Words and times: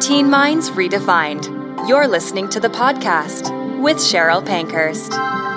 Teen 0.00 0.28
Minds 0.28 0.70
Redefined. 0.70 1.88
You're 1.88 2.08
listening 2.08 2.48
to 2.50 2.60
the 2.60 2.68
podcast 2.68 3.50
with 3.80 3.96
Cheryl 3.98 4.44
Pankhurst. 4.44 5.49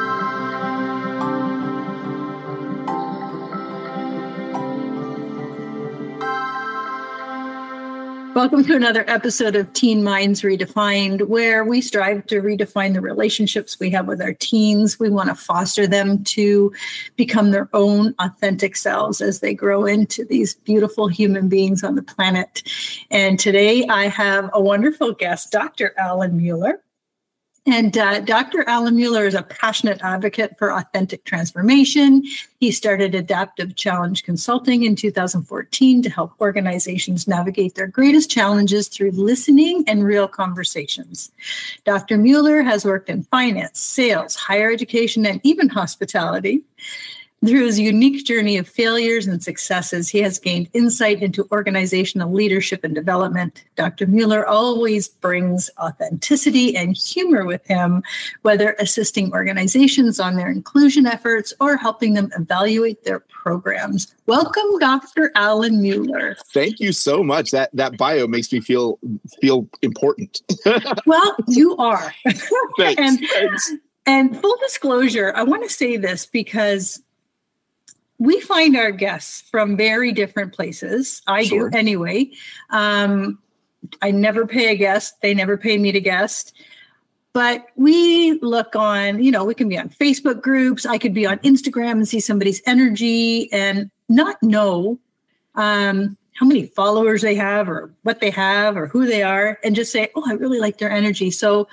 Welcome 8.36 8.64
to 8.64 8.76
another 8.76 9.06
episode 9.08 9.56
of 9.56 9.72
Teen 9.74 10.04
Minds 10.04 10.42
Redefined, 10.42 11.28
where 11.28 11.64
we 11.64 11.82
strive 11.82 12.26
to 12.28 12.42
redefine 12.42 12.94
the 12.94 13.02
relationships 13.02 13.80
we 13.80 13.92
have 13.92 14.08
with 14.08 14.24
our 14.24 14.34
teens. 14.34 15.00
We 15.00 15.12
want 15.12 15.30
to 15.30 15.36
foster 15.36 15.86
them 15.86 16.24
to 16.24 16.74
become 17.16 17.52
their 17.52 17.70
own 17.74 18.16
authentic 18.18 18.76
selves 18.76 19.22
as 19.22 19.42
they 19.42 19.54
grow 19.54 19.86
into 19.86 20.26
these 20.26 20.56
beautiful 20.56 21.08
human 21.08 21.48
beings 21.48 21.84
on 21.84 21.94
the 21.94 22.02
planet. 22.02 22.64
And 23.12 23.40
today 23.40 23.86
I 23.88 24.08
have 24.08 24.50
a 24.52 24.60
wonderful 24.60 25.14
guest, 25.14 25.52
Dr. 25.52 25.94
Alan 26.00 26.36
Mueller. 26.36 26.82
And 27.66 27.98
uh, 27.98 28.20
Dr. 28.20 28.68
Alan 28.68 28.98
Mueller 28.98 29.26
is 29.26 29.36
a 29.36 29.44
passionate 29.44 30.02
advocate 30.04 30.58
for 30.58 30.74
authentic 30.74 31.24
transformation. 31.24 32.24
He 32.60 32.72
started 32.72 33.16
Adaptive 33.16 33.76
Challenge 33.78 34.22
Consulting 34.22 34.84
in 34.84 34.98
2014 34.98 36.02
to 36.02 36.10
help 36.10 36.34
organizations 36.42 37.26
navigate 37.26 37.76
their 37.76 37.88
greatest 37.88 38.30
challenges 38.30 38.90
through 38.90 39.12
listening 39.12 39.86
and 39.88 40.04
real 40.04 40.28
conversations. 40.28 41.32
Dr. 41.86 42.18
Mueller 42.18 42.64
has 42.64 42.84
worked 42.84 43.10
in 43.10 43.24
finance, 43.24 43.80
sales, 43.80 44.36
higher 44.36 44.70
education, 44.70 45.26
and 45.26 45.40
even 45.44 45.70
hospitality. 45.70 46.64
Through 47.46 47.66
his 47.66 47.78
unique 47.78 48.24
journey 48.26 48.56
of 48.56 48.70
failures 48.70 49.28
and 49.28 49.44
successes, 49.44 50.08
he 50.08 50.20
has 50.20 50.40
gained 50.40 50.70
insight 50.72 51.22
into 51.22 51.46
organizational 51.52 52.32
leadership 52.32 52.86
and 52.86 52.96
development. 52.96 53.66
Dr. 53.76 54.08
Mueller 54.08 54.48
always 54.48 55.10
brings 55.10 55.70
authenticity 55.78 56.74
and 56.78 56.96
humor 56.96 57.46
with 57.46 57.66
him, 57.68 58.02
whether 58.44 58.78
assisting 58.80 59.34
organizations 59.34 60.22
on 60.22 60.38
their 60.38 60.50
inclusion 60.50 61.06
efforts 61.06 61.54
or 61.60 61.76
helping 61.76 62.14
them 62.14 62.32
evaluate 62.38 63.04
their 63.04 63.20
programs. 63.20 64.14
Welcome, 64.26 64.80
Dr. 64.80 65.30
Alan 65.36 65.82
Mueller. 65.82 66.38
Thank 66.54 66.80
you 66.80 66.94
so 66.94 67.24
much. 67.24 67.52
That 67.52 67.72
that 67.74 67.98
bio 67.98 68.26
makes 68.26 68.54
me 68.54 68.62
feel 68.62 69.00
feel 69.42 69.68
important. 69.82 70.42
well, 71.06 71.36
you 71.50 71.76
are. 71.76 72.14
Thanks. 72.24 72.52
and, 72.98 73.20
Thanks. 73.20 73.72
and 74.06 74.40
full 74.40 74.56
disclosure, 74.62 75.34
I 75.36 75.44
want 75.44 75.64
to 75.64 75.70
say 75.70 75.98
this 75.98 76.26
because 76.26 77.02
we 78.24 78.40
find 78.40 78.78
our 78.78 78.92
guests 78.92 79.42
from 79.52 79.76
very 79.76 80.12
different 80.14 80.54
places. 80.54 81.22
I 81.28 81.44
Sure. 81.44 81.70
do 81.70 81.78
anyway. 81.78 82.30
Um, 82.70 83.38
I 84.02 84.12
never 84.12 84.48
pay 84.48 84.68
a 84.72 84.76
guest, 84.78 85.22
they 85.22 85.34
never 85.34 85.58
pay 85.58 85.78
me 85.78 85.92
to 85.92 86.00
guest. 86.00 86.54
But 87.34 87.66
we 87.76 88.40
look 88.42 88.76
on, 88.76 89.22
you 89.24 89.32
know, 89.32 89.44
we 89.44 89.56
can 89.56 89.68
be 89.68 89.78
on 89.78 89.90
Facebook 89.90 90.42
groups. 90.42 90.86
I 90.86 90.98
could 91.00 91.14
be 91.14 91.26
on 91.26 91.40
Instagram 91.40 91.94
and 91.94 92.08
see 92.08 92.20
somebody's 92.20 92.62
energy 92.68 93.52
and 93.52 93.90
not 94.08 94.42
know 94.44 95.00
um, 95.56 96.16
how 96.40 96.46
many 96.46 96.68
followers 96.68 97.24
they 97.24 97.36
have 97.36 97.68
or 97.68 97.92
what 98.04 98.20
they 98.22 98.30
have 98.30 98.78
or 98.78 98.86
who 98.88 99.06
they 99.08 99.24
are 99.24 99.60
and 99.64 99.76
just 99.76 99.92
say, 99.92 100.10
oh, 100.16 100.24
I 100.30 100.34
really 100.34 100.60
like 100.60 100.78
their 100.78 100.92
energy. 100.92 101.30
So 101.32 101.68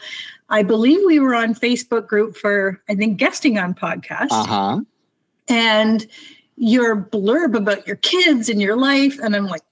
I 0.48 0.62
believe 0.62 0.98
we 1.06 1.20
were 1.20 1.34
on 1.34 1.54
Facebook 1.54 2.06
group 2.08 2.36
for, 2.36 2.80
I 2.88 2.94
think, 2.94 3.18
guesting 3.18 3.58
on 3.58 3.74
podcasts 3.74 4.28
Uh 4.32 4.44
huh. 4.46 4.80
and 5.48 6.06
your 6.60 6.94
blurb 6.94 7.56
about 7.56 7.86
your 7.86 7.96
kids 7.96 8.50
and 8.50 8.60
your 8.60 8.76
life. 8.76 9.18
And 9.22 9.34
I'm 9.34 9.46
like, 9.46 9.62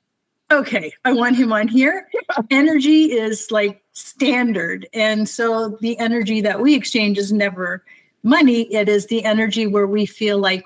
okay, 0.51 0.91
I 1.05 1.13
want 1.13 1.37
him 1.37 1.53
on 1.53 1.69
here. 1.69 2.09
energy 2.51 3.13
is 3.13 3.51
like 3.51 3.83
standard. 3.93 4.89
And 4.95 5.29
so 5.29 5.77
the 5.83 5.99
energy 5.99 6.41
that 6.41 6.61
we 6.61 6.75
exchange 6.75 7.19
is 7.19 7.31
never 7.31 7.85
money, 8.23 8.63
it 8.73 8.89
is 8.89 9.07
the 9.07 9.23
energy 9.25 9.67
where 9.67 9.87
we 9.87 10.07
feel 10.07 10.39
like 10.39 10.65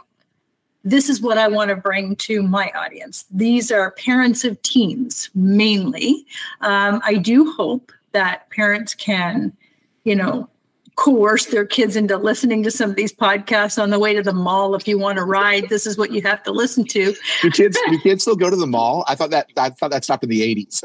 this 0.85 1.09
is 1.09 1.21
what 1.21 1.39
I 1.39 1.49
want 1.49 1.71
to 1.71 1.77
bring 1.77 2.15
to 2.17 2.41
my 2.41 2.71
audience. 2.71 3.25
These 3.33 3.73
are 3.73 3.91
parents 3.91 4.45
of 4.45 4.63
teens 4.63 5.29
mainly. 5.35 6.25
Um, 6.61 7.01
I 7.05 7.17
do 7.17 7.53
hope 7.53 7.91
that 8.13 8.49
parents 8.51 8.95
can, 8.95 9.57
you 10.05 10.15
know, 10.15 10.49
coerce 10.97 11.47
their 11.47 11.65
kids 11.65 11.97
into 11.97 12.17
listening 12.17 12.63
to 12.63 12.71
some 12.71 12.91
of 12.91 12.97
these 12.97 13.13
podcasts 13.13 13.83
on 13.83 13.91
the 13.91 13.99
way 13.99 14.15
to 14.15 14.23
the 14.23 14.33
mall. 14.33 14.75
If 14.75 14.87
you 14.87 14.99
want 14.99 15.19
to 15.19 15.25
ride, 15.25 15.69
this 15.69 15.87
is 15.87 15.97
what 15.97 16.13
you 16.13 16.23
have 16.23 16.43
to 16.45 16.53
listen 16.53 16.85
to. 16.87 17.15
Do 17.41 17.51
kids 17.51 17.79
do 17.89 17.99
kids 18.01 18.23
still 18.23 18.37
go 18.37 18.51
to 18.51 18.57
the 18.57 18.67
mall? 18.67 19.05
I 19.09 19.15
thought 19.15 19.31
that 19.31 19.51
I 19.57 19.71
thought 19.71 19.91
that 19.91 20.05
stopped 20.05 20.25
in 20.25 20.31
the 20.31 20.43
eighties. 20.43 20.83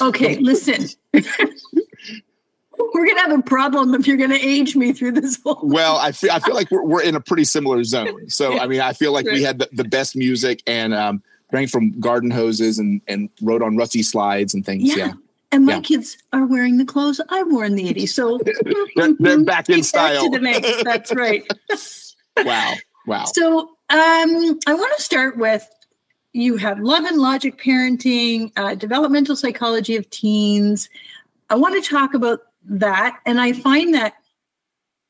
Okay, 0.00 0.36
listen. 0.36 0.88
We're 2.78 3.06
gonna 3.06 3.20
have 3.20 3.38
a 3.38 3.42
problem 3.42 3.94
if 3.94 4.06
you're 4.06 4.18
gonna 4.18 4.34
age 4.34 4.76
me 4.76 4.92
through 4.92 5.12
this 5.12 5.40
whole. 5.42 5.60
well, 5.62 5.96
I 5.96 6.12
feel 6.12 6.30
I 6.30 6.40
feel 6.40 6.54
like 6.54 6.70
we're 6.70 6.84
we're 6.84 7.02
in 7.02 7.14
a 7.14 7.20
pretty 7.20 7.44
similar 7.44 7.82
zone. 7.84 8.28
So 8.28 8.58
I 8.58 8.66
mean, 8.66 8.80
I 8.80 8.92
feel 8.92 9.12
like 9.12 9.24
we 9.26 9.42
had 9.42 9.58
the, 9.58 9.68
the 9.72 9.84
best 9.84 10.16
music 10.16 10.62
and 10.66 10.92
um, 10.94 11.22
drank 11.50 11.70
from 11.70 11.98
garden 12.00 12.30
hoses 12.30 12.78
and 12.78 13.00
and 13.08 13.30
rode 13.40 13.62
on 13.62 13.76
rusty 13.76 14.02
slides 14.02 14.52
and 14.54 14.64
things. 14.64 14.96
Yeah. 14.96 14.96
Yeah, 14.96 15.12
And 15.52 15.64
my 15.64 15.74
Yeah. 15.74 15.80
kids 15.80 16.18
are 16.32 16.44
wearing 16.44 16.76
the 16.78 16.84
clothes 16.84 17.20
I 17.28 17.42
wore 17.44 17.64
in 17.64 17.76
the 17.76 17.84
80s. 17.92 18.08
So 18.10 18.38
They're- 18.96 19.14
they're 19.18 19.44
back 19.44 19.68
in 19.70 19.82
style. 19.82 20.24
to 20.24 20.30
the 20.30 20.40
mix. 20.40 20.82
That's 20.82 21.14
right. 21.14 21.44
Wow, 22.44 22.74
wow. 23.06 23.24
So 23.24 23.60
um, 23.88 24.58
I 24.66 24.74
want 24.74 24.94
to 24.94 25.02
start 25.02 25.38
with 25.38 25.66
you 26.34 26.58
have 26.58 26.78
love 26.80 27.04
and 27.04 27.16
logic 27.16 27.58
parenting, 27.58 28.52
uh, 28.58 28.74
developmental 28.74 29.36
psychology 29.36 29.96
of 29.96 30.10
teens. 30.10 30.90
I 31.48 31.54
want 31.54 31.82
to 31.82 31.90
talk 31.90 32.12
about 32.12 32.40
that, 32.66 33.18
and 33.24 33.40
I 33.40 33.54
find 33.54 33.94
that 33.94 34.16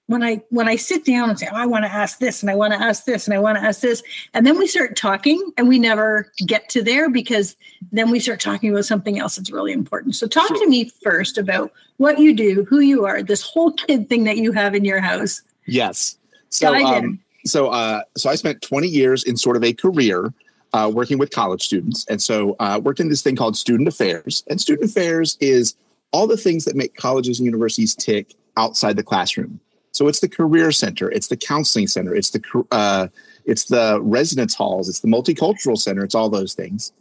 when 0.06 0.22
I 0.22 0.40
when 0.50 0.68
I 0.68 0.76
sit 0.76 1.04
down 1.04 1.30
and 1.30 1.38
say, 1.38 1.48
oh, 1.50 1.56
I 1.56 1.66
want 1.66 1.84
to 1.84 1.90
ask 1.90 2.18
this 2.18 2.42
and 2.42 2.50
I 2.50 2.54
want 2.54 2.72
to 2.72 2.80
ask 2.80 3.04
this 3.04 3.26
and 3.26 3.34
I 3.34 3.38
want 3.38 3.58
to 3.58 3.64
ask 3.64 3.80
this, 3.80 4.02
and 4.34 4.46
then 4.46 4.56
we 4.56 4.66
start 4.66 4.96
talking 4.96 5.52
and 5.56 5.68
we 5.68 5.78
never 5.78 6.30
get 6.46 6.68
to 6.70 6.82
there 6.82 7.10
because 7.10 7.56
then 7.90 8.10
we 8.10 8.20
start 8.20 8.40
talking 8.40 8.70
about 8.70 8.84
something 8.84 9.18
else 9.18 9.36
that's 9.36 9.50
really 9.50 9.72
important. 9.72 10.14
So 10.14 10.26
talk 10.26 10.48
Sure. 10.48 10.58
to 10.58 10.68
me 10.68 10.90
first 11.02 11.38
about 11.38 11.72
what 11.96 12.18
you 12.18 12.34
do, 12.34 12.64
who 12.68 12.80
you 12.80 13.04
are, 13.04 13.22
this 13.22 13.42
whole 13.42 13.72
kid 13.72 14.08
thing 14.08 14.24
that 14.24 14.36
you 14.36 14.52
have 14.52 14.74
in 14.74 14.84
your 14.84 15.00
house. 15.00 15.42
Yes. 15.66 16.16
So 16.50 16.74
um, 16.74 17.18
so 17.44 17.68
uh, 17.68 18.02
so 18.16 18.30
I 18.30 18.36
spent 18.36 18.62
20 18.62 18.86
years 18.86 19.24
in 19.24 19.36
sort 19.36 19.56
of 19.56 19.64
a 19.64 19.72
career 19.72 20.32
uh, 20.72 20.90
working 20.92 21.18
with 21.18 21.30
college 21.30 21.62
students, 21.62 22.06
and 22.08 22.22
so 22.22 22.54
uh, 22.60 22.80
worked 22.82 23.00
in 23.00 23.08
this 23.08 23.22
thing 23.22 23.34
called 23.34 23.56
student 23.56 23.88
affairs. 23.88 24.44
And 24.48 24.60
student 24.60 24.88
affairs 24.88 25.36
is 25.40 25.74
all 26.12 26.28
the 26.28 26.36
things 26.36 26.64
that 26.64 26.76
make 26.76 26.94
colleges 26.94 27.40
and 27.40 27.46
universities 27.46 27.94
tick 27.94 28.34
outside 28.56 28.96
the 28.96 29.02
classroom. 29.02 29.60
So 29.96 30.08
it's 30.08 30.20
the 30.20 30.28
career 30.28 30.72
center, 30.72 31.10
it's 31.10 31.28
the 31.28 31.38
counseling 31.38 31.86
center, 31.86 32.14
it's 32.14 32.28
the 32.28 32.66
uh, 32.70 33.08
it's 33.46 33.64
the 33.64 33.98
residence 34.02 34.54
halls, 34.54 34.90
it's 34.90 35.00
the 35.00 35.08
multicultural 35.08 35.78
center, 35.78 36.04
it's 36.04 36.14
all 36.14 36.28
those 36.28 36.52
things. 36.52 36.92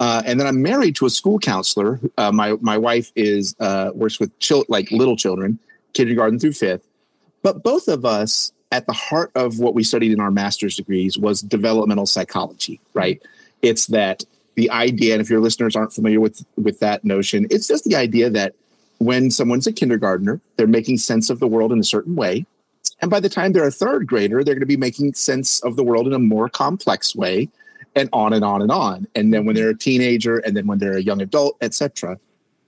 Uh, 0.00 0.22
and 0.26 0.40
then 0.40 0.48
I'm 0.48 0.60
married 0.60 0.96
to 0.96 1.06
a 1.06 1.10
school 1.10 1.38
counselor. 1.38 2.00
Uh, 2.18 2.32
my 2.32 2.56
my 2.60 2.76
wife 2.76 3.12
is 3.14 3.54
uh, 3.60 3.92
works 3.94 4.18
with 4.18 4.36
chil- 4.40 4.64
like 4.68 4.90
little 4.90 5.14
children, 5.14 5.60
kindergarten 5.92 6.40
through 6.40 6.54
fifth. 6.54 6.84
But 7.42 7.62
both 7.62 7.86
of 7.86 8.04
us, 8.04 8.50
at 8.72 8.86
the 8.86 8.94
heart 8.94 9.30
of 9.36 9.60
what 9.60 9.74
we 9.74 9.84
studied 9.84 10.10
in 10.10 10.18
our 10.18 10.32
master's 10.32 10.74
degrees, 10.74 11.16
was 11.16 11.42
developmental 11.42 12.06
psychology. 12.06 12.80
Right? 12.94 13.22
It's 13.62 13.86
that 13.86 14.24
the 14.56 14.68
idea, 14.70 15.12
and 15.14 15.20
if 15.20 15.30
your 15.30 15.40
listeners 15.40 15.76
aren't 15.76 15.92
familiar 15.92 16.18
with 16.18 16.44
with 16.56 16.80
that 16.80 17.04
notion, 17.04 17.46
it's 17.48 17.68
just 17.68 17.84
the 17.84 17.94
idea 17.94 18.28
that 18.28 18.54
when 19.00 19.30
someone's 19.30 19.66
a 19.66 19.72
kindergartner, 19.72 20.40
they're 20.56 20.66
making 20.66 20.98
sense 20.98 21.30
of 21.30 21.40
the 21.40 21.46
world 21.46 21.72
in 21.72 21.80
a 21.80 21.84
certain 21.84 22.14
way. 22.14 22.46
And 23.00 23.10
by 23.10 23.18
the 23.18 23.30
time 23.30 23.52
they're 23.52 23.66
a 23.66 23.70
third 23.70 24.06
grader, 24.06 24.44
they're 24.44 24.54
going 24.54 24.60
to 24.60 24.66
be 24.66 24.76
making 24.76 25.14
sense 25.14 25.58
of 25.60 25.76
the 25.76 25.82
world 25.82 26.06
in 26.06 26.12
a 26.12 26.18
more 26.18 26.50
complex 26.50 27.16
way, 27.16 27.48
and 27.96 28.10
on 28.12 28.34
and 28.34 28.44
on 28.44 28.60
and 28.60 28.70
on. 28.70 29.06
And 29.14 29.32
then 29.32 29.46
when 29.46 29.56
they're 29.56 29.70
a 29.70 29.76
teenager, 29.76 30.36
and 30.38 30.54
then 30.54 30.66
when 30.66 30.78
they're 30.78 30.98
a 30.98 31.02
young 31.02 31.22
adult, 31.22 31.56
etc. 31.62 32.18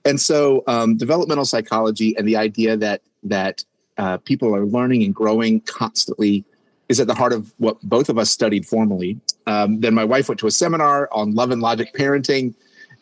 And 0.07 0.19
so, 0.19 0.65
um, 0.67 0.97
developmental 0.97 1.45
psychology 1.45 2.17
and 2.17 2.27
the 2.27 2.37
idea 2.37 2.79
that 2.79 3.03
that 3.25 3.63
uh, 3.99 4.17
people 4.17 4.57
are 4.57 4.65
learning 4.65 5.03
and 5.05 5.15
growing 5.15 5.61
constantly 5.61 6.45
is 6.89 6.99
at 6.99 7.07
the 7.07 7.15
heart 7.15 7.35
of 7.35 7.53
what 7.59 7.79
both 7.83 8.09
of 8.09 8.19
us 8.19 8.31
studied 8.31 8.67
formally. 8.67 9.21
Um, 9.47 9.81
then 9.81 9.95
my 9.95 10.05
wife 10.05 10.29
went 10.29 10.41
to 10.41 10.47
a 10.47 10.51
seminar 10.51 11.11
on 11.13 11.35
love 11.35 11.51
and 11.51 11.61
logic 11.61 11.95
parenting 11.95 12.55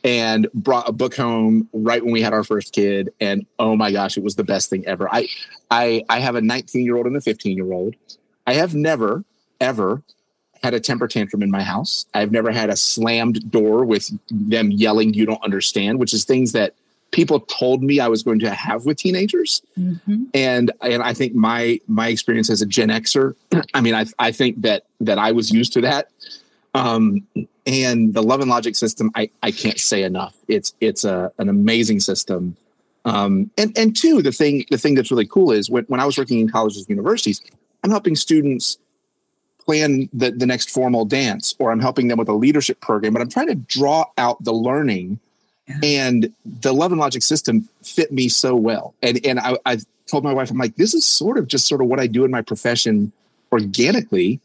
and 0.05 0.49
brought 0.55 0.89
a 0.89 0.93
book 0.93 1.15
home 1.15 1.69
right 1.73 2.03
when 2.03 2.13
we 2.13 2.23
had 2.23 2.33
our 2.33 2.45
first 2.45 2.73
kid. 2.73 3.11
And 3.21 3.47
oh 3.59 3.77
my 3.77 3.93
gosh 3.93 4.17
it 4.17 4.23
was 4.23 4.37
the 4.37 4.45
best 4.45 4.71
thing 4.71 4.87
ever. 4.87 5.09
I 5.13 5.29
i 5.71 6.03
i 6.09 6.19
have 6.19 6.35
a 6.35 6.41
19 6.41 6.85
year 6.85 6.97
old 6.97 7.07
and 7.07 7.17
a 7.17 7.21
15 7.21 7.57
year 7.57 7.73
old 7.73 7.95
i 8.47 8.55
have 8.55 8.75
never 8.75 9.25
ever 9.61 10.03
had 10.63 10.75
a 10.75 10.81
temper 10.81 11.09
tantrum 11.09 11.43
in 11.43 11.51
my 11.51 11.63
house. 11.63 12.05
I've 12.13 12.33
never 12.33 12.51
had 12.53 12.69
a 12.69 12.77
slammed 12.77 13.51
door 13.51 13.85
with 13.85 14.11
them 14.31 14.71
yelling 14.71 15.15
you 15.15 15.27
don't 15.27 15.43
understand 15.43 15.99
which 15.99 16.13
is 16.13 16.25
things 16.25 16.53
that 16.53 16.75
people 17.13 17.41
told 17.41 17.83
me 17.83 17.99
i 17.99 18.07
was 18.07 18.23
going 18.23 18.39
to 18.39 18.51
have 18.51 18.87
with 18.87 18.97
teenagers. 18.97 19.63
Mm-hmm. 19.79 20.25
and 20.35 20.73
and 20.81 21.03
I 21.03 21.15
think 21.15 21.35
my 21.35 21.81
my 21.87 22.09
experience 22.09 22.51
as 22.51 22.63
a 22.63 22.67
Gen 22.67 22.89
Xer, 22.89 23.35
I 23.75 23.81
mean, 23.81 23.95
I 23.95 24.07
I 24.19 24.33
think 24.33 24.63
that 24.63 24.85
that 25.01 25.19
I 25.19 25.33
was 25.33 25.51
used 25.51 25.73
to 25.75 25.81
that. 25.83 26.09
Um, 26.75 27.27
and 27.67 28.15
the 28.15 28.23
love 28.23 28.41
and 28.41 28.51
logic 28.51 28.77
system 28.77 29.11
i 29.15 29.31
i 29.43 29.51
can't 29.51 29.79
say 29.79 30.03
enough. 30.03 30.35
It's 30.49 30.75
it's 30.81 31.05
a 31.05 31.33
an 31.39 31.49
amazing 31.49 32.01
system. 32.01 32.57
Um 33.05 33.51
and 33.57 33.77
and 33.77 33.97
two 33.97 34.23
the 34.23 34.33
thing 34.33 34.65
the 34.71 34.79
thing 34.79 34.95
that's 34.95 35.11
really 35.11 35.27
cool 35.27 35.53
is 35.53 35.71
when, 35.71 35.85
when 35.85 36.01
i 36.01 36.05
was 36.05 36.19
working 36.19 36.39
in 36.41 36.51
colleges 36.51 36.83
and 36.83 36.91
universities 36.91 37.41
i'm 37.83 37.91
helping 37.91 38.15
students 38.15 38.77
plan 39.65 40.09
the, 40.13 40.31
the 40.31 40.47
next 40.47 40.69
formal 40.69 41.05
dance 41.07 41.55
or 41.59 41.73
i'm 41.73 41.81
helping 41.81 42.09
them 42.09 42.19
with 42.19 42.29
a 42.29 42.35
leadership 42.35 42.81
program 42.81 43.15
but 43.15 43.23
i'm 43.23 43.31
trying 43.31 43.47
to 43.47 43.55
draw 43.55 44.05
out 44.19 44.43
the 44.45 44.53
learning 44.53 45.19
yeah. 45.71 45.79
and 45.83 46.33
the 46.45 46.73
love 46.73 46.93
and 46.93 47.01
logic 47.01 47.23
system 47.23 47.69
fit 47.83 48.13
me 48.13 48.29
so 48.29 48.55
well. 48.55 48.95
And 49.03 49.25
and 49.25 49.41
I, 49.41 49.57
I 49.65 49.79
told 50.07 50.25
my 50.25 50.35
wife 50.35 50.51
i'm 50.51 50.59
like 50.59 50.75
this 50.75 50.93
is 50.93 51.07
sort 51.07 51.39
of 51.39 51.47
just 51.47 51.69
sort 51.69 51.81
of 51.81 51.87
what 51.87 52.01
i 52.01 52.09
do 52.09 52.25
in 52.25 52.33
my 52.33 52.43
profession 52.43 53.13
organically 53.53 54.41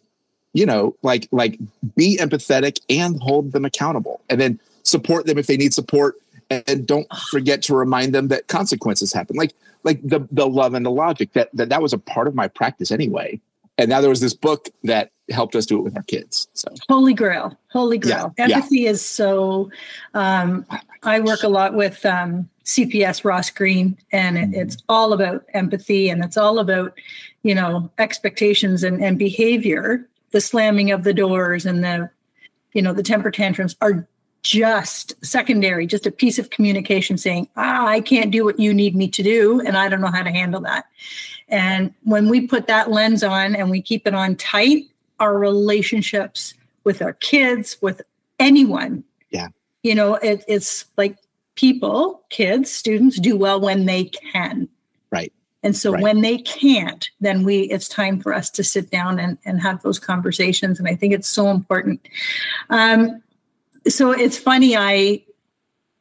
you 0.56 0.66
know, 0.66 0.96
like 1.04 1.28
like 1.31 1.60
be 1.96 2.18
empathetic 2.18 2.80
and 2.90 3.22
hold 3.22 3.52
them 3.52 3.66
accountable, 3.66 4.22
and 4.30 4.40
then 4.40 4.57
support 4.84 5.25
them 5.25 5.38
if 5.38 5.48
they 5.48 5.57
need 5.57 5.74
support, 5.74 6.16
and 6.50 6.88
don't 6.88 7.07
forget 7.30 7.62
to 7.63 7.75
remind 7.75 8.16
them 8.16 8.30
that 8.30 8.48
consequences 8.48 9.12
happen. 9.12 9.36
Like 9.36 9.54
like 9.84 10.02
the 10.02 10.25
the 10.31 10.48
love 10.48 10.74
and 10.74 10.86
the 10.86 10.92
logic 10.92 11.34
that 11.34 11.50
that 11.54 11.68
that 11.69 11.81
was 11.81 11.92
a 11.92 11.98
part 11.98 12.28
of 12.28 12.36
my 12.36 12.48
practice 12.48 12.90
anyway. 12.90 13.40
And 13.78 13.90
now 13.90 14.00
there 14.00 14.10
was 14.10 14.22
this 14.22 14.34
book 14.34 14.69
that 14.86 15.12
helped 15.30 15.54
us 15.57 15.66
do 15.66 15.78
it 15.78 15.81
with 15.81 15.98
our 15.98 16.04
kids. 16.04 16.48
So 16.54 16.74
holy 16.88 17.13
grail, 17.13 17.57
holy 17.68 17.98
grail. 17.98 18.34
Yeah, 18.38 18.46
Empathy 18.46 18.81
yeah. 18.81 18.92
is 18.92 19.06
so. 19.06 19.69
Um, 20.13 20.66
I 21.04 21.19
work 21.19 21.44
a 21.44 21.50
lot 21.50 21.74
with 21.74 22.06
um, 22.06 22.50
CPS 22.63 23.25
Ross 23.25 23.50
Greene, 23.50 23.98
and 24.13 24.38
it, 24.38 24.54
it's 24.54 24.78
all 24.88 25.12
about 25.12 25.44
empathy, 25.54 26.07
and 26.07 26.24
it's 26.24 26.38
all 26.38 26.60
about 26.60 26.98
you 27.44 27.54
know 27.54 27.92
expectations 27.98 28.86
and, 28.86 29.04
and 29.04 29.19
behavior 29.19 30.07
the 30.35 30.41
slamming 30.41 30.91
of 30.91 31.05
the 31.05 31.13
doors 31.13 31.65
and 31.65 31.81
the 31.81 32.09
you 32.73 32.81
know 32.81 32.91
the 32.91 33.01
temper 33.01 33.31
tantrums 33.31 33.73
are 33.79 34.05
just 34.43 35.15
secondary 35.25 35.87
just 35.87 36.05
a 36.05 36.11
piece 36.11 36.37
of 36.37 36.49
communication 36.49 37.17
saying 37.17 37.47
ah, 37.55 37.87
i 37.87 38.01
can't 38.01 38.31
do 38.31 38.43
what 38.43 38.59
you 38.59 38.73
need 38.73 38.97
me 38.97 39.07
to 39.07 39.23
do 39.23 39.61
and 39.61 39.77
i 39.77 39.87
don't 39.87 40.01
know 40.01 40.11
how 40.11 40.21
to 40.21 40.31
handle 40.31 40.59
that. 40.59 40.85
And 41.47 41.93
when 42.03 42.27
we 42.27 42.47
put 42.47 42.67
that 42.67 42.91
lens 42.91 43.23
on 43.23 43.55
and 43.55 43.69
we 43.69 43.81
keep 43.81 44.05
it 44.05 44.13
on 44.13 44.35
tight 44.35 44.83
our 45.21 45.37
relationships 45.37 46.53
with 46.83 47.01
our 47.01 47.13
kids 47.13 47.77
with 47.81 48.01
anyone 48.37 49.05
yeah. 49.29 49.47
you 49.83 49.95
know 49.95 50.15
it, 50.15 50.43
it's 50.49 50.83
like 50.97 51.15
people 51.55 52.25
kids 52.29 52.69
students 52.69 53.21
do 53.21 53.37
well 53.37 53.61
when 53.61 53.85
they 53.85 54.03
can 54.03 54.67
and 55.65 55.75
so 55.75 55.94
right. 55.94 56.03
when 56.03 56.21
they 56.21 56.38
can't, 56.38 57.09
then 57.19 57.44
we 57.44 57.62
it's 57.62 57.89
time 57.89 58.21
for 58.21 58.35
us 58.35 58.51
to 58.51 58.63
sit 58.63 58.91
down 58.91 59.17
and, 59.17 59.39
and 59.45 59.59
have 59.59 59.81
those 59.81 59.97
conversations. 59.97 60.77
And 60.77 60.88
I 60.88 60.94
think 60.94 61.12
it's 61.12 61.27
so 61.27 61.50
important. 61.50 62.07
Um, 62.69 63.23
so 63.88 64.12
it's 64.12 64.38
funny, 64.38 64.77
I 64.77 65.23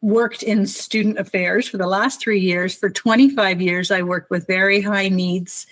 worked 0.03 0.43
in 0.43 0.67
student 0.67 1.19
affairs 1.19 1.67
for 1.67 1.79
the 1.79 1.87
last 1.87 2.21
three 2.21 2.41
years. 2.41 2.75
For 2.75 2.91
25 2.91 3.63
years, 3.63 3.91
I 3.91 4.03
worked 4.03 4.31
with 4.31 4.47
very 4.47 4.83
high 4.83 5.09
needs 5.09 5.67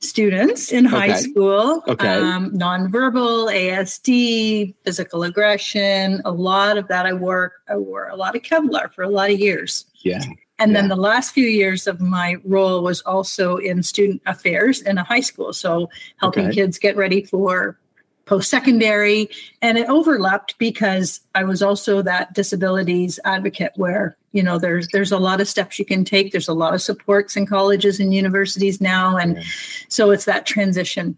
students 0.00 0.72
in 0.72 0.84
high 0.84 1.10
okay. 1.10 1.18
school 1.18 1.82
okay. 1.88 2.08
Um, 2.08 2.52
nonverbal 2.52 3.52
asd 3.52 4.72
physical 4.84 5.24
aggression 5.24 6.22
a 6.24 6.30
lot 6.30 6.78
of 6.78 6.86
that 6.86 7.04
i 7.04 7.12
work 7.12 7.54
i 7.68 7.76
wore 7.76 8.06
a 8.06 8.14
lot 8.14 8.36
of 8.36 8.42
kevlar 8.42 8.92
for 8.92 9.02
a 9.02 9.08
lot 9.08 9.28
of 9.28 9.40
years 9.40 9.86
yeah 9.98 10.20
and 10.58 10.72
yeah. 10.72 10.80
then 10.80 10.88
the 10.88 10.96
last 10.96 11.32
few 11.32 11.46
years 11.46 11.86
of 11.86 12.00
my 12.00 12.36
role 12.44 12.82
was 12.82 13.00
also 13.02 13.56
in 13.56 13.82
student 13.82 14.22
affairs 14.26 14.82
in 14.82 14.98
a 14.98 15.04
high 15.04 15.20
school. 15.20 15.52
So 15.52 15.88
helping 16.16 16.46
okay. 16.46 16.54
kids 16.56 16.78
get 16.78 16.96
ready 16.96 17.24
for 17.24 17.78
post 18.26 18.50
secondary. 18.50 19.30
And 19.62 19.78
it 19.78 19.88
overlapped 19.88 20.58
because 20.58 21.20
I 21.34 21.44
was 21.44 21.62
also 21.62 22.02
that 22.02 22.34
disabilities 22.34 23.18
advocate 23.24 23.72
where, 23.76 24.16
you 24.32 24.42
know, 24.42 24.58
there's 24.58 24.88
there's 24.88 25.12
a 25.12 25.18
lot 25.18 25.40
of 25.40 25.48
steps 25.48 25.78
you 25.78 25.84
can 25.84 26.04
take. 26.04 26.32
There's 26.32 26.48
a 26.48 26.54
lot 26.54 26.74
of 26.74 26.82
supports 26.82 27.36
in 27.36 27.46
colleges 27.46 28.00
and 28.00 28.12
universities 28.12 28.80
now. 28.80 29.16
And 29.16 29.36
yeah. 29.36 29.42
so 29.88 30.10
it's 30.10 30.26
that 30.26 30.44
transition. 30.44 31.16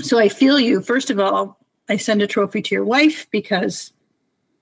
So 0.00 0.18
I 0.18 0.28
feel 0.28 0.58
you. 0.58 0.80
First 0.80 1.10
of 1.10 1.20
all, 1.20 1.58
I 1.88 1.98
send 1.98 2.22
a 2.22 2.26
trophy 2.26 2.62
to 2.62 2.74
your 2.74 2.84
wife 2.84 3.30
because 3.30 3.92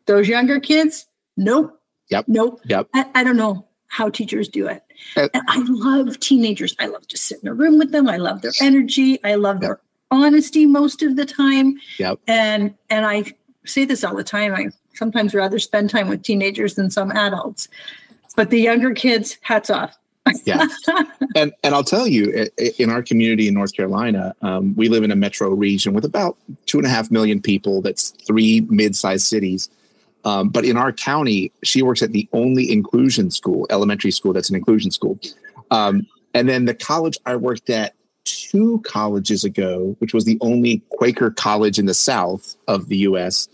those 0.07 0.29
younger 0.29 0.61
kids, 0.61 1.07
nope. 1.37 1.79
Yep. 2.11 2.27
Nope. 2.29 2.61
Yep. 2.65 2.89
I, 2.95 3.07
I 3.15 3.25
don't 3.25 3.37
know 3.37 3.67
how 3.93 4.09
teachers 4.09 4.49
do 4.49 4.67
it. 4.67 4.83
Uh, 5.17 5.29
and 5.35 5.43
I 5.49 5.63
love 5.69 6.19
teenagers. 6.19 6.75
I 6.79 6.87
love 6.87 7.07
to 7.09 7.19
sit 7.19 7.41
in 7.43 7.49
a 7.49 7.55
room 7.55 7.79
with 7.79 7.93
them. 7.93 8.09
I 8.09 8.17
love 8.17 8.41
their 8.41 8.53
energy. 8.61 9.23
I 9.23 9.35
love 9.35 9.61
their 9.61 9.81
honesty 10.11 10.67
most 10.67 11.03
of 11.03 11.17
the 11.17 11.27
time. 11.27 11.79
Yep. 11.99 12.21
And 12.27 12.75
and 12.89 13.05
I 13.05 13.25
say 13.65 13.85
this 13.85 14.03
all 14.03 14.15
the 14.15 14.25
time. 14.25 14.55
I 14.55 14.69
sometimes 14.95 15.35
rather 15.35 15.59
spend 15.59 15.91
time 15.91 16.09
with 16.09 16.23
teenagers 16.23 16.75
than 16.75 16.91
some 16.91 17.11
adults. 17.13 17.69
But 18.35 18.51
the 18.51 18.61
younger 18.61 18.95
kids, 18.95 19.37
hats 19.43 19.69
off. 19.69 19.99
yeah, 20.45 20.67
and 21.35 21.53
and 21.63 21.75
I'll 21.75 21.85
tell 21.85 22.07
you, 22.07 22.49
in 22.79 22.91
our 22.91 23.03
community 23.03 23.49
in 23.49 23.55
North 23.55 23.75
Carolina, 23.75 24.35
um, 24.41 24.75
we 24.77 24.89
live 24.89 25.03
in 25.03 25.11
a 25.11 25.17
metro 25.17 25.51
region 25.51 25.93
with 25.93 26.05
about 26.05 26.39
two 26.67 26.79
and 26.79 26.87
a 26.87 26.91
half 26.91 27.11
million 27.11 27.43
people. 27.43 27.83
That's 27.83 28.11
three 28.11 28.61
mid-sized 28.71 29.27
cities 29.27 29.69
um, 30.25 30.49
but 30.49 30.65
in 30.65 30.77
our 30.77 30.93
county, 30.93 31.53
she 31.63 31.83
works 31.83 32.03
at 32.03 32.13
the 32.13 32.29
only 32.33 32.71
inclusion 32.71 33.31
school, 33.31 33.67
elementary 33.71 34.11
school 34.11 34.33
that's 34.33 34.51
an 34.51 34.57
inclusion 34.57 34.91
school. 34.91 35.19
Um, 35.71 36.07
and 36.35 36.49
then 36.49 36.65
the 36.65 36.75
college 36.75 37.19
I 37.27 37.37
worked 37.37 37.71
at 37.71 37.95
two 38.25 38.81
colleges 38.85 39.45
ago, 39.45 39.97
which 39.99 40.15
was 40.15 40.25
the 40.25 40.39
only 40.41 40.83
Quaker 40.91 41.31
college 41.31 41.79
in 41.79 41.87
the 41.87 41.95
South 41.95 42.57
of 42.69 42.89
the 42.89 42.99
U.S., 42.99 43.49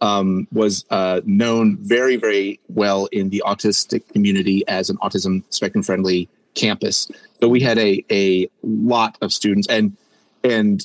um, 0.00 0.48
was 0.52 0.84
uh, 0.90 1.20
known 1.24 1.76
very, 1.80 2.16
very 2.16 2.58
well 2.68 3.06
in 3.12 3.30
the 3.30 3.42
autistic 3.46 4.06
community 4.12 4.66
as 4.66 4.90
an 4.90 4.96
autism 4.98 5.44
spectrum 5.50 5.82
friendly 5.82 6.28
campus. 6.54 7.08
So 7.40 7.48
we 7.48 7.60
had 7.60 7.78
a 7.78 8.04
a 8.10 8.48
lot 8.62 9.16
of 9.20 9.32
students, 9.32 9.68
and 9.68 9.96
and 10.42 10.84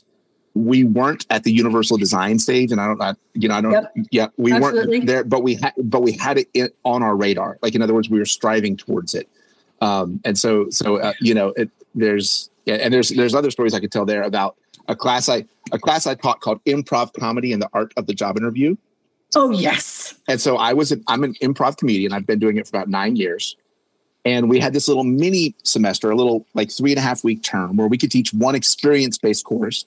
we 0.58 0.84
weren't 0.84 1.26
at 1.30 1.44
the 1.44 1.52
universal 1.52 1.98
design 1.98 2.40
stage 2.40 2.72
and 2.72 2.82
i 2.82 2.88
don't 2.88 3.02
I, 3.02 3.14
you 3.34 3.48
know 3.48 3.56
i 3.56 3.62
don't 3.62 3.72
yep. 3.72 3.94
yeah 4.12 4.28
we 4.38 4.52
Absolutely. 4.54 5.00
weren't 5.00 5.08
there 5.08 5.24
but 5.24 5.44
we 5.44 5.56
had 5.56 5.74
but 5.78 6.02
we 6.02 6.14
had 6.14 6.40
it 6.54 6.76
on 6.84 7.04
our 7.04 7.16
radar. 7.16 7.58
Like 7.62 7.76
in 7.76 7.82
other 7.82 7.94
words 7.94 8.10
we 8.10 8.20
were 8.20 8.26
striving 8.26 8.78
towards 8.78 9.14
it. 9.14 9.30
Um, 9.82 10.20
and 10.26 10.38
so 10.38 10.70
so 10.70 10.98
uh, 10.98 11.14
you 11.22 11.34
know 11.34 11.50
it, 11.50 11.70
there's 11.94 12.50
yeah, 12.66 12.76
and 12.76 12.94
there's 12.94 13.10
there's 13.10 13.36
other 13.36 13.52
stories 13.52 13.74
i 13.74 13.80
could 13.80 13.92
tell 13.92 14.06
there 14.06 14.24
about 14.24 14.56
a 14.88 14.96
class 14.96 15.30
i 15.30 15.46
a 15.72 15.80
class 15.80 16.08
i 16.08 16.16
taught 16.16 16.42
called 16.42 16.64
improv 16.66 17.14
comedy 17.14 17.54
and 17.54 17.62
the 17.62 17.70
art 17.74 17.94
of 17.98 18.08
the 18.08 18.14
job 18.14 18.38
interview. 18.38 18.76
Oh 19.36 19.52
yes. 19.52 20.16
And 20.28 20.42
so 20.42 20.58
i 20.58 20.74
was 20.74 20.92
an, 20.92 21.04
i'm 21.08 21.24
an 21.24 21.36
improv 21.36 21.78
comedian. 21.78 22.14
I've 22.14 22.26
been 22.26 22.40
doing 22.40 22.58
it 22.58 22.68
for 22.68 22.78
about 22.78 22.90
nine 22.90 23.16
years. 23.16 23.56
And 24.26 24.50
we 24.50 24.60
had 24.60 24.74
this 24.74 24.90
little 24.90 25.06
mini 25.06 25.56
semester 25.64 26.12
a 26.12 26.16
little 26.16 26.46
like 26.54 26.70
three 26.70 26.92
and 26.92 27.00
a 27.00 27.02
half 27.02 27.24
week 27.24 27.44
term 27.44 27.78
where 27.78 27.88
we 27.88 27.98
could 27.98 28.12
teach 28.12 28.34
one 28.34 28.56
experience 28.56 29.18
based 29.18 29.46
course 29.46 29.86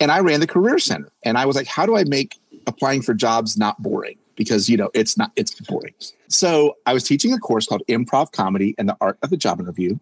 and 0.00 0.10
I 0.10 0.20
ran 0.20 0.40
the 0.40 0.46
career 0.46 0.78
center 0.78 1.12
and 1.22 1.36
I 1.36 1.46
was 1.46 1.54
like, 1.54 1.66
how 1.66 1.84
do 1.84 1.96
I 1.96 2.04
make 2.04 2.40
applying 2.66 3.02
for 3.02 3.12
jobs 3.12 3.56
not 3.56 3.80
boring? 3.82 4.16
Because, 4.34 4.70
you 4.70 4.76
know, 4.76 4.90
it's 4.94 5.18
not, 5.18 5.30
it's 5.36 5.52
boring. 5.60 5.94
So 6.28 6.76
I 6.86 6.94
was 6.94 7.04
teaching 7.04 7.32
a 7.34 7.38
course 7.38 7.66
called 7.66 7.82
improv 7.88 8.32
comedy 8.32 8.74
and 8.78 8.88
the 8.88 8.96
art 9.00 9.18
of 9.22 9.28
the 9.28 9.36
job 9.36 9.60
interview. 9.60 9.98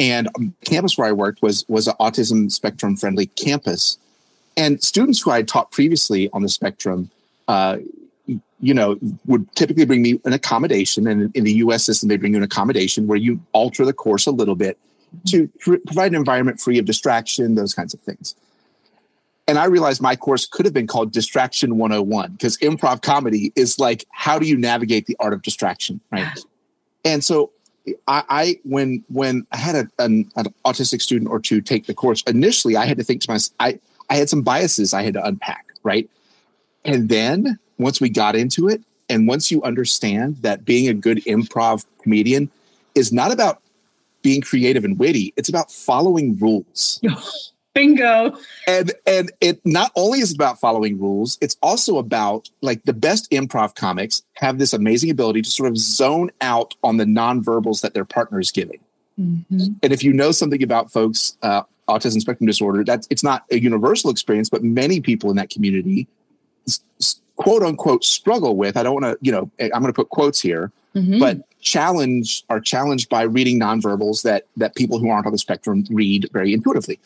And 0.00 0.28
campus 0.64 0.98
where 0.98 1.08
I 1.08 1.12
worked 1.12 1.42
was, 1.42 1.64
was 1.68 1.86
an 1.86 1.94
autism 2.00 2.50
spectrum 2.50 2.96
friendly 2.96 3.26
campus. 3.26 3.98
And 4.56 4.82
students 4.82 5.20
who 5.20 5.30
I 5.30 5.36
had 5.36 5.48
taught 5.48 5.70
previously 5.70 6.28
on 6.32 6.42
the 6.42 6.48
spectrum, 6.48 7.10
uh, 7.46 7.78
you 8.60 8.74
know, 8.74 8.98
would 9.26 9.54
typically 9.54 9.84
bring 9.84 10.02
me 10.02 10.20
an 10.24 10.32
accommodation. 10.32 11.06
And 11.06 11.34
in 11.36 11.44
the 11.44 11.54
US 11.54 11.84
system, 11.84 12.08
they 12.08 12.16
bring 12.16 12.32
you 12.32 12.38
an 12.38 12.44
accommodation 12.44 13.06
where 13.06 13.18
you 13.18 13.40
alter 13.52 13.84
the 13.84 13.92
course 13.92 14.26
a 14.26 14.32
little 14.32 14.56
bit 14.56 14.78
to 15.28 15.46
pr- 15.60 15.76
provide 15.86 16.10
an 16.10 16.16
environment 16.16 16.60
free 16.60 16.78
of 16.78 16.84
distraction, 16.84 17.54
those 17.54 17.74
kinds 17.74 17.94
of 17.94 18.00
things 18.00 18.34
and 19.48 19.58
I 19.58 19.64
realized 19.64 20.02
my 20.02 20.14
course 20.14 20.46
could 20.46 20.66
have 20.66 20.74
been 20.74 20.86
called 20.86 21.10
Distraction 21.10 21.78
101 21.78 22.32
because 22.32 22.58
improv 22.58 23.00
comedy 23.00 23.50
is 23.56 23.78
like, 23.78 24.04
how 24.10 24.38
do 24.38 24.46
you 24.46 24.58
navigate 24.58 25.06
the 25.06 25.16
art 25.18 25.32
of 25.32 25.40
distraction? 25.40 26.00
Right. 26.12 26.38
And 27.04 27.24
so 27.24 27.50
I, 28.06 28.24
I 28.28 28.60
when 28.64 29.02
when 29.08 29.46
I 29.50 29.56
had 29.56 29.74
a, 29.74 29.88
an, 29.98 30.30
an, 30.36 30.46
autistic 30.66 31.00
student 31.00 31.30
or 31.30 31.40
two 31.40 31.62
take 31.62 31.86
the 31.86 31.94
course, 31.94 32.22
initially 32.26 32.76
I 32.76 32.84
had 32.84 32.98
to 32.98 33.04
think 33.04 33.22
to 33.22 33.30
myself, 33.30 33.54
I, 33.58 33.80
I 34.10 34.16
had 34.16 34.28
some 34.28 34.42
biases 34.42 34.92
I 34.92 35.02
had 35.02 35.14
to 35.14 35.24
unpack, 35.24 35.72
right? 35.82 36.08
And 36.84 37.08
then 37.08 37.58
once 37.78 38.02
we 38.02 38.10
got 38.10 38.36
into 38.36 38.68
it, 38.68 38.82
and 39.08 39.26
once 39.26 39.50
you 39.50 39.62
understand 39.62 40.36
that 40.42 40.66
being 40.66 40.88
a 40.88 40.94
good 40.94 41.24
improv 41.24 41.86
comedian 42.02 42.50
is 42.94 43.10
not 43.10 43.32
about 43.32 43.62
being 44.20 44.42
creative 44.42 44.84
and 44.84 44.98
witty, 44.98 45.32
it's 45.36 45.48
about 45.48 45.72
following 45.72 46.36
rules. 46.38 47.00
Bingo. 47.74 48.36
And 48.66 48.92
and 49.06 49.30
it 49.40 49.64
not 49.64 49.92
only 49.94 50.20
is 50.20 50.34
about 50.34 50.58
following 50.58 50.98
rules, 50.98 51.38
it's 51.40 51.56
also 51.62 51.98
about 51.98 52.48
like 52.60 52.82
the 52.84 52.92
best 52.92 53.30
improv 53.30 53.74
comics 53.74 54.22
have 54.34 54.58
this 54.58 54.72
amazing 54.72 55.10
ability 55.10 55.42
to 55.42 55.50
sort 55.50 55.68
of 55.68 55.76
zone 55.76 56.30
out 56.40 56.74
on 56.82 56.96
the 56.96 57.04
nonverbals 57.04 57.82
that 57.82 57.94
their 57.94 58.04
partner 58.04 58.40
is 58.40 58.50
giving. 58.50 58.80
Mm-hmm. 59.18 59.72
And 59.82 59.92
if 59.92 60.02
you 60.02 60.12
know 60.12 60.32
something 60.32 60.62
about 60.62 60.90
folks 60.92 61.36
uh, 61.42 61.62
autism 61.88 62.20
spectrum 62.20 62.46
disorder, 62.46 62.84
that's 62.84 63.06
it's 63.10 63.22
not 63.22 63.44
a 63.50 63.60
universal 63.60 64.10
experience, 64.10 64.48
but 64.48 64.62
many 64.62 65.00
people 65.00 65.30
in 65.30 65.36
that 65.36 65.50
community 65.50 66.08
quote 67.38 67.62
unquote 67.62 68.04
struggle 68.04 68.56
with. 68.56 68.76
I 68.76 68.82
don't 68.82 69.00
want 69.00 69.04
to, 69.04 69.18
you 69.22 69.32
know, 69.32 69.50
I'm 69.60 69.70
going 69.70 69.86
to 69.86 69.92
put 69.92 70.10
quotes 70.10 70.40
here, 70.40 70.70
mm-hmm. 70.94 71.18
but 71.18 71.38
challenge 71.60 72.44
are 72.48 72.60
challenged 72.60 73.08
by 73.08 73.22
reading 73.22 73.58
nonverbals 73.58 74.22
that 74.22 74.46
that 74.56 74.74
people 74.74 74.98
who 74.98 75.08
aren't 75.08 75.26
on 75.26 75.32
the 75.32 75.38
spectrum 75.38 75.84
read 75.90 76.28
very 76.32 76.52
intuitively. 76.52 77.00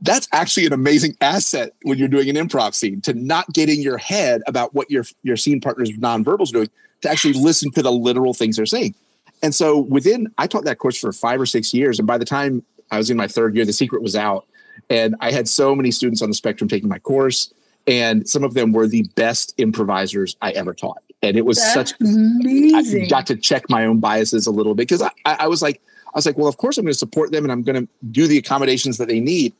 That's 0.00 0.28
actually 0.32 0.66
an 0.66 0.72
amazing 0.72 1.16
asset 1.20 1.74
when 1.82 1.98
you're 1.98 2.08
doing 2.08 2.28
an 2.28 2.36
improv 2.36 2.74
scene 2.74 3.00
to 3.02 3.14
not 3.14 3.52
get 3.52 3.68
in 3.68 3.80
your 3.80 3.98
head 3.98 4.42
about 4.46 4.74
what 4.74 4.90
your 4.90 5.04
your 5.22 5.36
scene 5.36 5.60
partner's 5.60 5.90
nonverbals 5.92 6.50
doing, 6.50 6.68
to 7.02 7.10
actually 7.10 7.34
listen 7.34 7.70
to 7.72 7.82
the 7.82 7.92
literal 7.92 8.34
things 8.34 8.56
they're 8.56 8.66
saying. 8.66 8.94
And 9.42 9.54
so 9.54 9.78
within, 9.78 10.32
I 10.38 10.46
taught 10.46 10.64
that 10.64 10.78
course 10.78 10.98
for 10.98 11.12
five 11.12 11.40
or 11.40 11.46
six 11.46 11.72
years, 11.72 11.98
and 11.98 12.06
by 12.06 12.18
the 12.18 12.24
time 12.24 12.64
I 12.90 12.98
was 12.98 13.10
in 13.10 13.16
my 13.16 13.28
third 13.28 13.54
year, 13.54 13.64
the 13.64 13.72
secret 13.72 14.02
was 14.02 14.16
out, 14.16 14.46
and 14.88 15.16
I 15.20 15.32
had 15.32 15.48
so 15.48 15.74
many 15.74 15.90
students 15.90 16.22
on 16.22 16.28
the 16.28 16.34
spectrum 16.34 16.68
taking 16.68 16.88
my 16.88 16.98
course, 16.98 17.52
and 17.86 18.28
some 18.28 18.44
of 18.44 18.54
them 18.54 18.72
were 18.72 18.86
the 18.86 19.02
best 19.14 19.54
improvisers 19.58 20.36
I 20.40 20.52
ever 20.52 20.74
taught 20.74 21.02
and 21.22 21.36
it 21.36 21.44
was 21.44 21.58
That's 21.58 21.74
such 21.74 22.00
amazing. 22.00 23.04
I 23.04 23.08
got 23.08 23.26
to 23.26 23.36
check 23.36 23.68
my 23.68 23.84
own 23.86 23.98
biases 23.98 24.46
a 24.46 24.50
little 24.50 24.74
bit 24.74 24.88
because 24.88 25.02
I, 25.02 25.10
I, 25.24 25.48
was 25.48 25.62
like, 25.62 25.80
I 26.06 26.12
was 26.14 26.26
like, 26.26 26.38
well, 26.38 26.48
of 26.48 26.56
course 26.56 26.78
I'm 26.78 26.84
going 26.84 26.92
to 26.92 26.98
support 26.98 27.32
them 27.32 27.44
and 27.44 27.52
I'm 27.52 27.62
going 27.62 27.86
to 27.86 27.88
do 28.10 28.26
the 28.26 28.38
accommodations 28.38 28.98
that 28.98 29.08
they 29.08 29.20
need. 29.20 29.52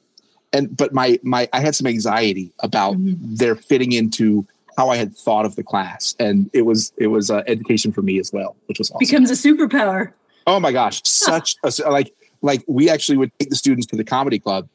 And 0.53 0.75
but 0.77 0.93
my 0.93 1.19
my 1.23 1.49
I 1.53 1.61
had 1.61 1.75
some 1.75 1.87
anxiety 1.87 2.53
about 2.61 2.95
mm-hmm. 2.95 3.35
their 3.35 3.55
fitting 3.55 3.93
into 3.93 4.47
how 4.77 4.91
I 4.91 4.97
had 4.97 5.17
thought 5.17 5.45
of 5.45 5.57
the 5.57 5.63
class, 5.63 6.15
and 6.19 6.49
it 6.53 6.63
was 6.63 6.93
it 6.97 7.09
was 7.09 7.31
uh, 7.31 7.43
education 7.47 7.93
for 7.93 8.03
me 8.03 8.19
as 8.19 8.33
well, 8.33 8.57
which 8.67 8.79
was 8.79 8.91
awesome. 8.91 8.99
becomes 8.99 9.31
a 9.31 9.35
superpower. 9.35 10.13
Oh 10.47 10.59
my 10.59 10.73
gosh, 10.73 11.03
such 11.05 11.57
a 11.63 11.71
like 11.91 12.15
like 12.41 12.65
we 12.67 12.89
actually 12.89 13.19
would 13.19 13.33
take 13.39 13.51
the 13.51 13.57
students 13.57 13.87
to 13.89 13.97
the 13.97 14.05
comedy 14.05 14.39
club, 14.39 14.69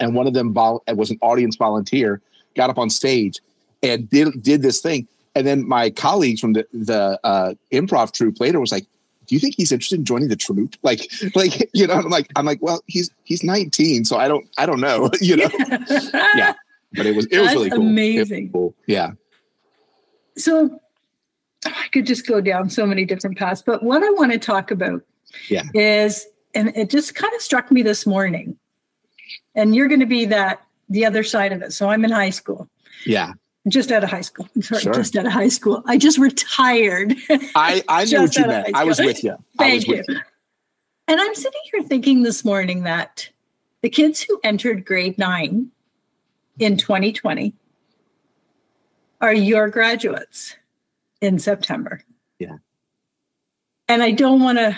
and 0.00 0.14
one 0.14 0.26
of 0.26 0.32
them 0.32 0.54
vol- 0.54 0.82
was 0.88 1.10
an 1.10 1.18
audience 1.20 1.56
volunteer, 1.56 2.22
got 2.56 2.70
up 2.70 2.78
on 2.78 2.88
stage 2.88 3.40
and 3.82 4.08
did 4.08 4.42
did 4.42 4.62
this 4.62 4.80
thing 4.80 5.06
and 5.34 5.46
then 5.46 5.66
my 5.66 5.90
colleagues 5.90 6.40
from 6.40 6.52
the 6.52 6.66
the 6.72 7.18
uh, 7.24 7.54
improv 7.72 8.12
troupe 8.12 8.40
later 8.40 8.60
was 8.60 8.72
like, 8.72 8.86
"Do 9.26 9.34
you 9.34 9.40
think 9.40 9.54
he's 9.56 9.72
interested 9.72 9.98
in 9.98 10.04
joining 10.04 10.28
the 10.28 10.36
troupe?" 10.36 10.76
Like, 10.82 11.10
like 11.34 11.70
you 11.74 11.86
know, 11.86 11.94
I'm 11.94 12.08
like, 12.08 12.30
I'm 12.36 12.46
like, 12.46 12.60
well, 12.62 12.82
he's 12.86 13.10
he's 13.24 13.42
19, 13.42 14.04
so 14.04 14.16
I 14.16 14.28
don't 14.28 14.46
I 14.58 14.66
don't 14.66 14.80
know, 14.80 15.10
you 15.20 15.36
know. 15.36 15.48
yeah, 16.34 16.54
but 16.92 17.06
it 17.06 17.14
was 17.14 17.26
it 17.26 17.38
was 17.38 17.48
That's 17.48 17.54
really 17.54 17.70
cool. 17.70 17.80
Amazing. 17.80 18.52
Cool. 18.52 18.74
Yeah. 18.86 19.12
So 20.36 20.80
oh, 21.66 21.72
I 21.74 21.88
could 21.88 22.06
just 22.06 22.26
go 22.26 22.40
down 22.40 22.70
so 22.70 22.86
many 22.86 23.04
different 23.04 23.38
paths, 23.38 23.62
but 23.62 23.82
what 23.82 24.02
I 24.02 24.10
want 24.10 24.32
to 24.32 24.38
talk 24.38 24.70
about 24.70 25.02
yeah. 25.48 25.62
is, 25.74 26.26
and 26.54 26.72
it 26.76 26.90
just 26.90 27.14
kind 27.14 27.32
of 27.34 27.40
struck 27.40 27.70
me 27.70 27.82
this 27.82 28.06
morning, 28.06 28.56
and 29.54 29.74
you're 29.74 29.88
going 29.88 30.00
to 30.00 30.06
be 30.06 30.24
that 30.26 30.62
the 30.88 31.06
other 31.06 31.22
side 31.22 31.52
of 31.52 31.62
it. 31.62 31.72
So 31.72 31.88
I'm 31.88 32.04
in 32.04 32.10
high 32.10 32.30
school. 32.30 32.68
Yeah 33.06 33.34
just 33.68 33.90
out 33.90 34.04
of 34.04 34.10
high 34.10 34.20
school. 34.20 34.48
I'm 34.54 34.62
sorry, 34.62 34.82
sure. 34.82 34.94
just 34.94 35.16
out 35.16 35.26
of 35.26 35.32
high 35.32 35.48
school. 35.48 35.82
I 35.86 35.96
just 35.96 36.18
retired. 36.18 37.14
I, 37.54 37.82
I 37.88 38.04
knew 38.04 38.22
what 38.22 38.36
you 38.36 38.46
meant. 38.46 38.74
I 38.74 38.84
was 38.84 38.98
with 38.98 39.24
you. 39.24 39.36
Thank 39.58 39.86
you. 39.86 40.02
you. 40.06 40.20
And 41.08 41.20
I'm 41.20 41.34
sitting 41.34 41.60
here 41.72 41.82
thinking 41.82 42.22
this 42.22 42.44
morning 42.44 42.82
that 42.84 43.28
the 43.82 43.90
kids 43.90 44.22
who 44.22 44.40
entered 44.42 44.84
grade 44.84 45.18
nine 45.18 45.70
in 46.58 46.76
2020 46.76 47.54
are 49.20 49.34
your 49.34 49.68
graduates 49.68 50.56
in 51.20 51.38
September. 51.38 52.02
Yeah. 52.38 52.58
And 53.88 54.02
I 54.02 54.10
don't 54.10 54.40
want 54.40 54.58
to, 54.58 54.76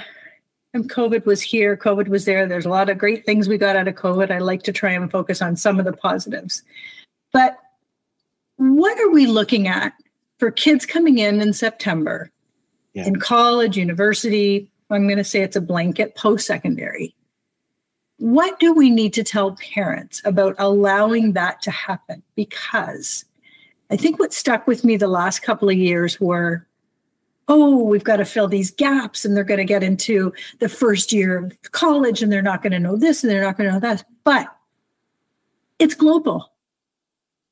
and 0.75 0.91
COVID 0.91 1.25
was 1.27 1.43
here, 1.43 1.77
COVID 1.77 2.09
was 2.09 2.25
there. 2.25 2.47
There's 2.47 2.67
a 2.67 2.71
lot 2.71 2.89
of 2.89 2.99
great 2.99 3.25
things 3.25 3.49
we 3.49 3.59
got 3.59 3.77
out 3.77 3.89
of 3.89 3.95
COVID. 3.95 4.31
I 4.31 4.39
like 4.39 4.63
to 4.65 4.73
try 4.73 4.93
and 4.93 5.11
focus 5.11 5.43
on 5.43 5.57
some 5.57 5.79
of 5.79 5.85
the 5.85 5.93
positives. 5.93 6.63
But 7.33 7.59
what 8.57 8.99
are 9.01 9.11
we 9.11 9.27
looking 9.27 9.69
at 9.69 9.93
for 10.39 10.51
kids 10.51 10.87
coming 10.87 11.19
in 11.19 11.41
in 11.41 11.53
September 11.53 12.31
yeah. 12.95 13.07
in 13.07 13.17
college, 13.17 13.77
university? 13.77 14.71
I'm 14.91 15.07
going 15.07 15.19
to 15.19 15.25
say 15.25 15.41
it's 15.41 15.57
a 15.57 15.61
blanket 15.61 16.15
post 16.15 16.47
secondary. 16.47 17.15
What 18.19 18.59
do 18.61 18.73
we 18.73 18.89
need 18.89 19.13
to 19.15 19.25
tell 19.25 19.57
parents 19.57 20.23
about 20.25 20.55
allowing 20.59 21.33
that 21.33 21.61
to 21.63 21.71
happen? 21.71 22.23
Because 22.35 23.25
I 23.91 23.97
think 23.97 24.19
what 24.19 24.33
stuck 24.33 24.67
with 24.67 24.85
me 24.85 24.97
the 24.97 25.09
last 25.09 25.41
couple 25.41 25.69
of 25.69 25.77
years 25.77 26.21
were 26.21 26.67
oh, 27.49 27.85
we've 27.85 28.03
got 28.03 28.17
to 28.17 28.25
fill 28.25 28.49
these 28.49 28.73
gaps 28.73 29.25
and 29.25 29.37
they're 29.37 29.45
going 29.45 29.59
to 29.59 29.65
get 29.65 29.83
into 29.83 30.33
the 30.59 30.69
first 30.69 31.13
year 31.13 31.39
of 31.39 31.57
college 31.71 32.21
and 32.21 32.33
they're 32.33 32.43
not 32.43 32.61
going 32.61 32.73
to 32.73 32.79
know 32.81 32.97
this 32.97 33.23
and 33.23 33.31
they're 33.31 33.43
not 33.43 33.57
going 33.57 33.69
to 33.69 33.75
know 33.75 33.81
that. 33.81 34.05
But 34.25 34.53
it's 35.79 35.95
global 35.95 36.51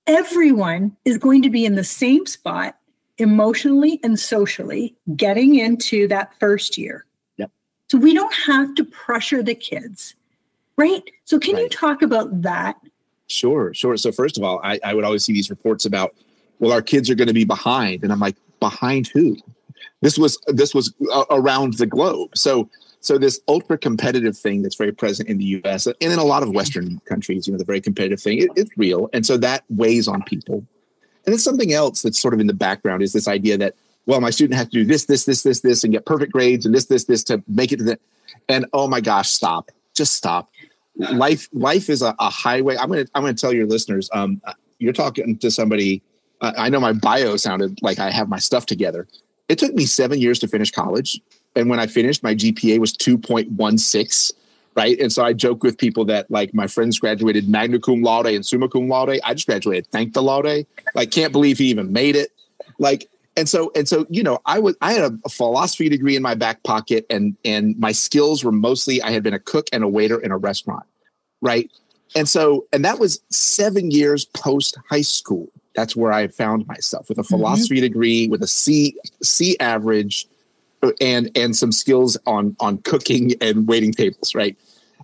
everyone 0.06 0.96
is 1.04 1.18
going 1.18 1.42
to 1.42 1.50
be 1.50 1.64
in 1.64 1.75
the 1.75 1.84
same 1.84 2.26
spot 2.26 2.76
emotionally 3.18 4.00
and 4.02 4.18
socially 4.18 4.94
getting 5.16 5.54
into 5.54 6.08
that 6.08 6.38
first 6.40 6.76
year. 6.76 7.04
Yep. 7.37 7.50
So 7.88 7.99
we 7.99 8.12
don't 8.12 8.34
have 8.34 8.75
to 8.75 8.84
pressure 8.84 9.42
the 9.42 9.54
kids, 9.54 10.14
right? 10.76 11.02
So 11.25 11.38
can 11.38 11.54
right. 11.54 11.62
you 11.62 11.68
talk 11.68 12.02
about 12.02 12.42
that? 12.42 12.76
Sure, 13.28 13.73
sure. 13.73 13.96
So 13.96 14.12
first 14.12 14.37
of 14.37 14.44
all, 14.44 14.61
I, 14.62 14.78
I 14.84 14.94
would 14.94 15.04
always 15.04 15.25
see 15.25 15.32
these 15.32 15.49
reports 15.49 15.84
about, 15.84 16.14
well, 16.58 16.73
our 16.73 16.82
kids 16.82 17.08
are 17.08 17.14
going 17.14 17.28
to 17.28 17.34
be 17.34 17.44
behind, 17.44 18.02
and 18.02 18.12
I'm 18.12 18.20
like, 18.20 18.37
behind 18.61 19.08
who? 19.08 19.37
This 20.00 20.18
was 20.18 20.38
this 20.49 20.75
was 20.75 20.92
uh, 21.12 21.25
around 21.30 21.75
the 21.75 21.87
globe. 21.87 22.37
So 22.37 22.68
so 23.04 23.18
this 23.18 23.40
ultra 23.49 23.76
competitive 23.76 24.37
thing 24.37 24.62
that's 24.62 24.76
very 24.76 24.92
present 24.92 25.28
in 25.28 25.38
the 25.38 25.44
U.S. 25.44 25.87
and 25.87 25.94
in 26.00 26.18
a 26.18 26.25
lot 26.25 26.42
of 26.42 26.50
Western 26.50 27.00
countries, 27.04 27.46
you 27.46 27.52
know, 27.52 27.58
the 27.58 27.64
very 27.64 27.80
competitive 27.80 28.20
thing, 28.20 28.38
it, 28.38 28.50
it's 28.56 28.70
real, 28.76 29.11
and 29.12 29.26
so 29.26 29.37
that 29.37 29.64
weighs 29.68 30.08
on 30.08 30.23
people. 30.23 30.66
And 31.26 31.32
then 31.32 31.38
something 31.38 31.73
else 31.73 32.02
that's 32.02 32.18
sort 32.18 32.34
of 32.34 32.40
in 32.40 32.46
the 32.46 32.54
background 32.54 33.02
is 33.02 33.12
this 33.12 33.28
idea 33.28 33.56
that 33.58 33.75
well, 34.06 34.20
my 34.20 34.30
student 34.30 34.58
has 34.58 34.68
to 34.68 34.73
do 34.73 34.84
this, 34.84 35.06
this, 35.06 35.25
this, 35.25 35.42
this, 35.42 35.61
this, 35.61 35.84
and 35.84 35.92
get 35.92 36.04
perfect 36.04 36.32
grades, 36.32 36.66
and 36.66 36.75
this, 36.75 36.87
this, 36.87 37.04
this 37.04 37.25
to 37.25 37.42
make 37.49 37.73
it 37.73 37.78
to 37.78 37.84
the. 37.84 37.99
And 38.49 38.66
oh 38.73 38.88
my 38.88 39.00
gosh, 39.00 39.30
stop! 39.30 39.70
Just 39.94 40.14
stop. 40.14 40.50
Life, 40.96 41.49
life 41.52 41.88
is 41.88 42.02
a, 42.02 42.14
a 42.18 42.30
highway. 42.30 42.76
I'm 42.76 42.88
gonna, 42.88 43.06
I'm 43.14 43.23
gonna 43.23 43.34
tell 43.34 43.52
your 43.52 43.66
listeners. 43.66 44.11
Um, 44.12 44.40
you're 44.78 44.92
talking 44.92 45.38
to 45.38 45.50
somebody. 45.50 46.02
Uh, 46.40 46.52
I 46.56 46.68
know 46.68 46.80
my 46.80 46.92
bio 46.92 47.37
sounded 47.37 47.80
like 47.82 47.99
I 47.99 48.11
have 48.11 48.28
my 48.28 48.38
stuff 48.38 48.66
together. 48.66 49.06
It 49.49 49.58
took 49.58 49.75
me 49.75 49.87
seven 49.87 50.20
years 50.20 50.38
to 50.40 50.49
finish 50.49 50.70
college 50.70 51.20
and 51.56 51.70
when 51.70 51.80
I 51.80 51.87
finished, 51.87 52.23
my 52.23 52.34
GPA 52.34 52.78
was 52.78 52.92
2.16. 52.94 54.32
Right. 54.76 54.99
And 54.99 55.12
so 55.12 55.25
I 55.25 55.32
joke 55.32 55.62
with 55.62 55.78
people 55.78 56.04
that 56.06 56.28
like 56.32 56.52
my 56.52 56.66
friends 56.66 56.99
graduated 56.99 57.49
magna 57.49 57.78
cum 57.78 58.02
laude 58.02 58.26
and 58.26 58.44
summa 58.44 58.68
cum 58.68 58.88
laude. 58.88 59.20
I 59.23 59.34
just 59.34 59.46
graduated 59.46 59.87
thank 59.92 60.14
the 60.14 60.23
laude. 60.23 60.66
Like, 60.96 61.12
can't 61.12 61.30
believe 61.30 61.58
he 61.58 61.66
even 61.66 61.92
made 61.92 62.16
it. 62.16 62.32
Like, 62.80 63.08
and 63.37 63.49
so 63.49 63.73
and 63.75 63.88
so 63.88 64.06
you 64.08 64.23
know 64.23 64.38
i 64.46 64.58
was 64.58 64.76
i 64.80 64.92
had 64.92 65.12
a, 65.12 65.18
a, 65.25 65.28
philosophy 65.28 65.88
degree 65.88 66.16
in 66.16 66.23
my 66.23 66.34
back 66.34 66.62
pocket 66.62 67.04
and 67.11 67.37
and 67.44 67.78
my 67.78 67.92
skills 67.92 68.44
were 68.44 68.52
mostly 68.52 69.02
i 69.02 69.11
had 69.11 69.23
been 69.23 69.34
a 69.34 69.38
cook 69.38 69.66
and 69.73 69.82
a 69.82 69.88
waiter 69.88 70.20
in 70.20 70.30
a 70.30 70.37
restaurant 70.37 70.84
right 71.40 71.70
and 72.14 72.28
so 72.28 72.66
and 72.73 72.84
that 72.84 72.99
was 72.99 73.20
seven 73.30 73.90
years 73.90 74.25
post 74.25 74.78
high 74.88 75.02
school 75.02 75.49
that's 75.75 75.96
where 75.96 76.12
i 76.12 76.28
found 76.28 76.66
myself 76.66 77.08
with 77.08 77.18
a 77.18 77.23
mm-hmm. 77.23 77.34
philosophy 77.34 77.76
mm-hmm. 77.76 77.82
degree 77.82 78.28
with 78.28 78.42
a 78.42 78.46
c 78.46 78.96
c 79.23 79.58
average 79.58 80.28
and 81.00 81.31
and 81.35 81.57
some 81.57 81.73
skills 81.73 82.17
on 82.26 82.57
on 82.61 82.79
cooking 82.79 83.33
and 83.41 83.67
waiting 83.67 83.93
tables 83.93 84.35
right? 84.35 84.57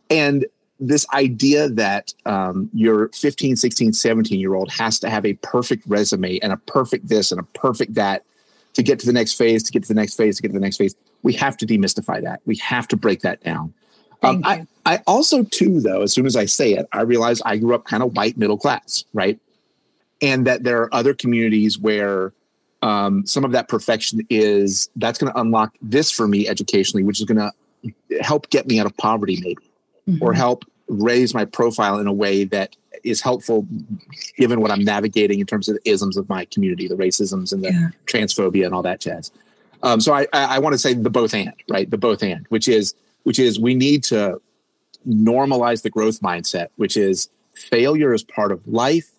And 0.08 0.46
this 0.82 1.06
idea 1.12 1.68
that 1.68 2.14
um, 2.24 2.70
your 2.72 3.08
15 3.08 3.56
16 3.56 3.92
17 3.92 4.40
year 4.40 4.54
old 4.54 4.70
has 4.72 4.98
to 5.00 5.10
have 5.10 5.26
a 5.26 5.34
perfect 5.34 5.84
resume 5.86 6.38
and 6.38 6.52
a 6.52 6.56
perfect 6.56 7.08
this 7.08 7.30
and 7.30 7.40
a 7.40 7.44
perfect 7.54 7.94
that 7.94 8.24
to 8.72 8.82
get 8.82 8.98
to 9.00 9.06
the 9.06 9.12
next 9.12 9.34
phase 9.34 9.62
to 9.64 9.72
get 9.72 9.82
to 9.82 9.88
the 9.88 9.94
next 9.94 10.14
phase 10.14 10.36
to 10.36 10.42
get 10.42 10.48
to 10.48 10.54
the 10.54 10.60
next 10.60 10.76
phase 10.76 10.94
we 11.22 11.34
have 11.34 11.56
to 11.58 11.66
demystify 11.66 12.22
that. 12.22 12.40
We 12.46 12.56
have 12.56 12.88
to 12.88 12.96
break 12.96 13.20
that 13.20 13.42
down. 13.42 13.74
Um, 14.22 14.42
I, 14.44 14.66
I 14.84 15.02
also 15.06 15.44
too 15.44 15.80
though 15.80 16.02
as 16.02 16.12
soon 16.12 16.26
as 16.26 16.36
i 16.36 16.44
say 16.44 16.74
it 16.74 16.86
i 16.92 17.00
realize 17.00 17.40
i 17.46 17.56
grew 17.56 17.74
up 17.74 17.86
kind 17.86 18.02
of 18.02 18.14
white 18.14 18.36
middle 18.36 18.58
class 18.58 19.04
right? 19.14 19.38
And 20.20 20.46
that 20.46 20.64
there 20.64 20.82
are 20.82 20.94
other 20.94 21.14
communities 21.14 21.78
where 21.78 22.34
um, 22.82 23.26
some 23.26 23.44
of 23.44 23.52
that 23.52 23.68
perfection 23.68 24.26
is 24.30 24.88
that's 24.96 25.18
going 25.18 25.32
to 25.32 25.38
unlock 25.38 25.74
this 25.82 26.10
for 26.10 26.26
me 26.26 26.48
educationally, 26.48 27.04
which 27.04 27.20
is 27.20 27.26
going 27.26 27.38
to 27.38 28.22
help 28.22 28.48
get 28.50 28.66
me 28.66 28.80
out 28.80 28.86
of 28.86 28.96
poverty, 28.96 29.38
maybe, 29.40 29.62
mm-hmm. 30.08 30.22
or 30.22 30.32
help 30.32 30.64
raise 30.88 31.34
my 31.34 31.44
profile 31.44 31.98
in 31.98 32.06
a 32.06 32.12
way 32.12 32.44
that 32.44 32.76
is 33.04 33.20
helpful 33.20 33.66
given 34.36 34.60
what 34.60 34.70
I'm 34.70 34.84
navigating 34.84 35.40
in 35.40 35.46
terms 35.46 35.68
of 35.68 35.76
the 35.76 35.90
isms 35.90 36.16
of 36.16 36.28
my 36.28 36.44
community, 36.46 36.88
the 36.88 36.96
racisms 36.96 37.52
and 37.52 37.62
the 37.64 37.72
yeah. 37.72 37.88
transphobia 38.06 38.66
and 38.66 38.74
all 38.74 38.82
that 38.82 39.00
jazz. 39.00 39.30
Um, 39.82 40.00
so 40.00 40.12
I, 40.12 40.26
I, 40.32 40.56
I 40.56 40.58
want 40.58 40.74
to 40.74 40.78
say 40.78 40.92
the 40.92 41.10
both 41.10 41.32
and, 41.32 41.54
right? 41.68 41.90
The 41.90 41.96
both 41.96 42.22
and, 42.22 42.46
which 42.48 42.68
is 42.68 42.94
which 43.22 43.38
is 43.38 43.58
we 43.58 43.74
need 43.74 44.02
to 44.04 44.40
normalize 45.08 45.82
the 45.82 45.90
growth 45.90 46.20
mindset, 46.20 46.68
which 46.76 46.96
is 46.96 47.28
failure 47.54 48.12
is 48.12 48.22
part 48.22 48.52
of 48.52 48.66
life 48.66 49.10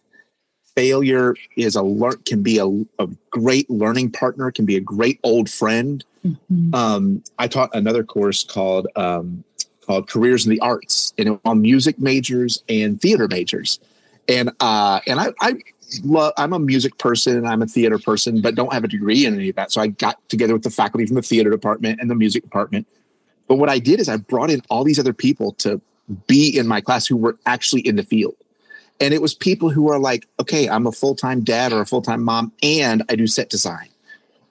failure 0.75 1.36
is 1.56 1.75
a 1.75 1.82
learn 1.82 2.18
can 2.25 2.42
be 2.42 2.58
a, 2.58 2.68
a 3.01 3.08
great 3.30 3.70
learning 3.70 4.12
partner 4.12 4.51
can 4.51 4.66
be 4.66 4.75
a 4.75 4.82
great 4.82 5.20
old 5.24 5.50
friend 5.50 6.06
mm-hmm. 6.25 6.74
um, 6.74 7.24
i 7.40 7.48
taught 7.48 7.70
another 7.74 8.04
course 8.04 8.44
called 8.44 8.88
um, 8.96 9.44
called 9.82 10.08
careers 10.08 10.46
in 10.46 10.51
the 10.51 10.60
arts 10.60 11.13
and 11.18 11.40
on 11.46 11.62
music 11.62 12.00
majors 12.00 12.63
and 12.70 13.01
theater 13.01 13.28
majors 13.28 13.80
and 14.28 14.51
uh, 14.60 15.00
and 15.08 15.20
I, 15.20 15.34
I 15.42 15.56
love, 16.04 16.34
I'm 16.38 16.54
a 16.54 16.60
music 16.60 16.98
person, 16.98 17.38
and 17.38 17.48
I'm 17.48 17.62
a 17.62 17.68
theater 17.68 18.00
person, 18.00 18.42
but 18.42 18.56
don't 18.56 18.74
have 18.74 18.84
a 18.84 18.88
degree 18.88 19.25
in 19.25 19.36
any 19.36 19.50
of 19.50 19.56
that. 19.56 19.72
So 19.72 19.82
I 19.82 19.88
got 19.88 20.18
together 20.30 20.54
with 20.54 20.63
the 20.63 20.70
faculty 20.70 21.06
from 21.06 21.16
the 21.16 21.22
theater 21.22 21.50
department 21.50 22.00
and 22.00 22.10
the 22.10 22.16
music 22.16 22.44
department. 22.44 22.88
But 23.48 23.56
what 23.56 23.70
I 23.70 23.80
did 23.80 24.00
is 24.00 24.08
I 24.08 24.18
brought 24.18 24.50
in 24.50 24.62
all 24.70 24.84
these 24.84 25.00
other 25.00 25.13
people 25.13 25.54
to 25.54 25.82
be 26.28 26.58
in 26.58 26.68
my 26.68 26.82
class 26.82 27.06
who 27.06 27.18
were 27.18 27.38
actually 27.46 27.82
in 27.82 27.96
the 27.96 28.04
field. 28.04 28.36
And 29.01 29.13
it 29.13 29.22
was 29.22 29.34
people 29.34 29.72
who 29.72 29.89
are 29.89 30.00
like, 30.00 30.27
okay, 30.39 30.70
I'm 30.70 30.86
a 30.86 30.91
full 30.91 31.15
time 31.15 31.43
dad 31.43 31.74
or 31.74 31.81
a 31.81 31.86
full 31.86 32.03
time 32.03 32.24
mom, 32.24 32.53
and 32.63 33.03
I 33.10 33.15
do 33.15 33.27
set 33.27 33.50
design. 33.50 33.89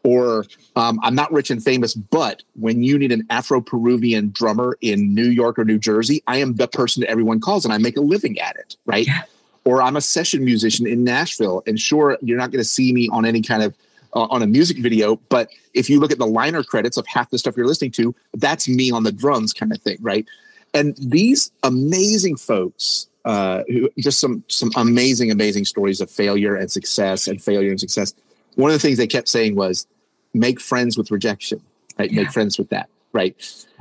Or 0.02 0.46
um, 0.76 0.98
I'm 1.02 1.14
not 1.14 1.30
rich 1.30 1.50
and 1.50 1.62
famous, 1.62 1.94
but 1.94 2.42
when 2.58 2.82
you 2.82 2.98
need 2.98 3.12
an 3.12 3.26
Afro 3.30 3.60
Peruvian 3.60 4.30
drummer 4.30 4.76
in 4.80 5.14
New 5.14 5.28
York 5.28 5.58
or 5.58 5.64
New 5.64 5.78
Jersey, 5.78 6.22
I 6.26 6.38
am 6.38 6.56
the 6.56 6.66
person 6.66 7.02
that 7.02 7.10
everyone 7.10 7.40
calls 7.40 7.64
and 7.64 7.72
I 7.72 7.78
make 7.78 7.98
a 7.98 8.00
living 8.00 8.38
at 8.38 8.56
it, 8.56 8.76
right? 8.86 9.06
Yeah. 9.06 9.22
Or 9.64 9.82
I'm 9.82 9.96
a 9.96 10.00
session 10.00 10.42
musician 10.42 10.86
in 10.86 11.04
Nashville. 11.04 11.62
And 11.66 11.78
sure, 11.78 12.16
you're 12.22 12.38
not 12.38 12.50
going 12.50 12.62
to 12.62 12.68
see 12.68 12.94
me 12.94 13.10
on 13.12 13.26
any 13.26 13.42
kind 13.42 13.62
of 13.62 13.76
uh, 14.14 14.26
on 14.30 14.42
a 14.42 14.46
music 14.46 14.78
video, 14.78 15.16
but 15.28 15.50
if 15.74 15.88
you 15.88 16.00
look 16.00 16.10
at 16.10 16.18
the 16.18 16.26
liner 16.26 16.64
credits 16.64 16.96
of 16.96 17.06
half 17.06 17.30
the 17.30 17.38
stuff 17.38 17.56
you're 17.56 17.66
listening 17.66 17.92
to, 17.92 18.14
that's 18.34 18.68
me 18.68 18.90
on 18.90 19.04
the 19.04 19.12
drums 19.12 19.52
kind 19.52 19.70
of 19.70 19.80
thing, 19.82 19.98
right? 20.00 20.26
And 20.74 20.96
these 20.98 21.52
amazing 21.62 22.36
folks 22.36 23.06
uh, 23.24 23.62
who 23.68 23.90
just 23.98 24.18
some 24.18 24.44
some 24.48 24.70
amazing, 24.76 25.30
amazing 25.30 25.64
stories 25.64 26.00
of 26.00 26.10
failure 26.10 26.54
and 26.54 26.70
success 26.70 27.26
and 27.26 27.42
failure 27.42 27.70
and 27.70 27.80
success. 27.80 28.14
One 28.54 28.70
of 28.70 28.74
the 28.74 28.80
things 28.80 28.98
they 28.98 29.06
kept 29.06 29.28
saying 29.28 29.56
was, 29.56 29.86
"Make 30.32 30.60
friends 30.60 30.96
with 30.96 31.10
rejection, 31.10 31.60
right? 31.98 32.10
Yeah. 32.10 32.22
Make 32.22 32.32
friends 32.32 32.58
with 32.58 32.70
that, 32.70 32.88
right?" 33.12 33.36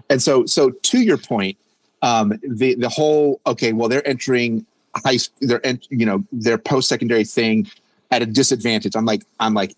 And 0.09 0.21
so, 0.21 0.45
so 0.45 0.71
to 0.71 0.99
your 0.99 1.17
point, 1.17 1.57
um, 2.01 2.39
the 2.43 2.75
the 2.75 2.89
whole 2.89 3.39
okay, 3.47 3.73
well, 3.73 3.87
they're 3.87 4.07
entering 4.07 4.65
high, 4.95 5.17
school, 5.17 5.47
they're 5.47 5.65
ent- 5.65 5.87
you 5.89 6.05
know 6.05 6.23
their 6.31 6.57
post 6.57 6.89
secondary 6.89 7.23
thing 7.23 7.67
at 8.11 8.21
a 8.21 8.25
disadvantage. 8.25 8.95
I'm 8.95 9.05
like, 9.05 9.23
I'm 9.39 9.53
like, 9.53 9.75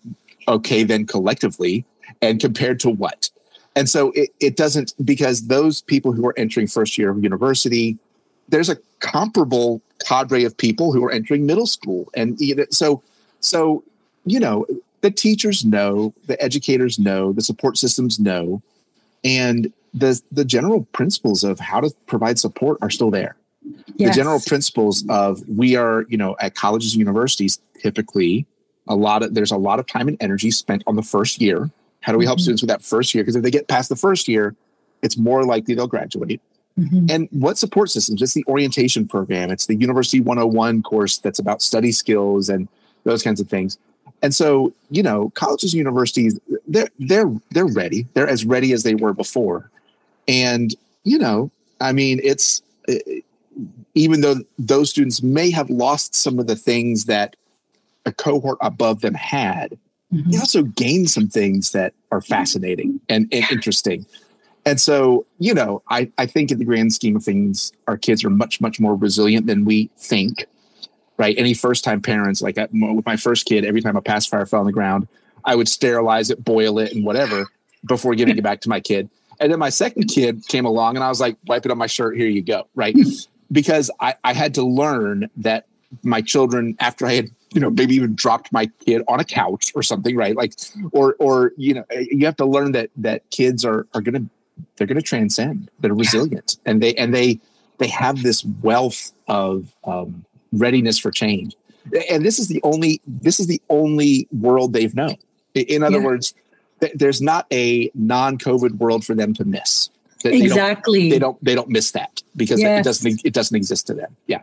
okay, 0.48 0.82
then 0.82 1.06
collectively, 1.06 1.84
and 2.20 2.40
compared 2.40 2.80
to 2.80 2.90
what? 2.90 3.30
And 3.74 3.88
so 3.88 4.10
it, 4.12 4.30
it 4.40 4.56
doesn't 4.56 4.92
because 5.04 5.46
those 5.46 5.80
people 5.82 6.12
who 6.12 6.26
are 6.26 6.34
entering 6.36 6.66
first 6.66 6.98
year 6.98 7.10
of 7.10 7.22
university 7.22 7.98
there's 8.52 8.68
a 8.68 8.76
comparable 9.02 9.82
cadre 10.06 10.44
of 10.44 10.56
people 10.56 10.92
who 10.92 11.04
are 11.04 11.10
entering 11.10 11.44
middle 11.44 11.66
school. 11.66 12.08
And 12.14 12.38
so 12.70 13.02
so 13.40 13.84
you 14.24 14.40
know 14.40 14.64
the 15.02 15.10
teachers 15.10 15.64
know 15.64 16.14
the 16.26 16.40
educators 16.42 16.98
know 16.98 17.32
the 17.32 17.42
support 17.42 17.76
systems 17.76 18.18
know 18.18 18.62
and 19.24 19.72
the 19.92 20.20
the 20.30 20.44
general 20.44 20.84
principles 20.92 21.44
of 21.44 21.60
how 21.60 21.80
to 21.80 21.90
provide 22.06 22.38
support 22.38 22.78
are 22.80 22.90
still 22.90 23.10
there. 23.10 23.36
Yes. 23.96 24.10
the 24.10 24.20
general 24.20 24.40
principles 24.40 25.04
of 25.08 25.46
we 25.48 25.76
are 25.76 26.06
you 26.08 26.16
know 26.16 26.34
at 26.40 26.54
colleges 26.54 26.94
and 26.94 27.00
universities 27.00 27.60
typically 27.80 28.46
a 28.88 28.96
lot 28.96 29.22
of 29.22 29.34
there's 29.34 29.52
a 29.52 29.56
lot 29.56 29.78
of 29.78 29.86
time 29.86 30.08
and 30.08 30.16
energy 30.20 30.50
spent 30.50 30.82
on 30.86 30.96
the 30.96 31.02
first 31.02 31.40
year. 31.40 31.70
How 32.00 32.10
do 32.10 32.18
we 32.18 32.24
help 32.24 32.38
mm-hmm. 32.38 32.42
students 32.42 32.62
with 32.62 32.68
that 32.70 32.82
first 32.82 33.14
year? 33.14 33.22
Because 33.22 33.36
if 33.36 33.42
they 33.42 33.50
get 33.50 33.68
past 33.68 33.88
the 33.88 33.96
first 33.96 34.26
year 34.26 34.56
it's 35.02 35.18
more 35.18 35.44
likely 35.44 35.74
they'll 35.74 35.88
graduate 35.88 36.40
Mm-hmm. 36.78 37.06
And 37.10 37.28
what 37.32 37.58
support 37.58 37.90
systems? 37.90 38.22
It's 38.22 38.34
the 38.34 38.44
orientation 38.48 39.06
program. 39.06 39.50
It's 39.50 39.66
the 39.66 39.76
University 39.76 40.20
101 40.20 40.82
course 40.82 41.18
that's 41.18 41.38
about 41.38 41.62
study 41.62 41.92
skills 41.92 42.48
and 42.48 42.68
those 43.04 43.22
kinds 43.22 43.40
of 43.40 43.48
things. 43.48 43.78
And 44.22 44.34
so, 44.34 44.72
you 44.90 45.02
know, 45.02 45.30
colleges 45.34 45.72
and 45.74 45.78
universities, 45.78 46.38
they're 46.66 46.88
they're 46.98 47.30
they're 47.50 47.66
ready. 47.66 48.06
They're 48.14 48.28
as 48.28 48.44
ready 48.44 48.72
as 48.72 48.84
they 48.84 48.94
were 48.94 49.12
before. 49.12 49.70
And, 50.28 50.74
you 51.04 51.18
know, 51.18 51.50
I 51.80 51.92
mean, 51.92 52.20
it's 52.22 52.62
even 53.94 54.20
though 54.20 54.36
those 54.58 54.90
students 54.90 55.22
may 55.22 55.50
have 55.50 55.68
lost 55.68 56.14
some 56.14 56.38
of 56.38 56.46
the 56.46 56.56
things 56.56 57.04
that 57.06 57.36
a 58.06 58.12
cohort 58.12 58.58
above 58.60 59.00
them 59.00 59.14
had, 59.14 59.78
mm-hmm. 60.12 60.30
they 60.30 60.38
also 60.38 60.62
gained 60.62 61.10
some 61.10 61.28
things 61.28 61.72
that 61.72 61.92
are 62.10 62.20
fascinating 62.20 63.00
and, 63.08 63.28
and 63.32 63.44
interesting. 63.50 64.06
And 64.64 64.80
so, 64.80 65.26
you 65.38 65.54
know, 65.54 65.82
I, 65.90 66.10
I 66.18 66.26
think 66.26 66.50
in 66.50 66.58
the 66.58 66.64
grand 66.64 66.92
scheme 66.92 67.16
of 67.16 67.24
things, 67.24 67.72
our 67.88 67.96
kids 67.96 68.24
are 68.24 68.30
much, 68.30 68.60
much 68.60 68.78
more 68.78 68.94
resilient 68.94 69.46
than 69.46 69.64
we 69.64 69.90
think, 69.96 70.46
right? 71.16 71.36
Any 71.36 71.52
first 71.52 71.82
time 71.82 72.00
parents, 72.00 72.42
like 72.42 72.58
uh, 72.58 72.68
with 72.70 73.04
my 73.04 73.16
first 73.16 73.46
kid, 73.46 73.64
every 73.64 73.80
time 73.80 73.96
a 73.96 74.02
pacifier 74.02 74.46
fell 74.46 74.60
on 74.60 74.66
the 74.66 74.72
ground, 74.72 75.08
I 75.44 75.56
would 75.56 75.68
sterilize 75.68 76.30
it, 76.30 76.44
boil 76.44 76.78
it, 76.78 76.92
and 76.92 77.04
whatever 77.04 77.46
before 77.86 78.14
giving 78.14 78.38
it 78.38 78.42
back 78.42 78.60
to 78.60 78.68
my 78.68 78.78
kid. 78.78 79.10
And 79.40 79.50
then 79.50 79.58
my 79.58 79.70
second 79.70 80.06
kid 80.06 80.46
came 80.46 80.64
along 80.64 80.94
and 80.94 81.04
I 81.04 81.08
was 81.08 81.20
like, 81.20 81.36
wipe 81.46 81.66
it 81.66 81.72
on 81.72 81.78
my 81.78 81.88
shirt. 81.88 82.16
Here 82.16 82.28
you 82.28 82.42
go. 82.42 82.68
Right. 82.76 82.96
because 83.50 83.90
I, 83.98 84.14
I 84.22 84.32
had 84.32 84.54
to 84.54 84.62
learn 84.62 85.28
that 85.38 85.66
my 86.04 86.20
children, 86.20 86.76
after 86.78 87.06
I 87.06 87.14
had 87.14 87.30
you 87.54 87.60
know 87.60 87.70
maybe 87.70 87.94
even 87.94 88.14
dropped 88.14 88.52
my 88.52 88.66
kid 88.86 89.02
on 89.08 89.20
a 89.20 89.24
couch 89.24 89.72
or 89.74 89.82
something 89.82 90.16
right 90.16 90.34
like 90.36 90.54
or 90.92 91.16
or 91.18 91.52
you 91.58 91.74
know 91.74 91.84
eh, 91.90 92.06
you 92.10 92.24
have 92.24 92.36
to 92.36 92.46
learn 92.46 92.72
that 92.72 92.88
that 92.96 93.28
kids 93.30 93.62
are 93.62 93.86
are 93.92 94.00
going 94.00 94.14
to 94.14 94.30
they're 94.76 94.86
going 94.86 94.96
to 94.96 95.02
transcend. 95.02 95.70
They're 95.80 95.94
resilient, 95.94 96.56
yeah. 96.64 96.70
and 96.70 96.82
they 96.82 96.94
and 96.94 97.14
they 97.14 97.40
they 97.78 97.88
have 97.88 98.22
this 98.22 98.44
wealth 98.44 99.12
of 99.28 99.74
um, 99.84 100.24
readiness 100.52 100.98
for 100.98 101.10
change. 101.10 101.56
And 102.10 102.24
this 102.24 102.38
is 102.38 102.48
the 102.48 102.60
only 102.62 103.00
this 103.06 103.40
is 103.40 103.46
the 103.46 103.60
only 103.68 104.28
world 104.30 104.72
they've 104.72 104.94
known. 104.94 105.16
In 105.54 105.82
other 105.82 105.98
yeah. 105.98 106.04
words, 106.04 106.34
th- 106.80 106.92
there's 106.94 107.20
not 107.20 107.46
a 107.52 107.90
non-COVID 107.94 108.76
world 108.76 109.04
for 109.04 109.14
them 109.14 109.34
to 109.34 109.44
miss. 109.44 109.90
They, 110.22 110.40
exactly. 110.40 111.10
They 111.10 111.18
don't, 111.18 111.18
they 111.18 111.18
don't, 111.18 111.44
they 111.44 111.54
don't 111.54 111.68
miss 111.68 111.90
that 111.92 112.22
because 112.36 112.60
yes. 112.60 112.80
it 112.80 112.84
doesn't 112.84 113.20
it 113.24 113.32
doesn't 113.32 113.56
exist 113.56 113.86
to 113.88 113.94
them. 113.94 114.16
Yeah. 114.26 114.42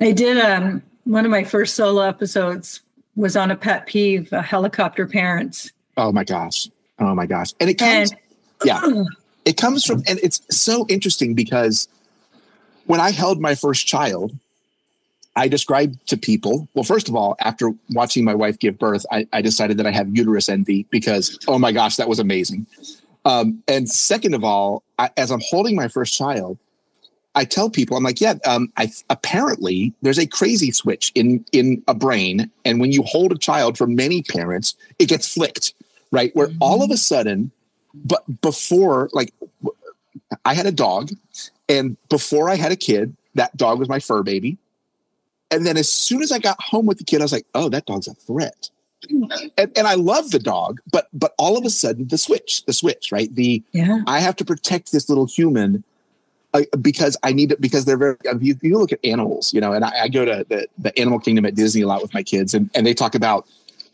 I 0.00 0.12
did 0.12 0.38
um 0.38 0.82
one 1.04 1.24
of 1.24 1.30
my 1.30 1.44
first 1.44 1.76
solo 1.76 2.02
episodes 2.02 2.80
was 3.14 3.36
on 3.36 3.50
a 3.50 3.56
pet 3.56 3.86
peeve, 3.86 4.32
uh, 4.32 4.42
helicopter 4.42 5.06
parents. 5.06 5.70
Oh 5.96 6.12
my 6.12 6.24
gosh. 6.24 6.68
Oh 6.98 7.14
my 7.14 7.26
gosh. 7.26 7.54
And 7.60 7.70
it 7.70 7.74
comes 7.74 8.10
and, 8.10 8.20
yeah. 8.64 8.82
It 9.46 9.56
comes 9.56 9.84
from, 9.84 10.02
and 10.08 10.18
it's 10.22 10.42
so 10.50 10.86
interesting 10.88 11.34
because 11.34 11.88
when 12.86 13.00
I 13.00 13.12
held 13.12 13.40
my 13.40 13.54
first 13.54 13.86
child, 13.86 14.36
I 15.36 15.48
described 15.48 16.04
to 16.08 16.16
people, 16.16 16.68
well, 16.74 16.82
first 16.82 17.08
of 17.08 17.14
all, 17.14 17.36
after 17.40 17.72
watching 17.90 18.24
my 18.24 18.34
wife 18.34 18.58
give 18.58 18.78
birth, 18.78 19.06
I, 19.12 19.28
I 19.32 19.42
decided 19.42 19.76
that 19.76 19.86
I 19.86 19.92
have 19.92 20.14
uterus 20.14 20.48
envy 20.48 20.86
because, 20.90 21.38
oh 21.46 21.58
my 21.58 21.72
gosh, 21.72 21.96
that 21.96 22.08
was 22.08 22.18
amazing. 22.18 22.66
Um, 23.24 23.62
and 23.68 23.88
second 23.88 24.34
of 24.34 24.42
all, 24.42 24.82
I, 24.98 25.10
as 25.16 25.30
I'm 25.30 25.42
holding 25.48 25.76
my 25.76 25.88
first 25.88 26.14
child, 26.14 26.58
I 27.36 27.44
tell 27.44 27.70
people, 27.70 27.96
I'm 27.96 28.02
like, 28.02 28.20
yeah, 28.20 28.34
um, 28.46 28.72
I, 28.76 28.90
apparently 29.10 29.92
there's 30.02 30.18
a 30.18 30.26
crazy 30.26 30.72
switch 30.72 31.12
in 31.14 31.44
in 31.52 31.84
a 31.86 31.92
brain, 31.92 32.50
and 32.64 32.80
when 32.80 32.92
you 32.92 33.02
hold 33.02 33.30
a 33.30 33.38
child 33.38 33.76
for 33.76 33.86
many 33.86 34.22
parents, 34.22 34.74
it 34.98 35.10
gets 35.10 35.32
flicked, 35.32 35.74
right? 36.10 36.34
Where 36.34 36.48
all 36.60 36.82
of 36.82 36.90
a 36.90 36.96
sudden 36.96 37.52
but 38.04 38.22
before, 38.40 39.08
like, 39.12 39.32
I 40.44 40.54
had 40.54 40.66
a 40.66 40.72
dog, 40.72 41.10
and 41.68 41.96
before 42.08 42.48
I 42.48 42.56
had 42.56 42.72
a 42.72 42.76
kid, 42.76 43.16
that 43.34 43.56
dog 43.56 43.78
was 43.78 43.88
my 43.88 44.00
fur 44.00 44.22
baby. 44.22 44.58
And 45.50 45.64
then 45.64 45.76
as 45.76 45.90
soon 45.90 46.22
as 46.22 46.32
I 46.32 46.38
got 46.38 46.60
home 46.60 46.86
with 46.86 46.98
the 46.98 47.04
kid, 47.04 47.20
I 47.20 47.24
was 47.24 47.32
like, 47.32 47.46
oh, 47.54 47.68
that 47.68 47.86
dog's 47.86 48.08
a 48.08 48.14
threat. 48.14 48.70
And, 49.08 49.72
and 49.76 49.86
I 49.86 49.94
love 49.94 50.30
the 50.30 50.38
dog, 50.38 50.80
but 50.90 51.08
but 51.12 51.32
all 51.38 51.56
of 51.56 51.64
a 51.64 51.70
sudden 51.70 52.08
the 52.08 52.18
switch, 52.18 52.64
the 52.64 52.72
switch, 52.72 53.12
right? 53.12 53.32
The 53.32 53.62
yeah. 53.72 54.00
I 54.06 54.18
have 54.20 54.34
to 54.36 54.44
protect 54.44 54.90
this 54.90 55.08
little 55.08 55.26
human 55.26 55.84
uh, 56.54 56.62
because 56.80 57.16
I 57.22 57.32
need 57.32 57.52
it 57.52 57.60
because 57.60 57.84
they're 57.84 57.98
very. 57.98 58.16
You, 58.40 58.58
you 58.62 58.78
look 58.78 58.92
at 58.92 58.98
animals, 59.04 59.52
you 59.54 59.60
know, 59.60 59.72
and 59.72 59.84
I, 59.84 60.04
I 60.04 60.08
go 60.08 60.24
to 60.24 60.44
the, 60.48 60.66
the 60.78 60.98
animal 60.98 61.20
kingdom 61.20 61.44
at 61.46 61.54
Disney 61.54 61.82
a 61.82 61.86
lot 61.86 62.02
with 62.02 62.14
my 62.14 62.22
kids, 62.22 62.54
and, 62.54 62.70
and 62.74 62.84
they 62.86 62.94
talk 62.94 63.14
about 63.14 63.46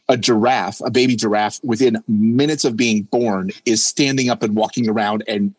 a 0.09 0.17
giraffe, 0.17 0.81
a 0.85 0.91
baby 0.91 1.17
giraffe, 1.17 1.61
within 1.63 2.03
minutes 2.09 2.65
of 2.65 2.77
being 2.77 3.03
born, 3.05 3.51
is 3.65 3.85
standing 3.85 4.29
up 4.29 4.43
and 4.43 4.55
walking 4.55 4.89
around, 4.89 5.25
and 5.27 5.55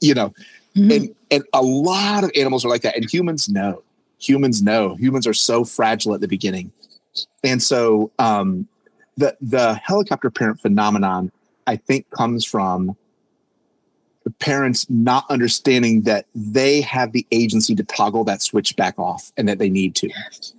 you 0.00 0.14
know, 0.14 0.32
mm-hmm. 0.76 0.90
and 0.90 1.14
and 1.30 1.44
a 1.52 1.62
lot 1.62 2.24
of 2.24 2.30
animals 2.36 2.64
are 2.64 2.68
like 2.68 2.82
that, 2.82 2.96
and 2.96 3.10
humans 3.10 3.48
know. 3.48 3.82
Humans 4.18 4.62
know. 4.62 4.94
Humans 4.94 5.26
are 5.26 5.34
so 5.34 5.64
fragile 5.64 6.14
at 6.14 6.20
the 6.20 6.28
beginning, 6.28 6.72
and 7.42 7.62
so 7.62 8.10
um, 8.18 8.68
the 9.16 9.36
the 9.40 9.74
helicopter 9.74 10.30
parent 10.30 10.60
phenomenon, 10.60 11.32
I 11.66 11.76
think, 11.76 12.08
comes 12.10 12.44
from 12.44 12.96
the 14.24 14.30
parents 14.30 14.88
not 14.90 15.24
understanding 15.30 16.02
that 16.02 16.26
they 16.34 16.80
have 16.80 17.12
the 17.12 17.26
agency 17.30 17.74
to 17.76 17.84
toggle 17.84 18.24
that 18.24 18.42
switch 18.42 18.74
back 18.76 18.98
off, 18.98 19.32
and 19.36 19.48
that 19.48 19.58
they 19.58 19.68
need 19.68 19.94
to. 19.96 20.08
Yes. 20.08 20.52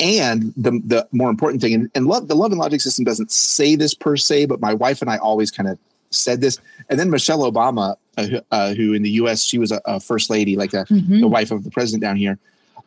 And, 0.00 0.52
the 0.56 0.70
the 0.84 1.08
more 1.12 1.30
important 1.30 1.62
thing, 1.62 1.74
and, 1.74 1.90
and 1.94 2.06
love 2.06 2.28
the 2.28 2.34
love 2.34 2.52
and 2.52 2.60
logic 2.60 2.80
system 2.80 3.04
doesn't 3.04 3.30
say 3.30 3.76
this 3.76 3.94
per 3.94 4.16
se, 4.16 4.46
but 4.46 4.60
my 4.60 4.74
wife 4.74 5.00
and 5.00 5.10
I 5.10 5.18
always 5.18 5.50
kind 5.50 5.68
of 5.68 5.78
said 6.10 6.40
this. 6.40 6.58
And 6.88 6.98
then 6.98 7.10
Michelle 7.10 7.50
Obama, 7.50 7.96
uh, 8.16 8.40
uh, 8.50 8.74
who 8.74 8.94
in 8.94 9.02
the 9.02 9.10
U.S. 9.10 9.42
she 9.44 9.58
was 9.58 9.72
a, 9.72 9.80
a 9.84 10.00
first 10.00 10.30
lady, 10.30 10.56
like 10.56 10.72
a, 10.72 10.84
mm-hmm. 10.84 11.20
the 11.20 11.28
wife 11.28 11.50
of 11.50 11.64
the 11.64 11.70
president 11.70 12.02
down 12.02 12.16
here. 12.16 12.38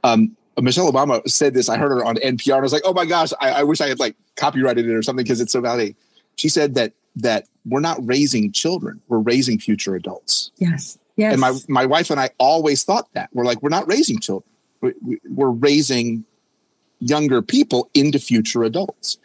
Um, 0.04 0.36
Michelle 0.60 0.92
Obama 0.92 1.28
said 1.30 1.54
this. 1.54 1.70
I 1.70 1.78
heard 1.78 1.92
her 1.92 2.04
on 2.04 2.16
NPR. 2.18 2.56
And 2.56 2.58
I 2.58 2.62
was 2.62 2.74
like, 2.74 2.84
oh 2.86 2.94
my 2.94 3.06
gosh, 3.06 3.32
I, 3.40 3.52
I 3.52 3.64
wish 3.64 3.80
I 3.82 3.88
had 3.88 4.00
like 4.00 4.16
copyrighted 4.36 4.86
it 4.86 4.94
or 4.94 5.02
something 5.02 5.24
because 5.24 5.40
it's 5.40 5.54
so 5.54 5.62
validating. 5.62 5.96
She 6.36 6.50
said 6.50 6.76
that 6.76 6.94
that 7.18 7.46
we're 7.66 7.82
not 7.82 7.98
raising 8.06 8.52
children; 8.52 9.02
we're 9.08 9.20
raising 9.20 9.60
future 9.60 9.96
adults. 9.96 10.52
Yes. 10.58 10.98
Yes. 11.16 11.34
And 11.34 11.42
my 11.42 11.58
my 11.68 11.86
wife 11.86 12.10
and 12.10 12.20
I 12.20 12.30
always 12.38 12.84
thought 12.84 13.08
that 13.14 13.30
we're 13.34 13.46
like 13.46 13.62
we're 13.62 13.70
not 13.70 13.88
raising 13.88 14.20
children. 14.20 14.50
We're 15.30 15.50
raising 15.50 16.26
younger 17.02 17.42
people 17.42 17.90
into 17.94 18.20
future 18.20 18.64
adults. 18.64 19.18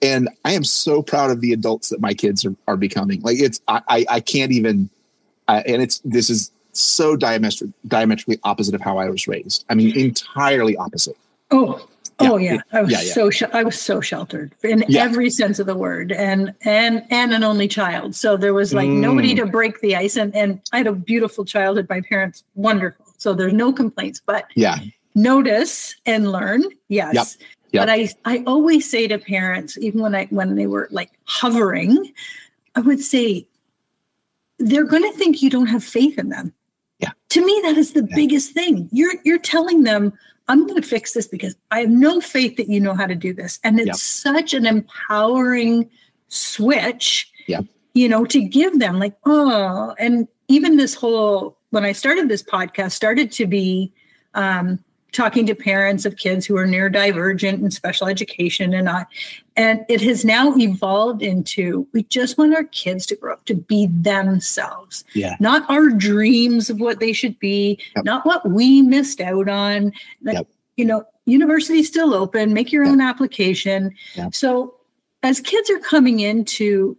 And 0.00 0.28
I 0.44 0.52
am 0.52 0.64
so 0.64 1.02
proud 1.02 1.30
of 1.30 1.40
the 1.40 1.52
adults 1.52 1.88
that 1.90 2.00
my 2.00 2.14
kids 2.14 2.44
are, 2.44 2.54
are 2.66 2.76
becoming. 2.76 3.20
Like 3.22 3.38
it's, 3.38 3.60
I, 3.68 3.82
I, 3.88 4.06
I 4.08 4.20
can't 4.20 4.52
even, 4.52 4.90
uh, 5.48 5.62
and 5.66 5.82
it's, 5.82 5.98
this 6.04 6.30
is 6.30 6.50
so 6.72 7.16
diametric, 7.16 7.72
diametrically 7.86 8.38
opposite 8.44 8.74
of 8.74 8.80
how 8.80 8.98
I 8.98 9.08
was 9.08 9.26
raised. 9.28 9.64
I 9.68 9.74
mean, 9.74 9.98
entirely 9.98 10.76
opposite. 10.76 11.16
Oh, 11.50 11.86
oh 12.20 12.36
yeah. 12.36 12.58
I 12.72 12.82
was 12.82 12.90
yeah, 12.90 13.00
yeah. 13.00 13.12
so, 13.12 13.30
sh- 13.30 13.42
I 13.52 13.62
was 13.62 13.80
so 13.80 14.00
sheltered 14.00 14.52
in 14.62 14.84
yeah. 14.88 15.02
every 15.04 15.30
sense 15.30 15.58
of 15.58 15.66
the 15.66 15.76
word 15.76 16.12
and, 16.12 16.54
and, 16.62 17.04
and 17.10 17.32
an 17.32 17.42
only 17.42 17.68
child. 17.68 18.14
So 18.14 18.36
there 18.36 18.54
was 18.54 18.74
like 18.74 18.88
mm. 18.88 19.00
nobody 19.00 19.34
to 19.36 19.46
break 19.46 19.80
the 19.80 19.96
ice. 19.96 20.16
And, 20.16 20.34
and 20.34 20.60
I 20.72 20.78
had 20.78 20.86
a 20.86 20.92
beautiful 20.92 21.44
childhood. 21.44 21.86
My 21.88 22.02
parents, 22.02 22.44
wonderful. 22.54 23.06
So 23.16 23.32
there's 23.32 23.54
no 23.54 23.72
complaints, 23.72 24.20
but 24.24 24.46
yeah, 24.54 24.76
notice 25.14 25.96
and 26.06 26.30
learn. 26.30 26.62
Yes. 26.88 27.14
Yep. 27.14 27.26
Yep. 27.72 27.82
But 27.82 27.90
I, 27.90 28.08
I 28.24 28.44
always 28.46 28.88
say 28.88 29.08
to 29.08 29.18
parents, 29.18 29.76
even 29.78 30.00
when 30.00 30.14
I 30.14 30.26
when 30.26 30.54
they 30.54 30.66
were 30.66 30.88
like 30.92 31.10
hovering, 31.24 32.12
I 32.76 32.80
would 32.80 33.00
say 33.00 33.48
they're 34.58 34.84
going 34.84 35.02
to 35.02 35.18
think 35.18 35.42
you 35.42 35.50
don't 35.50 35.66
have 35.66 35.82
faith 35.82 36.18
in 36.18 36.28
them. 36.28 36.52
Yeah. 37.00 37.10
To 37.30 37.44
me, 37.44 37.60
that 37.64 37.76
is 37.76 37.92
the 37.92 38.06
yeah. 38.08 38.14
biggest 38.14 38.52
thing. 38.52 38.88
You're 38.92 39.14
you're 39.24 39.38
telling 39.38 39.82
them, 39.82 40.12
I'm 40.46 40.66
going 40.66 40.80
to 40.80 40.86
fix 40.86 41.14
this 41.14 41.26
because 41.26 41.56
I 41.72 41.80
have 41.80 41.90
no 41.90 42.20
faith 42.20 42.56
that 42.58 42.68
you 42.68 42.80
know 42.80 42.94
how 42.94 43.06
to 43.06 43.16
do 43.16 43.34
this, 43.34 43.58
and 43.64 43.80
it's 43.80 43.86
yep. 43.86 43.96
such 43.96 44.54
an 44.54 44.66
empowering 44.66 45.90
switch. 46.28 47.30
Yeah. 47.48 47.62
You 47.94 48.08
know, 48.08 48.24
to 48.26 48.40
give 48.40 48.78
them 48.78 48.98
like, 48.98 49.16
oh, 49.24 49.94
and 49.98 50.28
even 50.48 50.76
this 50.76 50.94
whole 50.94 51.58
when 51.70 51.84
I 51.84 51.92
started 51.92 52.28
this 52.28 52.42
podcast 52.42 52.92
started 52.92 53.32
to 53.32 53.46
be 53.46 53.92
um, 54.34 54.78
talking 55.14 55.46
to 55.46 55.54
parents 55.54 56.04
of 56.04 56.16
kids 56.16 56.44
who 56.44 56.56
are 56.56 56.66
neurodivergent 56.66 57.62
in 57.62 57.70
special 57.70 58.06
education 58.06 58.74
and 58.74 58.88
I 58.88 59.06
and 59.56 59.84
it 59.88 60.00
has 60.02 60.24
now 60.24 60.54
evolved 60.56 61.22
into 61.22 61.86
we 61.92 62.02
just 62.04 62.36
want 62.36 62.54
our 62.54 62.64
kids 62.64 63.06
to 63.06 63.16
grow 63.16 63.34
up 63.34 63.44
to 63.46 63.54
be 63.54 63.86
themselves. 63.86 65.04
Yeah. 65.14 65.36
Not 65.40 65.68
our 65.70 65.88
dreams 65.88 66.68
of 66.68 66.80
what 66.80 67.00
they 67.00 67.12
should 67.12 67.38
be, 67.38 67.78
yep. 67.94 68.04
not 68.04 68.26
what 68.26 68.48
we 68.48 68.82
missed 68.82 69.20
out 69.20 69.48
on. 69.48 69.92
Yep. 70.22 70.48
You 70.76 70.84
know, 70.84 71.04
university's 71.26 71.86
still 71.86 72.12
open, 72.12 72.52
make 72.52 72.72
your 72.72 72.84
yep. 72.84 72.92
own 72.92 73.00
application. 73.00 73.94
So 74.32 74.74
as 75.22 75.40
kids 75.40 75.70
are 75.70 75.78
coming 75.78 76.20
into 76.20 76.98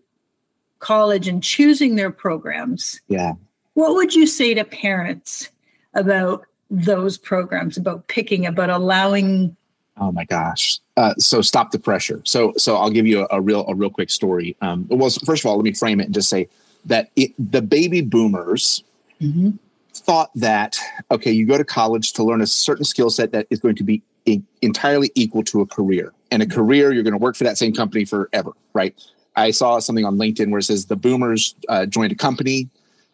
college 0.80 1.28
and 1.28 1.44
choosing 1.44 1.96
their 1.96 2.12
programs, 2.12 3.02
yeah. 3.08 3.34
What 3.74 3.96
would 3.96 4.16
you 4.16 4.26
say 4.26 4.54
to 4.54 4.64
parents 4.64 5.50
about 5.94 6.46
those 6.70 7.18
programs 7.18 7.78
about 7.78 8.08
picking 8.08 8.46
about 8.46 8.70
allowing 8.70 9.56
oh 9.98 10.12
my 10.12 10.26
gosh. 10.26 10.80
Uh, 10.98 11.14
so 11.18 11.42
stop 11.42 11.72
the 11.72 11.80
pressure. 11.80 12.22
So 12.26 12.54
so 12.58 12.76
i'll 12.76 12.90
give 12.90 13.08
you 13.08 13.22
a, 13.22 13.28
a 13.38 13.42
real 13.42 13.66
a 13.68 13.76
real 13.76 13.90
quick 13.90 14.10
story. 14.10 14.56
Um, 14.62 14.88
well 14.90 15.10
first 15.26 15.44
of 15.44 15.50
all 15.50 15.58
let 15.58 15.64
me 15.64 15.74
frame 15.74 16.00
it 16.00 16.06
and 16.06 16.14
just 16.14 16.30
say 16.30 16.48
that 16.86 17.10
it, 17.16 17.32
the 17.40 17.62
baby 17.62 18.02
boomers 18.02 18.84
mm-hmm. 19.22 19.52
thought 19.94 20.32
that 20.36 20.78
okay 21.12 21.32
you 21.32 21.46
go 21.46 21.58
to 21.58 21.66
college 21.66 22.14
to 22.14 22.24
learn 22.24 22.42
a 22.42 22.48
certain 22.48 22.86
skill 22.86 23.10
set 23.10 23.32
that 23.32 23.48
is 23.50 23.60
going 23.60 23.76
to 23.76 23.84
be 23.84 24.02
in, 24.26 24.46
entirely 24.62 25.12
equal 25.16 25.44
to 25.44 25.62
a 25.62 25.66
career. 25.66 26.14
And 26.32 26.42
a 26.42 26.48
career 26.48 26.92
you're 26.92 27.04
going 27.04 27.14
to 27.14 27.20
work 27.20 27.36
for 27.36 27.44
that 27.44 27.58
same 27.58 27.74
company 27.74 28.06
forever 28.06 28.52
right? 28.74 28.94
I 29.38 29.52
saw 29.52 29.80
something 29.80 30.06
on 30.06 30.18
linkedin 30.18 30.50
where 30.50 30.60
it 30.60 30.64
says 30.64 30.86
the 30.86 30.96
boomers 30.96 31.56
uh, 31.70 31.86
joined 31.86 32.12
a 32.12 32.16
company 32.16 32.70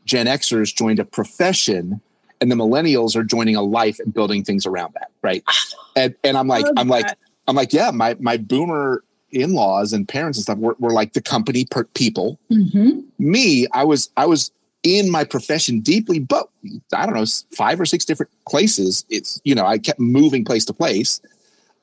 gen 0.05 0.25
xers 0.25 0.73
joined 0.73 0.99
a 0.99 1.05
profession 1.05 2.01
and 2.41 2.51
the 2.51 2.55
millennials 2.55 3.15
are 3.15 3.23
joining 3.23 3.55
a 3.55 3.61
life 3.61 3.99
and 3.99 4.13
building 4.13 4.43
things 4.43 4.65
around 4.65 4.93
that 4.95 5.11
right? 5.21 5.43
And, 5.95 6.15
and 6.23 6.37
i'm 6.37 6.47
like 6.47 6.65
i'm 6.77 6.87
like 6.87 7.05
i'm 7.47 7.55
like 7.55 7.73
yeah 7.73 7.91
my 7.91 8.15
my 8.19 8.37
boomer 8.37 9.03
in-laws 9.31 9.93
and 9.93 10.07
parents 10.07 10.37
and 10.37 10.43
stuff 10.43 10.57
were, 10.57 10.75
were 10.79 10.91
like 10.91 11.13
the 11.13 11.21
company 11.21 11.65
per- 11.65 11.85
people. 11.85 12.39
Mm-hmm. 12.51 13.01
me 13.19 13.67
i 13.73 13.83
was 13.83 14.09
i 14.17 14.25
was 14.25 14.51
in 14.83 15.11
my 15.11 15.23
profession 15.23 15.79
deeply 15.79 16.19
but 16.19 16.49
i 16.93 17.05
don't 17.05 17.15
know 17.15 17.25
five 17.55 17.79
or 17.79 17.85
six 17.85 18.03
different 18.03 18.31
places. 18.47 19.05
It's 19.09 19.39
you 19.43 19.55
know 19.55 19.65
i 19.65 19.77
kept 19.77 19.99
moving 19.99 20.43
place 20.43 20.65
to 20.65 20.73
place. 20.73 21.21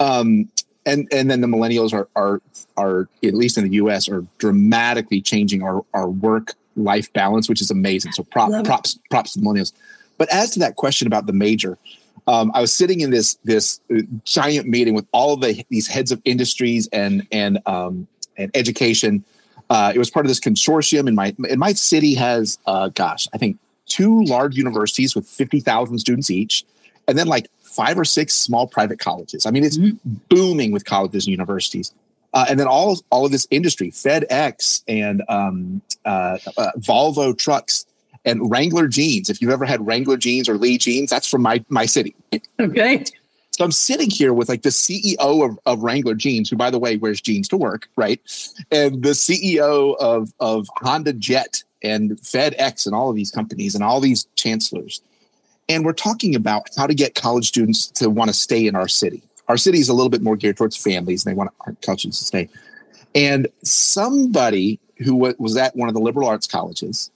Um 0.01 0.49
and 0.87 1.07
and 1.13 1.31
then 1.31 1.41
the 1.41 1.47
millennials 1.47 1.93
are 1.93 2.09
are 2.17 2.41
are 2.77 3.09
at 3.23 3.35
least 3.35 3.59
in 3.59 3.69
the 3.69 3.77
us 3.77 4.09
are 4.09 4.25
dramatically 4.39 5.21
changing 5.21 5.63
our 5.63 5.85
our 5.95 6.09
work 6.09 6.55
life 6.77 7.13
balance 7.13 7.49
which 7.49 7.61
is 7.61 7.71
amazing. 7.71 8.13
So 8.13 8.23
prop, 8.25 8.51
props 8.65 8.99
props 9.11 9.35
to 9.35 9.41
millennials 9.41 9.73
but 10.19 10.29
as 10.33 10.51
to 10.51 10.59
that 10.59 10.77
question 10.77 11.07
about 11.07 11.27
the 11.27 11.33
major, 11.33 11.79
um, 12.27 12.51
I 12.55 12.61
was 12.61 12.73
sitting 12.73 13.01
in 13.01 13.11
this 13.11 13.39
this 13.45 13.81
uh, 13.91 14.03
giant 14.25 14.69
meeting 14.69 14.95
with 14.95 15.07
all 15.13 15.33
of 15.33 15.41
the 15.41 15.65
these 15.71 15.89
heads 15.89 16.13
of 16.13 16.21
industries 16.25 16.89
and 16.93 17.27
and 17.33 17.59
um, 17.67 18.07
and 18.37 18.51
education. 18.55 19.25
Uh, 19.71 19.93
it 19.95 19.99
was 19.99 20.11
part 20.11 20.25
of 20.25 20.29
this 20.29 20.41
consortium, 20.41 21.07
and 21.07 21.17
my 21.17 21.35
and 21.49 21.59
my 21.59 21.73
city 21.73 22.15
has, 22.15 22.59
uh, 22.67 22.89
gosh, 22.89 23.29
I 23.33 23.39
think 23.39 23.59
two 23.87 24.23
large 24.25 24.57
universities 24.57 25.15
with 25.15 25.27
fifty 25.27 25.61
thousand 25.61 25.99
students 25.99 26.31
each, 26.31 26.65
and 27.07 27.17
then 27.17 27.27
like 27.27 27.49
five 27.63 27.99
or 27.99 28.05
six 28.05 28.35
small 28.35 28.67
private 28.67 28.99
colleges. 28.99 29.47
I 29.47 29.51
mean, 29.51 29.65
it's 29.65 29.79
mm-hmm. 29.79 30.15
booming 30.29 30.73
with 30.73 30.85
colleges 30.85 31.27
and 31.27 31.31
universities. 31.31 31.93
Uh, 32.35 32.45
and 32.49 32.61
then 32.61 32.67
all 32.67 32.99
all 33.11 33.25
of 33.25 33.33
this 33.33 33.47
industry, 33.51 33.91
FedEx 33.91 34.83
and 34.87 35.23
um, 35.29 35.81
uh, 36.05 36.39
uh, 36.59 36.73
Volvo 36.79 37.37
trucks, 37.37 37.87
and 38.25 38.51
Wrangler 38.51 38.89
jeans. 38.89 39.31
If 39.31 39.41
you've 39.41 39.51
ever 39.51 39.65
had 39.65 39.87
Wrangler 39.87 40.17
jeans 40.17 40.49
or 40.49 40.57
Lee 40.57 40.79
jeans, 40.79 41.11
that's 41.11 41.29
from 41.29 41.43
my 41.43 41.65
my 41.69 41.87
city. 41.87 42.15
Okay. 42.61 43.05
So 43.59 43.65
I'm 43.65 43.73
sitting 43.73 44.09
here 44.09 44.33
with 44.33 44.49
like 44.49 44.63
the 44.63 44.69
CEO 44.69 45.17
of, 45.19 45.59
of 45.67 45.83
Wrangler 45.83 46.15
jeans, 46.15 46.49
who 46.49 46.57
by 46.57 46.71
the 46.71 46.79
way 46.79 46.97
wears 46.97 47.21
jeans 47.21 47.49
to 47.49 47.57
work, 47.57 47.89
right? 47.97 48.21
And 48.71 49.03
the 49.03 49.11
CEO 49.11 49.97
of 49.99 50.33
of 50.39 50.69
Honda 50.77 51.13
Jet 51.13 51.65
and 51.83 52.13
FedEx 52.13 52.87
and 52.87 52.95
all 52.95 53.11
of 53.11 53.17
these 53.17 53.31
companies 53.31 53.75
and 53.75 53.83
all 53.83 54.01
these 54.01 54.27
chancellors. 54.37 55.01
And 55.69 55.85
we're 55.85 55.93
talking 55.93 56.35
about 56.35 56.69
how 56.77 56.87
to 56.87 56.95
get 56.95 57.15
college 57.15 57.49
students 57.49 57.89
to 57.89 58.09
want 58.09 58.29
to 58.29 58.35
stay 58.35 58.67
in 58.67 58.75
our 58.75 58.89
city. 58.89 59.23
Our 59.49 59.57
city 59.57 59.79
is 59.79 59.89
a 59.89 59.95
little 59.95 60.11
bit 60.11 60.23
more 60.23 60.37
geared 60.37 60.57
towards 60.57 60.77
families, 60.77 61.25
and 61.25 61.33
they 61.33 61.37
want 61.37 61.51
our 61.61 61.75
college 61.83 62.01
students 62.01 62.19
to 62.21 62.25
stay. 62.25 62.49
And 63.15 63.49
somebody 63.65 64.79
who 64.99 65.15
was 65.15 65.57
at 65.57 65.75
one 65.77 65.89
of 65.89 65.95
the 65.95 66.01
liberal 66.01 66.29
arts 66.29 66.47
colleges 66.47 67.11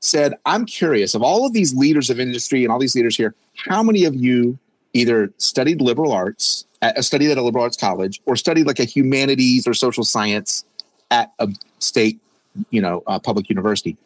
said, 0.00 0.34
I'm 0.46 0.64
curious 0.64 1.14
of 1.14 1.22
all 1.22 1.46
of 1.46 1.52
these 1.52 1.74
leaders 1.74 2.10
of 2.10 2.18
industry 2.18 2.64
and 2.64 2.72
all 2.72 2.78
these 2.78 2.94
leaders 2.94 3.16
here, 3.16 3.34
how 3.68 3.82
many 3.82 4.04
of 4.04 4.14
you 4.14 4.58
either 4.94 5.32
studied 5.38 5.80
liberal 5.80 6.12
arts, 6.12 6.64
uh, 6.82 7.00
studied 7.02 7.30
at 7.30 7.38
a 7.38 7.42
liberal 7.42 7.64
arts 7.64 7.76
college, 7.76 8.20
or 8.26 8.34
studied 8.34 8.66
like 8.66 8.80
a 8.80 8.84
humanities 8.84 9.66
or 9.66 9.74
social 9.74 10.02
science 10.02 10.64
at 11.10 11.32
a 11.38 11.48
state, 11.78 12.18
you 12.70 12.80
know, 12.80 13.02
uh, 13.06 13.18
public 13.18 13.48
university? 13.48 13.96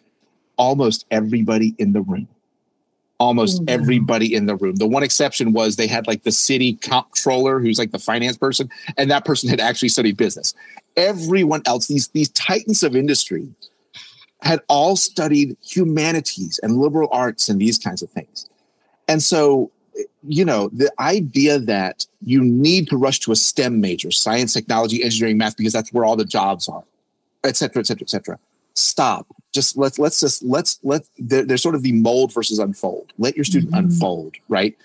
Almost 0.57 1.07
everybody 1.11 1.75
in 1.79 1.93
the 1.93 2.03
room. 2.03 2.29
Almost 3.19 3.63
mm-hmm. 3.63 3.69
everybody 3.69 4.35
in 4.35 4.47
the 4.47 4.57
room. 4.57 4.77
The 4.77 4.89
one 4.89 5.05
exception 5.05 5.53
was 5.53 5.77
they 5.77 5.87
had 5.87 6.09
like 6.09 6.25
the 6.25 6.33
city 6.33 6.75
comptroller, 6.75 7.61
who's 7.61 7.79
like 7.79 7.93
the 7.93 7.99
finance 7.99 8.37
person, 8.37 8.69
and 8.99 9.11
that 9.11 9.25
person 9.25 9.49
had 9.49 9.61
actually 9.61 9.89
studied 9.89 10.17
business. 10.17 10.53
Everyone 10.97 11.63
else, 11.65 11.87
these 11.87 12.09
these 12.09 12.29
titans 12.31 12.83
of 12.83 12.97
industry, 12.97 13.49
had 14.45 14.61
all 14.69 14.95
studied 14.95 15.57
humanities 15.63 16.61
and 16.63 16.77
liberal 16.77 17.09
arts 17.11 17.49
and 17.49 17.61
these 17.61 17.79
kinds 17.79 18.03
of 18.03 18.11
things. 18.11 18.49
And 19.09 19.23
so, 19.23 19.71
you 20.27 20.45
know, 20.45 20.71
the 20.73 20.93
idea 20.99 21.59
that 21.59 22.07
you 22.23 22.43
need 22.43 22.89
to 22.89 22.97
rush 22.97 23.21
to 23.21 23.33
a 23.33 23.37
STEM 23.37 23.81
major, 23.81 24.11
science, 24.11 24.53
technology, 24.53 25.03
engineering, 25.03 25.39
math, 25.39 25.57
because 25.57 25.73
that's 25.73 25.93
where 25.93 26.05
all 26.05 26.17
the 26.17 26.25
jobs 26.25 26.69
are, 26.69 26.85
et 27.43 27.57
cetera, 27.57 27.81
et 27.81 27.87
cetera, 27.87 28.03
et 28.05 28.11
cetera. 28.11 28.39
Stop. 28.75 29.27
Just 29.53 29.77
let's 29.77 29.99
let's 29.99 30.19
just 30.19 30.43
let's 30.43 30.81
let 30.83 31.03
there's 31.17 31.63
sort 31.63 31.77
of 31.77 31.83
the 31.83 31.93
mold 31.93 32.33
versus 32.33 32.59
unfold. 32.59 33.13
Let 33.19 33.37
your 33.37 33.45
student 33.45 33.73
mm-hmm. 33.73 33.87
unfold, 33.87 34.35
right? 34.49 34.77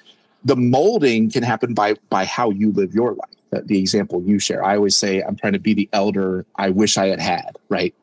The 0.46 0.56
molding 0.56 1.32
can 1.32 1.44
happen 1.44 1.74
by 1.74 1.96
by 2.10 2.26
how 2.26 2.52
you 2.52 2.72
live 2.72 2.94
your 2.94 3.14
life. 3.14 3.30
The, 3.50 3.62
the 3.62 3.80
example 3.80 4.22
you 4.22 4.38
share. 4.38 4.64
I 4.64 4.76
always 4.76 4.96
say 4.96 5.22
I'm 5.22 5.36
trying 5.36 5.54
to 5.54 5.60
be 5.60 5.74
the 5.74 5.90
elder 5.92 6.46
I 6.56 6.70
wish 6.70 7.00
I 7.00 7.08
had 7.08 7.20
had, 7.20 7.58
right? 7.70 7.96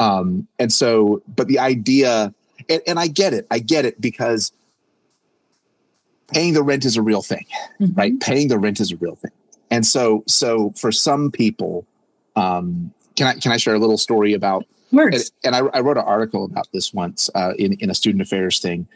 Um, 0.00 0.48
and 0.58 0.72
so, 0.72 1.22
but 1.36 1.46
the 1.46 1.58
idea, 1.58 2.34
and, 2.70 2.82
and, 2.86 2.98
I 2.98 3.06
get 3.06 3.34
it, 3.34 3.46
I 3.50 3.58
get 3.58 3.84
it 3.84 4.00
because 4.00 4.50
paying 6.28 6.54
the 6.54 6.62
rent 6.62 6.86
is 6.86 6.96
a 6.96 7.02
real 7.02 7.20
thing, 7.20 7.44
mm-hmm. 7.78 7.92
right? 7.92 8.18
Paying 8.18 8.48
the 8.48 8.58
rent 8.58 8.80
is 8.80 8.92
a 8.92 8.96
real 8.96 9.16
thing. 9.16 9.30
And 9.70 9.86
so, 9.86 10.24
so 10.26 10.72
for 10.74 10.90
some 10.90 11.30
people, 11.30 11.86
um, 12.34 12.92
can 13.14 13.26
I 13.26 13.34
can 13.34 13.52
I 13.52 13.58
share 13.58 13.74
a 13.74 13.78
little 13.78 13.98
story 13.98 14.32
about? 14.32 14.64
And, 15.42 15.54
and 15.54 15.56
I, 15.56 15.58
I, 15.76 15.80
wrote 15.80 15.98
an 15.98 16.04
article 16.04 16.44
about 16.44 16.68
this 16.72 16.94
once 16.94 17.28
uh, 17.34 17.52
in 17.58 17.74
in 17.74 17.90
a 17.90 17.94
student 17.94 18.22
affairs 18.22 18.58
thing, 18.58 18.88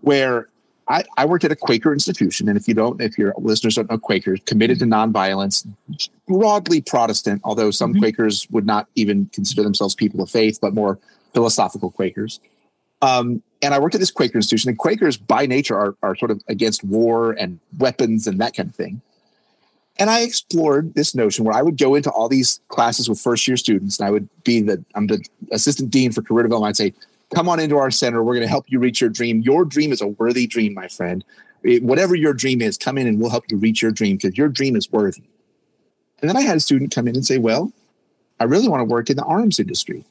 where 0.00 0.48
I, 0.88 1.04
I, 1.18 1.26
worked 1.26 1.44
at 1.44 1.52
a 1.52 1.56
Quaker 1.56 1.92
institution, 1.92 2.48
and 2.48 2.56
if 2.56 2.66
you 2.66 2.74
don't, 2.74 3.00
if 3.00 3.18
your 3.18 3.34
listeners 3.36 3.74
don't 3.74 3.90
know 3.90 3.98
Quakers, 3.98 4.40
committed 4.46 4.78
to 4.78 4.86
nonviolence, 4.86 5.66
broadly 6.26 6.80
Protestant, 6.80 7.42
although 7.44 7.70
some 7.70 7.92
mm-hmm. 7.92 8.00
Quakers 8.00 8.46
would 8.50 8.64
not 8.64 8.88
even 8.94 9.26
consider 9.32 9.62
themselves 9.62 9.94
people 9.94 10.22
of 10.22 10.30
faith, 10.30 10.58
but 10.60 10.74
more 10.74 10.98
philosophical 11.34 11.90
Quakers. 11.90 12.40
Um, 13.02 13.42
and 13.60 13.74
I 13.74 13.78
worked 13.78 13.94
at 13.94 14.00
this 14.00 14.10
Quaker 14.10 14.38
institution, 14.38 14.70
and 14.70 14.78
Quakers 14.78 15.16
by 15.16 15.46
nature 15.46 15.76
are, 15.76 15.94
are 16.02 16.16
sort 16.16 16.30
of 16.30 16.42
against 16.48 16.82
war 16.84 17.32
and 17.32 17.58
weapons 17.78 18.26
and 18.26 18.40
that 18.40 18.56
kind 18.56 18.68
of 18.68 18.74
thing. 18.74 19.02
And 19.98 20.10
I 20.10 20.20
explored 20.20 20.94
this 20.94 21.14
notion 21.14 21.44
where 21.44 21.56
I 21.56 21.62
would 21.62 21.76
go 21.76 21.96
into 21.96 22.10
all 22.10 22.28
these 22.28 22.60
classes 22.68 23.08
with 23.08 23.20
first 23.20 23.48
year 23.48 23.56
students, 23.56 23.98
and 23.98 24.06
I 24.06 24.10
would 24.10 24.28
be 24.44 24.62
the 24.62 24.84
I'm 24.94 25.08
the 25.08 25.24
assistant 25.50 25.90
dean 25.90 26.12
for 26.12 26.22
career 26.22 26.44
development. 26.44 26.70
I'd 26.70 26.76
say, 26.76 26.94
"Come 27.34 27.48
on 27.48 27.60
into 27.60 27.76
our 27.76 27.90
center. 27.90 28.22
We're 28.22 28.34
going 28.34 28.46
to 28.46 28.50
help 28.50 28.66
you 28.68 28.78
reach 28.78 29.00
your 29.00 29.10
dream. 29.10 29.42
Your 29.42 29.64
dream 29.64 29.92
is 29.92 30.00
a 30.00 30.08
worthy 30.08 30.46
dream, 30.46 30.74
my 30.74 30.88
friend. 30.88 31.24
It, 31.62 31.82
whatever 31.82 32.14
your 32.14 32.34
dream 32.34 32.62
is, 32.62 32.76
come 32.76 32.98
in 32.98 33.06
and 33.06 33.20
we'll 33.20 33.30
help 33.30 33.44
you 33.50 33.56
reach 33.56 33.82
your 33.82 33.90
dream 33.90 34.16
because 34.16 34.36
your 34.36 34.48
dream 34.48 34.76
is 34.76 34.90
worthy." 34.90 35.22
And 36.20 36.28
then 36.28 36.36
I 36.36 36.42
had 36.42 36.56
a 36.56 36.60
student 36.60 36.94
come 36.94 37.08
in 37.08 37.14
and 37.14 37.26
say, 37.26 37.38
"Well, 37.38 37.72
I 38.40 38.44
really 38.44 38.68
want 38.68 38.80
to 38.80 38.84
work 38.84 39.10
in 39.10 39.16
the 39.16 39.24
arms 39.24 39.58
industry." 39.58 40.04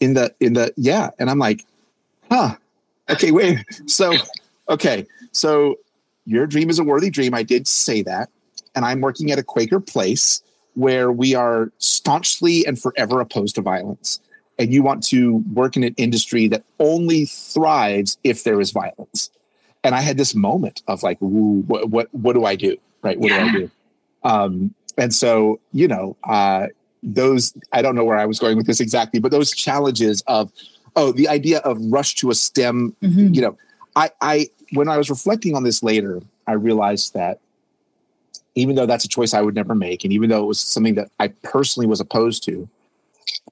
In 0.00 0.14
the 0.14 0.34
in 0.40 0.54
the 0.54 0.72
yeah, 0.76 1.10
and 1.18 1.28
I'm 1.30 1.38
like, 1.38 1.64
"Huh? 2.30 2.56
Okay, 3.08 3.30
wait. 3.30 3.64
So, 3.86 4.14
okay, 4.68 5.06
so." 5.32 5.76
Your 6.26 6.46
dream 6.46 6.70
is 6.70 6.78
a 6.78 6.84
worthy 6.84 7.10
dream. 7.10 7.34
I 7.34 7.42
did 7.42 7.66
say 7.66 8.02
that 8.02 8.28
and 8.74 8.84
I'm 8.84 9.00
working 9.00 9.30
at 9.30 9.38
a 9.38 9.42
Quaker 9.42 9.80
place 9.80 10.42
where 10.74 11.10
we 11.10 11.34
are 11.34 11.72
staunchly 11.78 12.64
and 12.66 12.80
forever 12.80 13.20
opposed 13.20 13.56
to 13.56 13.60
violence. 13.60 14.20
And 14.60 14.74
you 14.74 14.82
want 14.82 15.02
to 15.04 15.42
work 15.54 15.76
in 15.78 15.84
an 15.84 15.94
industry 15.96 16.46
that 16.48 16.64
only 16.78 17.24
thrives 17.24 18.18
if 18.24 18.44
there 18.44 18.60
is 18.60 18.72
violence. 18.72 19.30
And 19.82 19.94
I 19.94 20.02
had 20.02 20.18
this 20.18 20.34
moment 20.34 20.82
of 20.86 21.02
like, 21.02 21.16
what, 21.18 21.88
what, 21.88 22.14
what 22.14 22.34
do 22.34 22.44
I 22.44 22.56
do? 22.56 22.76
Right? 23.00 23.18
What 23.18 23.30
yeah. 23.30 23.38
do 23.38 23.48
I 23.48 23.52
do? 23.52 23.70
Um, 24.22 24.74
and 24.98 25.14
so, 25.14 25.58
you 25.72 25.88
know, 25.88 26.14
uh, 26.24 26.66
those, 27.02 27.56
I 27.72 27.80
don't 27.80 27.94
know 27.94 28.04
where 28.04 28.18
I 28.18 28.26
was 28.26 28.38
going 28.38 28.58
with 28.58 28.66
this 28.66 28.80
exactly, 28.80 29.18
but 29.18 29.30
those 29.30 29.50
challenges 29.50 30.22
of, 30.26 30.52
oh, 30.94 31.12
the 31.12 31.26
idea 31.26 31.60
of 31.60 31.78
rush 31.80 32.14
to 32.16 32.30
a 32.30 32.34
STEM, 32.34 32.94
mm-hmm. 33.00 33.32
you 33.32 33.40
know, 33.40 33.56
I, 33.96 34.10
I, 34.20 34.50
when 34.74 34.90
I 34.90 34.98
was 34.98 35.08
reflecting 35.08 35.56
on 35.56 35.62
this 35.62 35.82
later, 35.82 36.20
I 36.46 36.52
realized 36.52 37.14
that 37.14 37.40
even 38.56 38.74
though 38.74 38.84
that's 38.84 39.06
a 39.06 39.08
choice 39.08 39.32
I 39.32 39.40
would 39.40 39.54
never 39.54 39.74
make, 39.74 40.04
and 40.04 40.12
even 40.12 40.28
though 40.28 40.42
it 40.42 40.46
was 40.46 40.60
something 40.60 40.96
that 40.96 41.10
I 41.18 41.28
personally 41.28 41.86
was 41.86 42.00
opposed 42.00 42.44
to, 42.44 42.68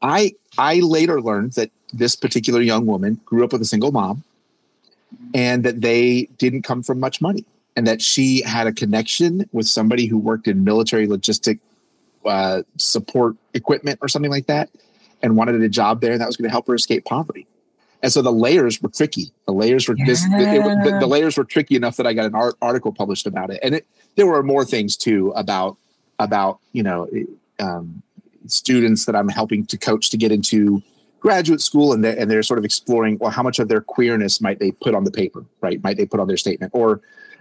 I 0.02 0.34
I 0.56 0.80
later 0.80 1.20
learned 1.20 1.52
that 1.52 1.70
this 1.92 2.16
particular 2.16 2.60
young 2.60 2.86
woman 2.86 3.20
grew 3.24 3.44
up 3.44 3.52
with 3.52 3.62
a 3.62 3.66
single 3.66 3.92
mom, 3.92 4.24
and 5.34 5.64
that 5.64 5.80
they 5.80 6.28
didn't 6.38 6.62
come 6.62 6.82
from 6.82 7.00
much 7.00 7.20
money, 7.20 7.44
and 7.76 7.86
that 7.86 8.02
she 8.02 8.42
had 8.42 8.66
a 8.66 8.72
connection 8.72 9.48
with 9.52 9.66
somebody 9.66 10.06
who 10.06 10.18
worked 10.18 10.48
in 10.48 10.64
military 10.64 11.06
logistic 11.06 11.60
uh, 12.26 12.62
support 12.76 13.36
equipment 13.54 13.98
or 14.02 14.08
something 14.08 14.30
like 14.30 14.46
that, 14.46 14.68
and 15.22 15.36
wanted 15.36 15.60
a 15.62 15.68
job 15.68 16.00
there, 16.00 16.12
and 16.12 16.20
that 16.20 16.26
was 16.26 16.36
going 16.36 16.48
to 16.48 16.52
help 16.52 16.66
her 16.66 16.74
escape 16.74 17.04
poverty. 17.04 17.46
And 18.02 18.12
so 18.12 18.22
the 18.22 18.32
layers 18.32 18.80
were 18.80 18.90
tricky. 18.90 19.32
The 19.46 19.52
layers 19.52 19.88
were 19.88 19.96
yeah. 19.96 20.06
this. 20.06 20.24
It, 20.24 20.30
the, 20.30 20.98
the, 21.00 21.06
layers 21.06 21.36
were 21.36 21.44
tricky 21.44 21.74
enough 21.74 21.96
that 21.96 22.06
I 22.06 22.12
got 22.12 22.26
an 22.26 22.34
art, 22.34 22.54
article 22.62 22.92
published 22.92 23.26
about 23.26 23.50
it, 23.50 23.58
and 23.62 23.74
it 23.76 23.86
there 24.14 24.26
were 24.26 24.42
more 24.42 24.64
things 24.64 24.96
too 24.96 25.32
about 25.34 25.76
about 26.18 26.60
you 26.72 26.82
know 26.82 27.08
um, 27.58 28.02
students 28.48 29.04
that 29.06 29.16
I'm 29.16 29.28
helping 29.28 29.66
to 29.66 29.78
coach 29.78 30.10
to 30.10 30.16
get 30.16 30.32
into 30.32 30.82
graduate 31.20 31.60
school 31.60 31.92
and 31.92 32.04
they're, 32.04 32.18
and 32.18 32.30
they're 32.30 32.42
sort 32.42 32.58
of 32.58 32.64
exploring 32.64 33.18
well 33.18 33.30
how 33.30 33.42
much 33.42 33.58
of 33.58 33.68
their 33.68 33.80
queerness 33.80 34.40
might 34.40 34.58
they 34.60 34.70
put 34.70 34.94
on 34.94 35.04
the 35.04 35.10
paper 35.10 35.44
right? 35.60 35.82
Might 35.82 35.96
they 35.96 36.06
put 36.06 36.20
on 36.20 36.28
their 36.28 36.36
statement 36.36 36.72
or 36.74 37.00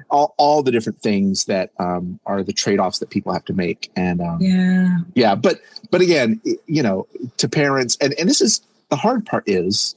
all, 0.09 0.35
all 0.37 0.63
the 0.63 0.71
different 0.71 1.01
things 1.01 1.45
that 1.45 1.71
um, 1.79 2.19
are 2.25 2.43
the 2.43 2.53
trade-offs 2.53 2.99
that 2.99 3.09
people 3.09 3.33
have 3.33 3.43
to 3.45 3.53
make. 3.53 3.91
And 3.95 4.21
um, 4.21 4.37
yeah. 4.41 4.97
yeah 5.15 5.35
but 5.35 5.61
but 5.91 6.01
again 6.01 6.41
you 6.65 6.83
know 6.83 7.07
to 7.37 7.47
parents 7.47 7.97
and 8.01 8.13
and 8.19 8.29
this 8.29 8.41
is 8.41 8.61
the 8.89 8.95
hard 8.95 9.25
part 9.25 9.43
is 9.45 9.95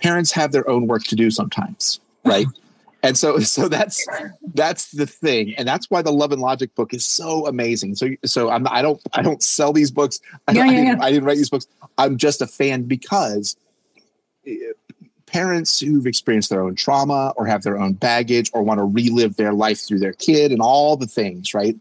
parents 0.00 0.32
have 0.32 0.52
their 0.52 0.68
own 0.68 0.86
work 0.86 1.04
to 1.04 1.16
do 1.16 1.30
sometimes 1.30 2.00
right 2.24 2.46
and 3.02 3.16
so 3.16 3.38
so 3.40 3.68
that's 3.68 4.06
that's 4.54 4.90
the 4.92 5.06
thing. 5.06 5.54
And 5.56 5.66
that's 5.66 5.90
why 5.90 6.02
the 6.02 6.12
love 6.12 6.32
and 6.32 6.40
logic 6.40 6.74
book 6.74 6.94
is 6.94 7.06
so 7.06 7.46
amazing. 7.46 7.94
So 7.96 8.10
so 8.24 8.50
i'm 8.50 8.66
i 8.68 8.82
don't 8.82 9.00
i 9.14 9.22
don't 9.22 9.42
sell 9.42 9.72
these 9.72 9.90
books. 9.90 10.20
I, 10.48 10.52
yeah, 10.52 10.64
yeah, 10.64 10.64
I, 10.64 10.70
didn't, 10.70 10.86
yeah. 10.86 11.04
I 11.04 11.10
didn't 11.10 11.24
write 11.24 11.36
these 11.36 11.50
books. 11.50 11.66
I'm 11.96 12.16
just 12.16 12.42
a 12.42 12.46
fan 12.46 12.82
because 12.82 13.56
eh, 14.46 14.56
parents 15.26 15.78
who've 15.78 16.06
experienced 16.06 16.50
their 16.50 16.62
own 16.62 16.74
trauma 16.74 17.34
or 17.36 17.46
have 17.46 17.62
their 17.62 17.78
own 17.78 17.92
baggage 17.92 18.50
or 18.54 18.62
want 18.62 18.78
to 18.78 18.84
relive 18.84 19.36
their 19.36 19.52
life 19.52 19.80
through 19.80 19.98
their 19.98 20.14
kid 20.14 20.52
and 20.52 20.60
all 20.60 20.96
the 20.96 21.06
things 21.06 21.54
right? 21.54 21.76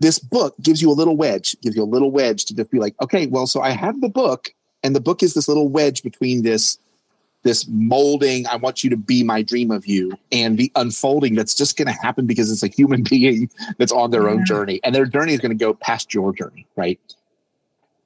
This 0.00 0.20
book 0.20 0.54
gives 0.62 0.80
you 0.80 0.90
a 0.90 0.94
little 0.94 1.16
wedge 1.16 1.56
gives 1.60 1.74
you 1.74 1.82
a 1.82 1.84
little 1.84 2.12
wedge 2.12 2.44
to 2.46 2.54
just 2.54 2.70
be 2.70 2.78
like 2.78 2.94
okay 3.02 3.26
well 3.26 3.48
so 3.48 3.60
i 3.60 3.70
have 3.70 4.00
the 4.00 4.08
book 4.08 4.50
and 4.84 4.94
the 4.94 5.00
book 5.00 5.24
is 5.24 5.34
this 5.34 5.48
little 5.48 5.68
wedge 5.68 6.04
between 6.04 6.42
this 6.42 6.78
this 7.42 7.66
molding 7.68 8.46
i 8.46 8.56
want 8.56 8.82
you 8.82 8.90
to 8.90 8.96
be 8.96 9.22
my 9.22 9.42
dream 9.42 9.70
of 9.70 9.86
you 9.86 10.12
and 10.32 10.58
the 10.58 10.70
unfolding 10.76 11.34
that's 11.34 11.54
just 11.54 11.76
going 11.76 11.86
to 11.86 11.92
happen 11.92 12.26
because 12.26 12.50
it's 12.50 12.62
a 12.62 12.68
human 12.68 13.02
being 13.10 13.50
that's 13.78 13.92
on 13.92 14.10
their 14.10 14.24
yeah. 14.24 14.30
own 14.30 14.44
journey 14.44 14.80
and 14.84 14.94
their 14.94 15.06
journey 15.06 15.32
is 15.32 15.40
going 15.40 15.56
to 15.56 15.64
go 15.64 15.74
past 15.74 16.12
your 16.12 16.32
journey 16.32 16.66
right 16.76 17.00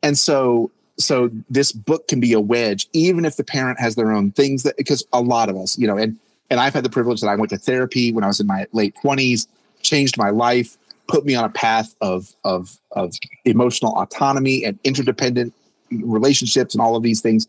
and 0.03 0.19
so 0.19 0.71
so 0.99 1.31
this 1.49 1.73
book 1.73 2.09
can 2.09 2.21
be 2.21 2.33
a 2.33 2.41
wedge 2.41 2.89
even 2.93 3.25
if 3.25 3.37
the 3.37 3.45
parent 3.45 3.81
has 3.81 3.95
their 3.95 4.13
own 4.13 4.31
things 4.33 4.63
that 4.63 4.77
because 4.77 5.05
a 5.13 5.21
lot 5.21 5.49
of 5.49 5.57
us 5.57 5.79
you 5.79 5.87
know 5.87 5.97
and 5.97 6.19
and 6.51 6.61
i've 6.61 6.75
had 6.75 6.85
the 6.85 6.91
privilege 6.91 7.21
that 7.21 7.29
i 7.29 7.35
went 7.35 7.51
to 7.51 7.59
therapy 7.59 8.13
when 8.13 8.25
i 8.25 8.27
was 8.27 8.41
in 8.41 8.47
my 8.47 8.67
late 8.73 8.95
20s 9.03 9.47
changed 9.83 10.17
my 10.19 10.31
life 10.31 10.77
put 11.09 11.25
me 11.25 11.35
on 11.35 11.45
a 11.45 11.49
path 11.49 11.95
of 12.01 12.35
of 12.45 12.79
of 12.93 13.15
emotional 13.45 13.93
autonomy 13.97 14.65
and 14.65 14.79
interdependent 14.85 15.53
relationships 15.91 16.75
and 16.75 16.83
all 16.83 16.97
of 16.97 17.03
these 17.03 17.21
things 17.21 17.47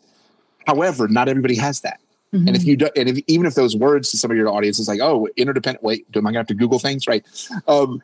However, 0.67 1.07
not 1.07 1.29
everybody 1.29 1.55
has 1.55 1.81
that. 1.81 1.99
Mm-hmm. 2.33 2.47
And 2.47 2.55
if 2.55 2.63
you 2.63 2.77
do, 2.77 2.89
and 2.95 3.09
if, 3.09 3.23
even 3.27 3.45
if 3.45 3.55
those 3.55 3.75
words 3.75 4.09
to 4.11 4.17
some 4.17 4.31
of 4.31 4.37
your 4.37 4.49
audience 4.49 4.79
is 4.79 4.87
like, 4.87 4.99
oh, 5.01 5.27
interdependent, 5.37 5.83
wait, 5.83 6.05
am 6.15 6.25
I 6.25 6.31
going 6.31 6.33
to 6.33 6.39
have 6.39 6.47
to 6.47 6.55
Google 6.55 6.79
things? 6.79 7.07
Right. 7.07 7.23
Um, 7.67 8.01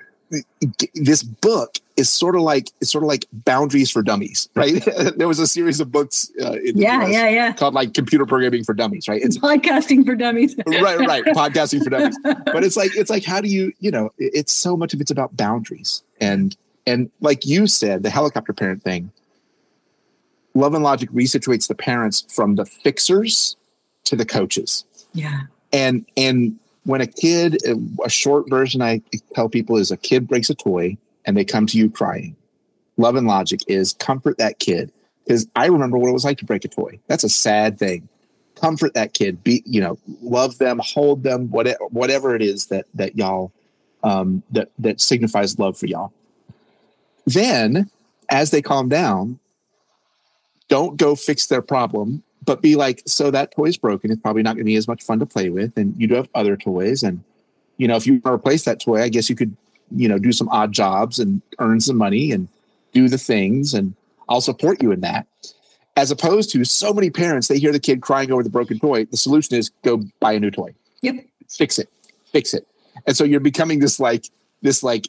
this 0.93 1.24
book 1.24 1.78
is 1.98 2.10
sort 2.10 2.36
of 2.36 2.41
like 2.41 2.69
it's 2.80 2.91
sort 2.91 3.04
of 3.04 3.08
like 3.08 3.26
boundaries 3.34 3.89
for 3.89 4.02
dummies 4.02 4.48
right 4.56 4.86
there 5.17 5.28
was 5.28 5.39
a 5.39 5.48
series 5.48 5.80
of 5.80 5.91
books 5.91 6.32
uh, 6.41 6.56
yeah 6.63 7.08
yeah 7.08 7.28
yeah 7.28 7.52
called 7.54 7.74
like 7.74 7.93
computer 7.93 8.26
programming 8.26 8.63
for 8.63 8.74
dummies 8.74 9.08
right 9.08 9.22
it's 9.24 9.38
podcasting 9.38 10.06
for 10.06 10.15
dummies 10.15 10.56
right 10.67 11.00
right 11.00 11.26
podcasting 11.26 11.84
for 11.84 11.89
dummies 11.89 12.17
but 12.24 12.63
it's 12.63 12.78
like 12.78 12.95
it's 12.95 13.10
like 13.10 13.24
how 13.24 13.41
do 13.41 13.50
you 13.50 13.74
you 13.80 13.89
know 13.89 14.12
it's 14.17 14.54
so 14.54 14.78
much 14.78 14.93
of 14.93 15.02
it's 15.02 15.12
about 15.12 15.36
boundaries 15.36 16.04
and 16.22 16.56
and 16.86 17.10
like 17.22 17.45
you 17.45 17.65
said 17.65 18.04
the 18.04 18.10
helicopter 18.10 18.54
parent 18.54 18.84
thing 18.84 19.12
Love 20.54 20.74
and 20.74 20.84
Logic 20.84 21.10
resituates 21.12 21.68
the 21.68 21.76
parents 21.76 22.26
from 22.30 22.56
the 22.56 22.66
fixers 22.66 23.56
to 24.06 24.16
the 24.16 24.26
coaches. 24.26 24.86
Yeah. 25.14 25.42
And 25.72 26.06
and 26.18 26.58
when 26.84 27.02
a 27.02 27.08
kid, 27.08 27.62
a 28.04 28.10
short 28.10 28.50
version 28.50 28.82
I 28.82 29.02
tell 29.36 29.50
people 29.50 29.78
is 29.78 29.92
a 29.92 29.98
kid 29.98 30.28
breaks 30.28 30.50
a 30.50 30.56
toy 30.56 30.98
and 31.26 31.38
they 31.38 31.46
come 31.46 31.68
to 31.68 31.78
you 31.78 31.90
crying. 31.90 32.36
Love 32.98 33.16
and 33.16 33.28
Logic 33.28 33.62
is 33.68 33.94
comfort 33.94 34.38
that 34.40 34.60
kid 34.60 34.92
because 35.26 35.48
I 35.56 35.68
remember 35.68 35.98
what 35.98 36.10
it 36.10 36.14
was 36.14 36.26
like 36.26 36.40
to 36.40 36.46
break 36.46 36.66
a 36.66 36.68
toy. 36.68 37.00
That's 37.08 37.24
a 37.24 37.30
sad 37.30 37.78
thing. 37.78 38.10
Comfort 38.56 38.94
that 38.96 39.14
kid. 39.14 39.44
Be 39.44 39.64
you 39.66 39.80
know, 39.80 39.98
love 40.22 40.58
them, 40.58 40.82
hold 40.84 41.24
them, 41.24 41.50
whatever 41.50 41.86
whatever 41.90 42.36
it 42.36 42.42
is 42.42 42.68
that 42.68 42.86
that 42.96 43.16
y'all 43.16 43.52
um, 44.04 44.44
that 44.52 44.70
that 44.80 45.00
signifies 45.00 45.60
love 45.60 45.78
for 45.78 45.86
y'all. 45.86 46.12
Then, 47.26 47.90
as 48.30 48.52
they 48.52 48.62
calm 48.62 48.90
down, 48.90 49.40
don't 50.70 50.98
go 50.98 51.16
fix 51.16 51.48
their 51.48 51.62
problem, 51.62 52.24
but 52.46 52.62
be 52.62 52.76
like, 52.76 53.04
so 53.06 53.30
that 53.32 53.52
toy's 53.52 53.78
broken. 53.78 54.12
It's 54.12 54.22
probably 54.22 54.44
not 54.44 54.56
going 54.56 54.66
to 54.66 54.66
be 54.66 54.76
as 54.76 54.88
much 54.88 55.04
fun 55.04 55.20
to 55.20 55.26
play 55.26 55.50
with. 55.50 55.78
And 55.78 56.00
you 56.00 56.08
do 56.08 56.16
have 56.16 56.30
other 56.34 56.56
toys. 56.56 57.04
And, 57.04 57.24
you 57.78 57.88
know, 57.88 57.96
if 57.96 58.08
you 58.08 58.14
want 58.14 58.26
to 58.26 58.32
replace 58.34 58.64
that 58.66 58.80
toy, 58.80 59.02
I 59.02 59.10
guess 59.10 59.30
you 59.30 59.36
could, 59.36 59.56
you 59.92 60.08
know, 60.08 60.18
do 60.18 60.32
some 60.32 60.48
odd 60.50 60.72
jobs 60.72 61.20
and 61.20 61.42
earn 61.60 61.82
some 61.82 61.98
money 61.98 62.32
and 62.32 62.48
do 62.94 63.10
the 63.10 63.18
things. 63.18 63.74
And 63.74 63.94
I'll 64.30 64.42
support 64.42 64.82
you 64.82 64.92
in 64.92 65.02
that. 65.02 65.28
As 65.98 66.12
opposed 66.12 66.52
to 66.52 66.64
so 66.64 66.94
many 66.94 67.10
parents, 67.10 67.50
they 67.50 67.60
hear 67.60 67.74
the 67.74 67.80
kid 67.80 68.02
crying 68.02 68.32
over 68.32 68.42
the 68.42 68.50
broken 68.50 68.80
toy. 68.80 69.06
The 69.06 69.18
solution 69.18 69.58
is 69.58 69.70
go 69.84 70.02
buy 70.20 70.34
a 70.34 70.40
new 70.40 70.52
toy. 70.52 70.74
Yep. 71.02 71.26
Fix 71.50 71.78
it. 71.78 71.90
Fix 72.32 72.54
it. 72.54 72.68
And 73.06 73.18
so 73.18 73.24
you're 73.24 73.40
becoming 73.40 73.80
this 73.80 74.00
like, 74.00 74.26
this 74.62 74.82
like 74.84 75.08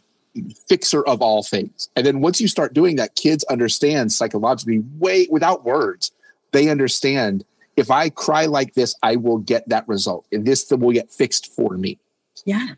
fixer 0.69 1.03
of 1.07 1.21
all 1.23 1.43
things. 1.43 1.89
And 1.97 2.07
then 2.07 2.21
once 2.21 2.41
you 2.41 2.49
start 2.49 2.75
doing 2.75 2.97
that, 2.97 3.15
kids 3.15 3.45
understand 3.45 4.13
psychologically, 4.13 4.83
way 4.99 5.27
without 5.31 5.65
words, 5.65 6.13
they 6.53 6.69
understand 6.69 7.45
if 7.77 7.91
I 7.91 8.11
cry 8.11 8.47
like 8.47 8.75
this, 8.75 8.95
I 9.03 9.17
will 9.17 9.39
get 9.39 9.69
that 9.69 9.87
result. 9.89 10.27
And 10.33 10.47
this 10.47 10.71
will 10.71 10.93
get 10.93 11.11
fixed 11.11 11.47
for 11.55 11.77
me. 11.77 11.99
Yeah. 12.45 12.69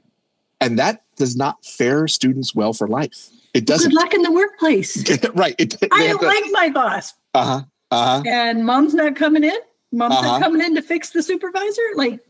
And 0.61 0.79
that 0.79 1.03
does 1.17 1.37
not 1.37 1.65
fare 1.65 2.07
students 2.07 2.55
well 2.55 2.73
for 2.73 2.87
life. 2.87 3.29
It 3.53 3.67
doesn't. 3.67 3.91
Good 3.91 3.97
luck 3.97 4.15
in 4.15 4.23
the 4.23 4.33
workplace. 4.33 4.97
right. 5.35 5.55
It, 5.59 5.77
I 5.93 6.07
don't 6.07 6.21
to, 6.21 6.27
like 6.27 6.45
my 6.53 6.71
boss. 6.71 7.15
Uh 7.35 7.45
huh. 7.45 7.63
Uh 7.91 8.05
huh. 8.05 8.23
And 8.27 8.65
mom's 8.65 8.95
not 8.95 9.17
coming 9.17 9.45
in. 9.45 9.59
Mom's 9.91 10.15
uh-huh. 10.15 10.39
not 10.39 10.43
coming 10.43 10.65
in 10.65 10.75
to 10.77 10.83
fix 10.83 11.11
the 11.11 11.23
supervisor. 11.23 11.83
Like, 11.97 12.21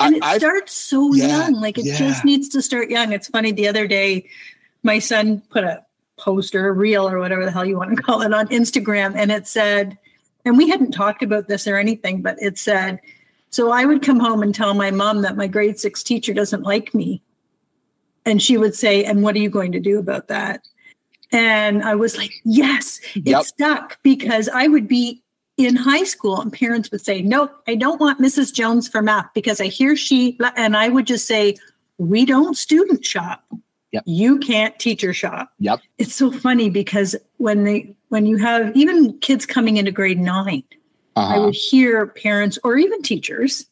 and 0.00 0.16
it 0.16 0.22
I, 0.24 0.38
starts 0.38 0.72
so 0.72 1.14
yeah, 1.14 1.26
young 1.28 1.54
like 1.60 1.78
it 1.78 1.86
yeah. 1.86 1.96
just 1.96 2.24
needs 2.24 2.48
to 2.50 2.62
start 2.62 2.90
young 2.90 3.12
it's 3.12 3.28
funny 3.28 3.52
the 3.52 3.68
other 3.68 3.86
day 3.86 4.28
my 4.82 4.98
son 4.98 5.40
put 5.50 5.64
a 5.64 5.84
poster 6.16 6.68
a 6.68 6.72
reel 6.72 7.08
or 7.08 7.18
whatever 7.18 7.44
the 7.44 7.50
hell 7.50 7.64
you 7.64 7.76
want 7.76 7.96
to 7.96 8.02
call 8.08 8.22
it 8.22 8.32
on 8.32 8.46
instagram 8.48 9.14
and 9.16 9.30
it 9.32 9.46
said 9.46 9.96
and 10.44 10.56
we 10.56 10.68
hadn't 10.68 10.92
talked 10.92 11.22
about 11.22 11.48
this 11.48 11.66
or 11.66 11.76
anything 11.76 12.22
but 12.22 12.36
it 12.40 12.58
said 12.58 13.00
so 13.50 13.70
i 13.70 13.84
would 13.84 14.02
come 14.02 14.20
home 14.20 14.42
and 14.42 14.54
tell 14.54 14.74
my 14.74 14.90
mom 14.90 15.22
that 15.22 15.36
my 15.36 15.46
grade 15.46 15.78
six 15.78 16.02
teacher 16.02 16.34
doesn't 16.34 16.62
like 16.62 16.94
me 16.94 17.22
And 18.26 18.42
she 18.42 18.58
would 18.58 18.74
say, 18.74 19.02
And 19.04 19.22
what 19.22 19.34
are 19.34 19.38
you 19.40 19.48
going 19.48 19.72
to 19.72 19.80
do 19.80 19.98
about 19.98 20.28
that? 20.28 20.60
And 21.32 21.82
I 21.82 21.94
was 21.94 22.18
like, 22.18 22.32
Yes, 22.44 23.00
it 23.14 23.24
Yep. 23.24 23.44
stuck 23.44 23.98
because 24.02 24.48
I 24.52 24.68
would 24.68 24.86
be 24.86 25.22
in 25.66 25.76
high 25.76 26.04
school 26.04 26.40
and 26.40 26.52
parents 26.52 26.90
would 26.90 27.04
say, 27.04 27.22
Nope, 27.22 27.52
I 27.68 27.74
don't 27.74 28.00
want 28.00 28.20
Mrs. 28.20 28.52
Jones 28.54 28.88
for 28.88 29.02
math 29.02 29.26
because 29.34 29.60
I 29.60 29.66
hear 29.66 29.96
she, 29.96 30.38
and 30.56 30.76
I 30.76 30.88
would 30.88 31.06
just 31.06 31.26
say, 31.26 31.56
We 31.98 32.24
don't 32.24 32.56
student 32.56 33.04
shop. 33.04 33.44
Yep. 33.92 34.04
You 34.06 34.38
can't 34.38 34.78
teacher 34.78 35.12
shop. 35.12 35.52
Yep. 35.58 35.80
It's 35.98 36.14
so 36.14 36.30
funny 36.30 36.70
because 36.70 37.16
when 37.38 37.64
they, 37.64 37.94
when 38.08 38.24
you 38.24 38.36
have 38.36 38.74
even 38.76 39.18
kids 39.18 39.44
coming 39.46 39.78
into 39.78 39.90
grade 39.90 40.20
nine, 40.20 40.62
I 41.16 41.20
Uh-huh. 41.36 41.42
would 41.46 41.54
hear 41.54 42.06
parents 42.06 42.56
or 42.62 42.76
even 42.76 43.02
teachers, 43.02 43.66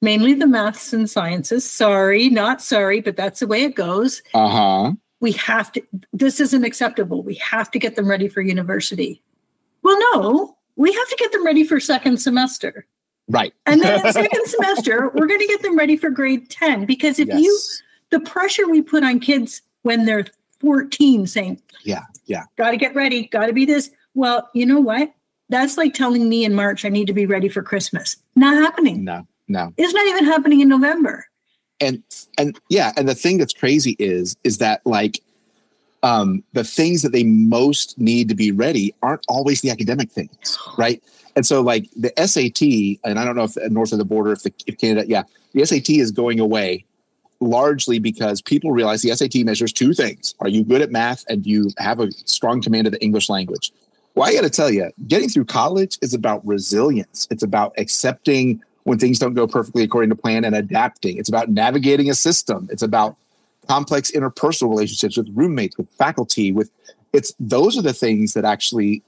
mainly 0.00 0.32
the 0.34 0.46
maths 0.46 0.92
and 0.94 1.08
sciences, 1.10 1.68
sorry, 1.70 2.30
not 2.30 2.62
sorry, 2.62 3.00
but 3.02 3.16
that's 3.16 3.40
the 3.40 3.46
way 3.46 3.64
it 3.64 3.74
goes. 3.74 4.22
Uh-huh. 4.32 4.92
We 5.20 5.32
have 5.32 5.70
to, 5.72 5.82
this 6.12 6.40
isn't 6.40 6.64
acceptable. 6.64 7.22
We 7.22 7.34
have 7.34 7.70
to 7.72 7.78
get 7.78 7.96
them 7.96 8.08
ready 8.08 8.28
for 8.28 8.40
university. 8.40 9.22
Well, 9.82 9.98
no, 10.14 10.56
we 10.76 10.92
have 10.92 11.08
to 11.08 11.16
get 11.18 11.32
them 11.32 11.44
ready 11.44 11.64
for 11.64 11.80
second 11.80 12.18
semester. 12.18 12.86
Right. 13.28 13.54
And 13.66 13.80
then 13.80 14.04
in 14.06 14.12
second 14.12 14.46
semester, 14.46 15.10
we're 15.14 15.26
going 15.26 15.40
to 15.40 15.46
get 15.46 15.62
them 15.62 15.76
ready 15.76 15.96
for 15.96 16.10
grade 16.10 16.50
10 16.50 16.86
because 16.86 17.18
if 17.18 17.28
you, 17.28 17.58
the 18.10 18.20
pressure 18.20 18.68
we 18.68 18.82
put 18.82 19.04
on 19.04 19.20
kids 19.20 19.62
when 19.82 20.04
they're 20.06 20.26
14 20.60 21.26
saying, 21.26 21.60
Yeah. 21.84 22.02
Yeah. 22.26 22.44
got 22.56 22.70
to 22.72 22.76
get 22.76 22.94
ready, 22.94 23.26
got 23.28 23.46
to 23.46 23.52
be 23.52 23.64
this. 23.64 23.90
Well, 24.14 24.48
you 24.54 24.64
know 24.66 24.80
what? 24.80 25.12
That's 25.48 25.76
like 25.76 25.94
telling 25.94 26.28
me 26.28 26.44
in 26.44 26.54
March 26.54 26.84
I 26.84 26.88
need 26.88 27.06
to 27.08 27.12
be 27.12 27.26
ready 27.26 27.48
for 27.48 27.62
Christmas. 27.62 28.16
Not 28.36 28.54
happening. 28.54 29.04
No. 29.04 29.26
No. 29.48 29.72
It's 29.76 29.92
not 29.92 30.06
even 30.06 30.24
happening 30.24 30.60
in 30.60 30.68
November. 30.68 31.26
and 31.80 32.02
and 32.38 32.58
yeah 32.68 32.92
and 32.96 33.08
the 33.08 33.14
thing 33.14 33.38
that's 33.38 33.52
crazy 33.52 33.96
is 33.98 34.36
is 34.44 34.58
that 34.58 34.80
like 34.86 35.20
um 36.02 36.42
the 36.52 36.64
things 36.64 37.02
that 37.02 37.12
they 37.12 37.24
most 37.24 37.98
need 37.98 38.28
to 38.28 38.34
be 38.34 38.50
ready 38.50 38.94
aren't 39.02 39.24
always 39.28 39.60
the 39.60 39.70
academic 39.70 40.10
things 40.10 40.58
right 40.78 41.02
and 41.36 41.46
so 41.46 41.60
like 41.60 41.88
the 41.96 42.12
SAT 42.26 43.00
and 43.08 43.18
I 43.18 43.24
don't 43.24 43.36
know 43.36 43.44
if 43.44 43.56
north 43.70 43.92
of 43.92 43.98
the 43.98 44.04
border 44.04 44.32
if 44.32 44.42
the 44.42 44.52
if 44.66 44.78
Canada 44.78 45.06
yeah 45.08 45.22
the 45.52 45.64
SAT 45.64 45.90
is 45.90 46.10
going 46.10 46.40
away 46.40 46.84
largely 47.40 47.98
because 47.98 48.40
people 48.40 48.70
realize 48.70 49.02
the 49.02 49.14
SAT 49.14 49.44
measures 49.44 49.72
two 49.72 49.92
things 49.94 50.34
are 50.40 50.48
you 50.48 50.64
good 50.64 50.82
at 50.82 50.90
math 50.90 51.24
and 51.28 51.42
do 51.42 51.50
you 51.50 51.70
have 51.78 52.00
a 52.00 52.10
strong 52.12 52.60
command 52.62 52.86
of 52.86 52.92
the 52.92 53.02
English 53.02 53.28
language 53.28 53.72
well 54.14 54.28
I 54.28 54.34
got 54.34 54.42
to 54.42 54.50
tell 54.50 54.70
you 54.70 54.90
getting 55.08 55.28
through 55.28 55.46
college 55.46 55.98
is 56.02 56.14
about 56.14 56.46
resilience 56.46 57.26
it's 57.30 57.42
about 57.42 57.74
accepting 57.78 58.62
when 58.84 58.98
things 58.98 59.18
don't 59.18 59.34
go 59.34 59.46
perfectly 59.46 59.82
according 59.82 60.10
to 60.10 60.16
plan 60.16 60.44
and 60.44 60.54
adapting. 60.54 61.16
It's 61.16 61.28
about 61.28 61.48
navigating 61.48 62.10
a 62.10 62.14
system. 62.14 62.68
It's 62.70 62.82
about 62.82 63.16
complex 63.68 64.10
interpersonal 64.10 64.70
relationships 64.70 65.16
with 65.16 65.28
roommates, 65.34 65.76
with 65.76 65.88
faculty, 65.90 66.52
with 66.52 66.70
it's 67.12 67.34
those 67.38 67.78
are 67.78 67.82
the 67.82 67.92
things 67.92 68.34
that 68.34 68.44
actually 68.44 69.02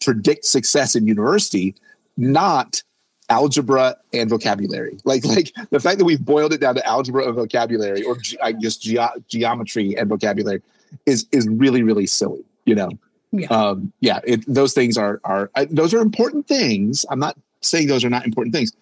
predict 0.00 0.44
success 0.44 0.94
in 0.94 1.06
university, 1.06 1.74
not 2.16 2.82
algebra 3.28 3.96
and 4.12 4.30
vocabulary. 4.30 4.98
Like 5.04 5.24
like 5.24 5.52
the 5.70 5.80
fact 5.80 5.98
that 5.98 6.04
we've 6.04 6.24
boiled 6.24 6.52
it 6.52 6.60
down 6.60 6.74
to 6.76 6.86
algebra 6.86 7.26
and 7.26 7.34
vocabulary 7.34 8.02
or 8.04 8.16
ge- 8.16 8.36
I 8.42 8.52
guess 8.52 8.76
ge- 8.76 8.98
geometry 9.28 9.96
and 9.96 10.08
vocabulary 10.08 10.62
is 11.06 11.26
is 11.32 11.48
really 11.48 11.82
really 11.82 12.06
silly, 12.06 12.44
you 12.64 12.74
know. 12.74 12.90
Yeah. 13.32 13.48
Um 13.48 13.92
yeah, 14.00 14.20
it, 14.24 14.44
those 14.46 14.72
things 14.72 14.96
are 14.96 15.20
are 15.24 15.50
I, 15.54 15.66
those 15.66 15.92
are 15.92 16.00
important 16.00 16.46
things. 16.46 17.04
I'm 17.10 17.18
not 17.18 17.36
saying 17.60 17.88
those 17.88 18.04
are 18.04 18.10
not 18.10 18.24
important 18.24 18.54
things 18.54 18.72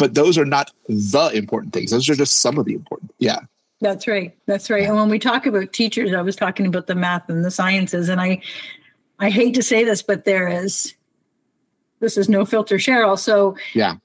but 0.00 0.14
those 0.14 0.38
are 0.38 0.46
not 0.46 0.70
the 0.88 1.30
important 1.34 1.74
things. 1.74 1.90
Those 1.90 2.08
are 2.08 2.14
just 2.14 2.38
some 2.38 2.58
of 2.58 2.64
the 2.64 2.72
important. 2.72 3.12
Yeah. 3.18 3.40
That's 3.80 4.06
right. 4.06 4.36
That's 4.46 4.68
right. 4.68 4.84
And 4.84 4.96
when 4.96 5.08
we 5.08 5.18
talk 5.18 5.46
about 5.46 5.72
teachers, 5.72 6.12
I 6.12 6.20
was 6.20 6.36
talking 6.36 6.66
about 6.66 6.86
the 6.86 6.94
math 6.94 7.28
and 7.28 7.44
the 7.44 7.50
sciences, 7.50 8.08
and 8.08 8.20
I, 8.20 8.42
I 9.18 9.30
hate 9.30 9.54
to 9.54 9.62
say 9.62 9.84
this, 9.84 10.02
but 10.02 10.24
there 10.24 10.48
is, 10.48 10.94
this 12.00 12.16
is 12.16 12.28
no 12.28 12.44
filter, 12.44 12.76
Cheryl. 12.76 13.18
So 13.18 13.56
Yeah. 13.74 13.96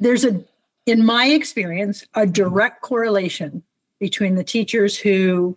there's 0.00 0.24
a, 0.24 0.42
in 0.86 1.04
my 1.04 1.26
experience, 1.26 2.04
a 2.14 2.26
direct 2.26 2.82
correlation 2.82 3.62
between 4.00 4.34
the 4.34 4.44
teachers 4.44 4.98
who 4.98 5.56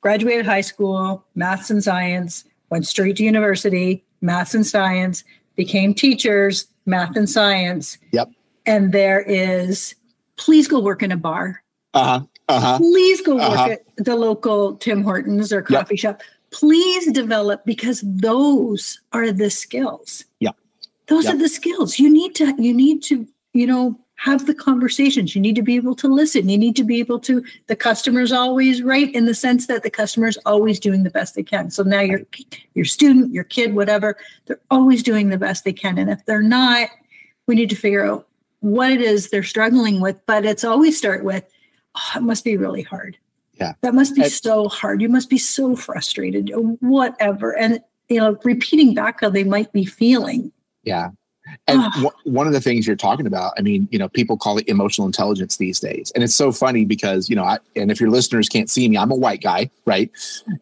graduated 0.00 0.46
high 0.46 0.60
school, 0.60 1.24
maths 1.34 1.70
and 1.70 1.82
science, 1.82 2.44
went 2.70 2.86
straight 2.86 3.16
to 3.16 3.24
university, 3.24 4.04
maths 4.20 4.54
and 4.54 4.66
science, 4.66 5.24
became 5.56 5.92
teachers, 5.92 6.68
math 6.86 7.16
and 7.16 7.28
science. 7.28 7.98
Yep. 8.12 8.30
And 8.66 8.92
there 8.92 9.20
is, 9.20 9.94
please 10.36 10.68
go 10.68 10.80
work 10.80 11.02
in 11.02 11.12
a 11.12 11.16
bar. 11.16 11.62
Uh 11.94 12.04
huh. 12.04 12.20
Uh 12.48 12.60
huh. 12.60 12.78
Please 12.78 13.20
go 13.22 13.34
work 13.36 13.42
Uh-huh. 13.44 13.70
at 13.70 13.84
the 13.96 14.16
local 14.16 14.74
Tim 14.76 15.02
Hortons 15.02 15.52
or 15.52 15.58
Yep. 15.58 15.66
coffee 15.68 15.96
shop. 15.96 16.22
Please 16.50 17.10
develop 17.12 17.64
because 17.64 18.02
those 18.04 19.00
are 19.12 19.30
the 19.32 19.50
skills. 19.50 20.24
Yeah. 20.40 20.50
Those 21.06 21.24
Yep. 21.24 21.34
are 21.34 21.38
the 21.38 21.48
skills. 21.48 21.98
You 21.98 22.10
need 22.10 22.34
to, 22.36 22.54
you 22.60 22.72
need 22.74 23.02
to, 23.04 23.26
you 23.52 23.66
know, 23.66 23.98
have 24.16 24.46
the 24.46 24.54
conversations. 24.54 25.34
You 25.34 25.40
need 25.40 25.54
to 25.56 25.62
be 25.62 25.76
able 25.76 25.94
to 25.96 26.06
listen. 26.08 26.48
You 26.48 26.58
need 26.58 26.76
to 26.76 26.84
be 26.84 26.98
able 26.98 27.18
to, 27.20 27.42
the 27.68 27.76
customer's 27.76 28.32
always 28.32 28.82
right 28.82 29.12
in 29.14 29.24
the 29.24 29.32
sense 29.34 29.66
that 29.68 29.82
the 29.82 29.90
customer's 29.90 30.36
always 30.44 30.78
doing 30.78 31.04
the 31.04 31.10
best 31.10 31.34
they 31.36 31.42
can. 31.42 31.70
So 31.70 31.82
now 31.84 32.00
your 32.00 32.20
your 32.74 32.84
student, 32.84 33.32
your 33.32 33.44
kid, 33.44 33.74
whatever, 33.74 34.16
they're 34.46 34.60
always 34.70 35.02
doing 35.02 35.30
the 35.30 35.38
best 35.38 35.64
they 35.64 35.72
can. 35.72 35.96
And 35.98 36.10
if 36.10 36.24
they're 36.26 36.42
not, 36.42 36.90
we 37.46 37.54
need 37.54 37.70
to 37.70 37.76
figure 37.76 38.04
out 38.04 38.26
what 38.60 38.90
it 38.90 39.00
is 39.00 39.30
they're 39.30 39.42
struggling 39.42 40.00
with. 40.00 40.20
But 40.26 40.44
it's 40.44 40.64
always 40.64 40.98
start 40.98 41.24
with, 41.24 41.44
oh, 41.94 42.12
it 42.16 42.22
must 42.22 42.44
be 42.44 42.56
really 42.56 42.82
hard. 42.82 43.16
Yeah. 43.54 43.74
That 43.82 43.94
must 43.94 44.14
be 44.14 44.24
so 44.24 44.68
hard. 44.68 45.02
You 45.02 45.10
must 45.10 45.28
be 45.28 45.36
so 45.36 45.76
frustrated, 45.76 46.50
whatever. 46.80 47.56
And 47.56 47.80
you 48.08 48.18
know, 48.18 48.38
repeating 48.44 48.94
back 48.94 49.20
how 49.20 49.30
they 49.30 49.44
might 49.44 49.72
be 49.72 49.84
feeling. 49.84 50.52
Yeah. 50.82 51.10
And 51.66 51.82
one- 52.02 52.14
one 52.24 52.46
of 52.46 52.52
the 52.52 52.60
things 52.60 52.86
you're 52.86 52.96
talking 52.96 53.26
about, 53.26 53.54
I 53.56 53.62
mean, 53.62 53.88
you 53.90 53.98
know, 53.98 54.08
people 54.08 54.36
call 54.36 54.58
it 54.58 54.68
emotional 54.68 55.06
intelligence 55.06 55.56
these 55.56 55.80
days. 55.80 56.12
And 56.14 56.24
it's 56.24 56.34
so 56.34 56.52
funny 56.52 56.84
because, 56.84 57.30
you 57.30 57.36
know, 57.36 57.44
I, 57.44 57.58
and 57.76 57.90
if 57.90 58.00
your 58.00 58.10
listeners 58.10 58.48
can't 58.48 58.68
see 58.68 58.88
me, 58.88 58.98
I'm 58.98 59.10
a 59.10 59.16
white 59.16 59.42
guy, 59.42 59.70
right? 59.86 60.10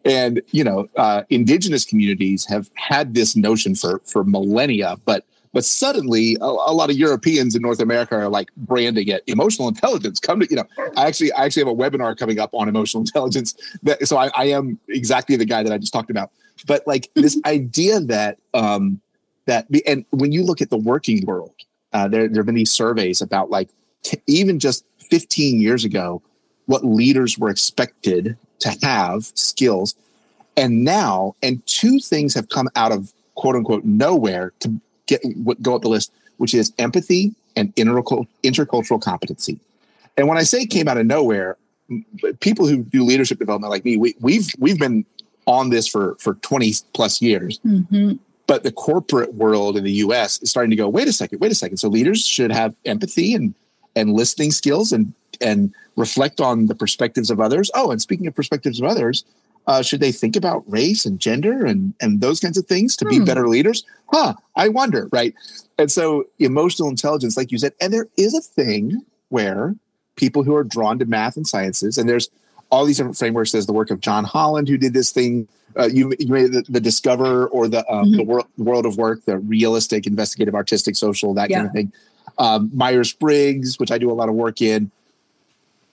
And, 0.05 0.41
you 0.51 0.63
know, 0.63 0.87
uh, 0.95 1.23
indigenous 1.29 1.85
communities 1.85 2.45
have 2.45 2.69
had 2.75 3.13
this 3.13 3.35
notion 3.35 3.75
for, 3.75 4.01
for 4.05 4.23
millennia, 4.23 4.97
but 5.05 5.25
but 5.53 5.65
suddenly 5.65 6.37
a, 6.41 6.45
a 6.45 6.73
lot 6.73 6.89
of 6.89 6.97
Europeans 6.97 7.55
in 7.55 7.61
North 7.61 7.79
America 7.79 8.15
are 8.15 8.29
like 8.29 8.53
branding 8.55 9.07
it 9.07 9.23
emotional 9.27 9.67
intelligence. 9.67 10.19
Come 10.19 10.39
to, 10.41 10.47
you 10.49 10.55
know, 10.55 10.65
I 10.95 11.07
actually, 11.07 11.31
I 11.33 11.45
actually 11.45 11.61
have 11.61 11.69
a 11.69 11.75
webinar 11.75 12.17
coming 12.17 12.39
up 12.39 12.53
on 12.53 12.69
emotional 12.69 13.01
intelligence. 13.05 13.55
That, 13.83 14.07
so 14.07 14.17
I, 14.17 14.29
I 14.35 14.45
am 14.45 14.79
exactly 14.87 15.35
the 15.35 15.45
guy 15.45 15.63
that 15.63 15.71
I 15.71 15.77
just 15.77 15.93
talked 15.93 16.09
about. 16.09 16.31
But 16.67 16.85
like 16.85 17.09
this 17.15 17.39
idea 17.45 17.99
that, 18.01 18.37
um, 18.53 19.01
that 19.45 19.67
and 19.87 20.05
when 20.11 20.31
you 20.31 20.43
look 20.43 20.61
at 20.61 20.69
the 20.69 20.77
working 20.77 21.25
world 21.25 21.53
uh, 21.93 22.07
there, 22.07 22.27
there 22.27 22.39
have 22.41 22.45
been 22.45 22.55
these 22.55 22.71
surveys 22.71 23.21
about 23.21 23.49
like 23.49 23.69
t- 24.03 24.21
even 24.27 24.59
just 24.59 24.85
15 25.09 25.59
years 25.59 25.83
ago 25.83 26.21
what 26.67 26.85
leaders 26.85 27.37
were 27.37 27.49
expected 27.49 28.37
to 28.59 28.75
have 28.83 29.25
skills 29.33 29.95
and 30.55 30.83
now 30.83 31.35
and 31.41 31.65
two 31.65 31.99
things 31.99 32.35
have 32.35 32.49
come 32.49 32.69
out 32.75 32.91
of 32.91 33.11
quote 33.33 33.55
unquote 33.55 33.85
nowhere 33.85 34.53
to 34.59 34.79
get 35.09 35.21
what 35.35 35.61
go 35.61 35.75
up 35.75 35.81
the 35.81 35.89
list 35.89 36.11
which 36.37 36.53
is 36.53 36.71
empathy 36.77 37.33
and 37.55 37.73
intercultural 37.75 39.01
competency 39.01 39.59
and 40.17 40.27
when 40.27 40.37
i 40.37 40.43
say 40.43 40.65
came 40.65 40.87
out 40.87 40.97
of 40.97 41.05
nowhere 41.05 41.57
people 42.39 42.67
who 42.67 42.83
do 42.83 43.03
leadership 43.03 43.39
development 43.39 43.71
like 43.71 43.83
me 43.83 43.97
we, 43.97 44.15
we've 44.21 44.47
we've 44.59 44.77
been 44.79 45.03
on 45.47 45.69
this 45.69 45.87
for 45.87 46.15
for 46.19 46.35
20 46.35 46.73
plus 46.93 47.21
years 47.21 47.59
Mhm. 47.65 48.19
but 48.45 48.63
the 48.63 48.71
corporate 48.71 49.33
world 49.33 49.75
in 49.77 49.83
the 49.83 49.93
US 50.05 50.39
is 50.43 50.49
starting 50.49 50.69
to 50.71 50.75
go, 50.75 50.87
wait 50.89 51.07
a 51.07 51.13
second, 51.13 51.39
wait 51.39 51.51
a 51.51 51.55
second. 51.55 51.77
So 51.77 51.87
leaders 51.87 52.25
should 52.25 52.51
have 52.51 52.73
empathy 52.85 53.33
and 53.33 53.53
and 53.95 54.13
listening 54.13 54.51
skills 54.51 54.91
and 54.91 55.13
and 55.41 55.73
reflect 55.95 56.39
on 56.41 56.65
the 56.67 56.75
perspectives 56.75 57.29
of 57.31 57.39
others. 57.39 57.69
Oh, 57.73 57.91
and 57.91 57.99
speaking 58.01 58.27
of 58.27 58.33
perspectives 58.35 58.79
of 58.79 58.85
others, 58.85 59.23
uh, 59.69 59.81
should 59.83 59.99
they 60.01 60.11
think 60.11 60.35
about 60.35 60.63
race 60.67 61.05
and 61.05 61.19
gender 61.19 61.63
and 61.65 61.93
and 62.01 62.19
those 62.21 62.39
kinds 62.39 62.57
of 62.57 62.65
things 62.65 62.95
to 62.97 63.05
be 63.05 63.19
Hmm. 63.19 63.25
better 63.25 63.47
leaders? 63.47 63.83
Huh, 64.11 64.33
I 64.55 64.67
wonder, 64.69 65.07
right? 65.11 65.33
And 65.77 65.89
so 65.91 66.25
emotional 66.39 66.89
intelligence, 66.89 67.37
like 67.37 67.51
you 67.51 67.59
said, 67.59 67.73
and 67.79 67.93
there 67.93 68.07
is 68.17 68.33
a 68.33 68.41
thing 68.41 69.03
where 69.29 69.75
people 70.15 70.43
who 70.43 70.55
are 70.55 70.63
drawn 70.63 70.97
to 70.99 71.05
math 71.05 71.37
and 71.37 71.47
sciences, 71.47 71.97
and 71.97 72.09
there's 72.09 72.29
all 72.71 72.83
these 72.85 72.97
different 72.97 73.17
frameworks. 73.17 73.51
There's 73.51 73.67
the 73.67 73.73
work 73.73 73.91
of 73.91 73.99
John 74.01 74.23
Holland, 74.25 74.67
who 74.67 74.77
did 74.77 74.93
this 74.93 75.11
thing. 75.11 75.47
Uh, 75.77 75.85
you, 75.85 76.11
you 76.19 76.27
made 76.27 76.51
the, 76.51 76.63
the 76.67 76.81
Discover 76.81 77.47
or 77.47 77.67
the 77.67 77.81
um, 77.93 78.07
Mhm. 78.07 78.17
the 78.17 78.23
world, 78.23 78.47
world 78.57 78.85
of 78.87 78.97
work, 78.97 79.23
the 79.25 79.37
realistic, 79.37 80.07
investigative, 80.07 80.55
artistic, 80.55 80.95
social, 80.95 81.33
that 81.35 81.49
kind 81.51 81.67
of 81.67 81.71
thing. 81.73 81.91
Um, 82.39 82.71
Myers 82.73 83.13
Briggs, 83.13 83.77
which 83.79 83.91
I 83.91 83.97
do 83.99 84.09
a 84.11 84.17
lot 84.21 84.29
of 84.29 84.35
work 84.35 84.61
in. 84.61 84.89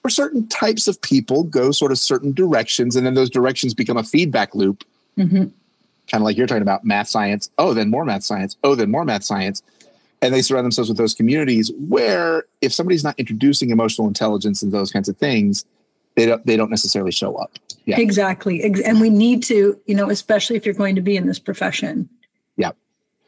For 0.07 0.11
certain 0.11 0.47
types 0.47 0.87
of 0.87 1.03
people, 1.03 1.43
go 1.43 1.73
sort 1.73 1.91
of 1.91 1.99
certain 1.99 2.33
directions, 2.33 2.95
and 2.95 3.05
then 3.05 3.15
those 3.15 3.29
directions 3.29 3.75
become 3.75 3.97
a 3.97 4.05
feedback 4.05 4.55
loop, 4.55 4.85
Mhm. 5.19 5.51
kind 6.09 6.21
of 6.21 6.23
like 6.23 6.37
you're 6.37 6.47
talking 6.47 6.63
about 6.63 6.85
math 6.85 7.09
science. 7.09 7.51
Oh, 7.59 7.75
then 7.75 7.91
more 7.91 8.05
math 8.05 8.23
science. 8.23 8.57
Oh, 8.63 8.77
then 8.77 8.89
more 8.89 9.05
math 9.05 9.25
science. 9.25 9.63
and 10.23 10.33
they 10.33 10.43
surround 10.43 10.65
themselves 10.65 10.89
with 10.89 10.97
those 10.97 11.13
communities 11.13 11.73
where 11.89 12.45
if 12.63 12.73
somebody's 12.73 13.03
not 13.05 13.19
introducing 13.19 13.71
emotional 13.71 14.07
intelligence 14.09 14.63
and 14.63 14.71
those 14.73 14.91
kinds 14.93 15.09
of 15.11 15.17
things 15.19 15.65
they 16.15 16.25
don't 16.25 16.47
they 16.47 16.57
don't 16.57 16.71
necessarily 16.71 17.13
show 17.13 17.35
up 17.37 17.59
yeah 17.85 17.99
exactly 18.01 18.63
and 18.65 18.99
we 19.01 19.11
need 19.11 19.43
to 19.43 19.79
you 19.87 19.95
know 19.95 20.09
especially 20.09 20.57
if 20.57 20.65
you're 20.65 20.75
going 20.75 20.95
to 20.95 21.03
be 21.03 21.17
in 21.19 21.27
this 21.27 21.39
profession 21.39 22.09
yeah 22.57 22.71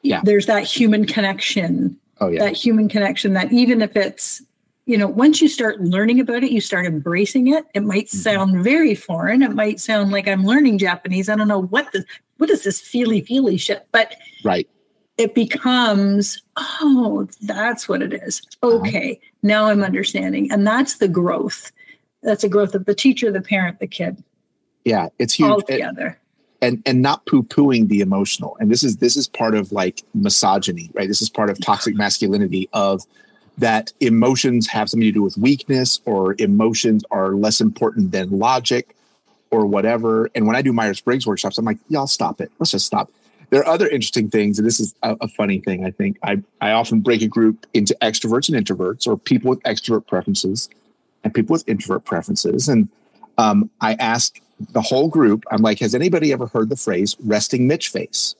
yeah 0.02 0.22
there's 0.24 0.46
that 0.46 0.64
human 0.64 1.04
connection 1.04 1.94
oh 2.22 2.28
yeah 2.28 2.38
that 2.40 2.54
human 2.56 2.88
connection 2.88 3.34
that 3.34 3.52
even 3.52 3.82
if 3.82 3.94
it's 3.94 4.40
you 4.88 4.96
know 4.96 5.06
once 5.06 5.42
you 5.42 5.48
start 5.48 5.80
learning 5.82 6.18
about 6.18 6.42
it 6.42 6.50
you 6.50 6.62
start 6.62 6.86
embracing 6.86 7.46
it 7.48 7.66
it 7.74 7.84
might 7.84 8.06
mm-hmm. 8.06 8.16
sound 8.16 8.64
very 8.64 8.94
foreign. 8.94 9.42
It 9.42 9.52
might 9.52 9.78
sound 9.78 10.10
like 10.10 10.26
i'm 10.26 10.44
learning 10.44 10.78
japanese. 10.78 11.28
I 11.28 11.36
don't 11.36 11.46
know 11.46 11.62
what 11.62 11.92
the 11.92 12.04
what 12.38 12.50
is 12.50 12.64
this 12.64 12.80
feely 12.80 13.20
feely 13.20 13.58
shit? 13.58 13.86
But 13.92 14.14
right. 14.42 14.68
it 15.18 15.34
becomes 15.34 16.42
oh 16.56 17.28
that's 17.42 17.88
what 17.88 18.02
it 18.02 18.14
is. 18.14 18.40
Uh-huh. 18.62 18.78
okay 18.78 19.12
uh-huh. 19.12 19.30
now 19.42 19.66
i'm 19.66 19.84
understanding. 19.84 20.50
And 20.50 20.66
that's 20.66 20.96
the 20.96 21.08
growth. 21.08 21.70
That's 22.22 22.42
a 22.42 22.48
growth 22.48 22.74
of 22.74 22.86
the 22.86 22.94
teacher 22.94 23.30
the 23.30 23.42
parent 23.42 23.80
the 23.80 23.86
kid. 23.86 24.24
Yeah 24.84 25.08
it's 25.18 25.34
huge. 25.34 25.50
All 25.50 25.60
together 25.60 26.18
and 26.62 26.82
and 26.86 27.02
not 27.02 27.26
poo-pooing 27.26 27.88
the 27.88 28.00
emotional. 28.00 28.56
And 28.58 28.70
this 28.70 28.82
is 28.82 28.96
this 28.96 29.18
is 29.18 29.28
part 29.28 29.54
of 29.54 29.70
like 29.70 30.02
misogyny 30.14 30.90
right? 30.94 31.08
This 31.08 31.20
is 31.20 31.28
part 31.28 31.50
of 31.50 31.60
toxic 31.60 31.94
masculinity 31.94 32.70
of 32.72 33.02
that 33.58 33.92
emotions 34.00 34.68
have 34.68 34.88
something 34.88 35.06
to 35.06 35.12
do 35.12 35.22
with 35.22 35.36
weakness 35.36 36.00
or 36.04 36.34
emotions 36.38 37.04
are 37.10 37.34
less 37.34 37.60
important 37.60 38.12
than 38.12 38.30
logic 38.30 38.94
or 39.50 39.66
whatever. 39.66 40.30
And 40.34 40.46
when 40.46 40.56
i 40.56 40.62
do 40.62 40.72
myers-briggs 40.72 41.26
workshops 41.26 41.58
i'm 41.58 41.64
like 41.64 41.78
y'all 41.88 42.06
stop 42.06 42.40
it. 42.40 42.50
Let's 42.58 42.70
just 42.70 42.86
stop. 42.86 43.10
There 43.50 43.60
are 43.60 43.66
other 43.66 43.88
interesting 43.88 44.30
things 44.30 44.58
and 44.58 44.66
this 44.66 44.78
is 44.78 44.94
a, 45.02 45.16
a 45.20 45.28
funny 45.28 45.60
thing 45.60 45.84
i 45.84 45.90
think. 45.90 46.18
I, 46.22 46.42
I 46.60 46.72
often 46.72 47.00
break 47.00 47.22
a 47.22 47.28
group 47.28 47.66
into 47.74 47.96
extroverts 48.00 48.52
and 48.52 48.64
introverts 48.64 49.06
or 49.06 49.16
people 49.18 49.50
with 49.50 49.62
extrovert 49.62 50.06
preferences 50.06 50.68
and 51.24 51.34
people 51.34 51.52
with 51.52 51.68
introvert 51.68 52.04
preferences. 52.04 52.68
And 52.68 52.88
um, 53.38 53.70
i 53.80 53.94
ask 53.94 54.40
the 54.72 54.82
whole 54.82 55.08
group, 55.08 55.44
I'm 55.50 55.62
like, 55.62 55.78
has 55.80 55.94
anybody 55.94 56.32
ever 56.32 56.46
heard 56.46 56.68
the 56.68 56.76
phrase 56.76 57.16
resting 57.20 57.66
Mitch 57.66 57.88
face? 57.88 58.34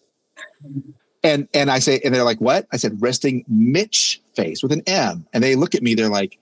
And 1.23 1.49
and 1.55 1.71
I 1.71 1.79
say, 1.79 2.01
and 2.05 2.15
they're 2.15 2.25
like, 2.25 2.41
what? 2.41 2.67
I 2.73 2.77
said, 2.77 3.01
resting 3.01 3.45
Mitch 3.49 4.21
face 4.43 4.63
with 4.63 4.73
an 4.73 4.83
M. 4.87 5.27
And 5.33 5.43
they 5.43 5.55
look 5.55 5.75
at 5.75 5.83
me, 5.83 5.95
they're 5.95 6.09
like, 6.09 6.39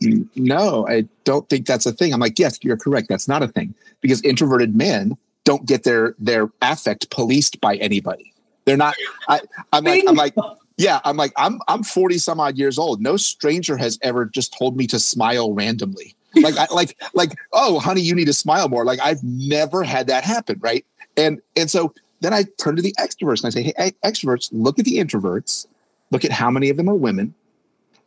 no, 0.00 0.86
I 0.86 1.08
don't 1.24 1.48
think 1.48 1.66
that's 1.66 1.86
a 1.86 1.92
thing. 1.92 2.12
I'm 2.12 2.20
like, 2.20 2.38
yes, 2.38 2.58
you're 2.62 2.76
correct. 2.76 3.08
That's 3.08 3.28
not 3.28 3.42
a 3.42 3.48
thing. 3.48 3.74
Because 4.00 4.20
introverted 4.22 4.76
men 4.76 5.16
don't 5.44 5.64
get 5.64 5.84
their 5.84 6.14
their 6.18 6.50
affect 6.60 7.10
policed 7.10 7.60
by 7.60 7.76
anybody. 7.76 8.32
They're 8.64 8.76
not 8.76 8.94
I, 9.28 9.40
I'm 9.72 9.84
like, 9.84 10.04
I'm 10.06 10.16
like, 10.16 10.34
yeah, 10.76 11.00
I'm 11.04 11.16
like, 11.16 11.32
I'm 11.36 11.60
I'm 11.66 11.82
40 11.82 12.18
some 12.18 12.40
odd 12.40 12.58
years 12.58 12.78
old. 12.78 13.00
No 13.00 13.16
stranger 13.16 13.76
has 13.76 13.98
ever 14.02 14.26
just 14.26 14.56
told 14.58 14.76
me 14.76 14.86
to 14.88 14.98
smile 14.98 15.54
randomly 15.54 16.16
like 16.42 16.56
I, 16.56 16.66
like 16.72 16.96
like 17.14 17.32
oh 17.52 17.78
honey 17.78 18.00
you 18.00 18.14
need 18.14 18.26
to 18.26 18.32
smile 18.32 18.68
more 18.68 18.84
like 18.84 19.00
i've 19.00 19.22
never 19.22 19.82
had 19.82 20.06
that 20.08 20.24
happen 20.24 20.58
right 20.60 20.84
and 21.16 21.40
and 21.56 21.70
so 21.70 21.94
then 22.20 22.32
i 22.32 22.44
turn 22.58 22.76
to 22.76 22.82
the 22.82 22.94
extroverts 22.98 23.42
and 23.42 23.46
i 23.46 23.50
say 23.50 23.62
hey 23.76 23.92
extroverts 24.04 24.48
look 24.52 24.78
at 24.78 24.84
the 24.84 24.98
introverts 24.98 25.66
look 26.10 26.24
at 26.24 26.32
how 26.32 26.50
many 26.50 26.70
of 26.70 26.76
them 26.76 26.88
are 26.88 26.94
women. 26.94 27.34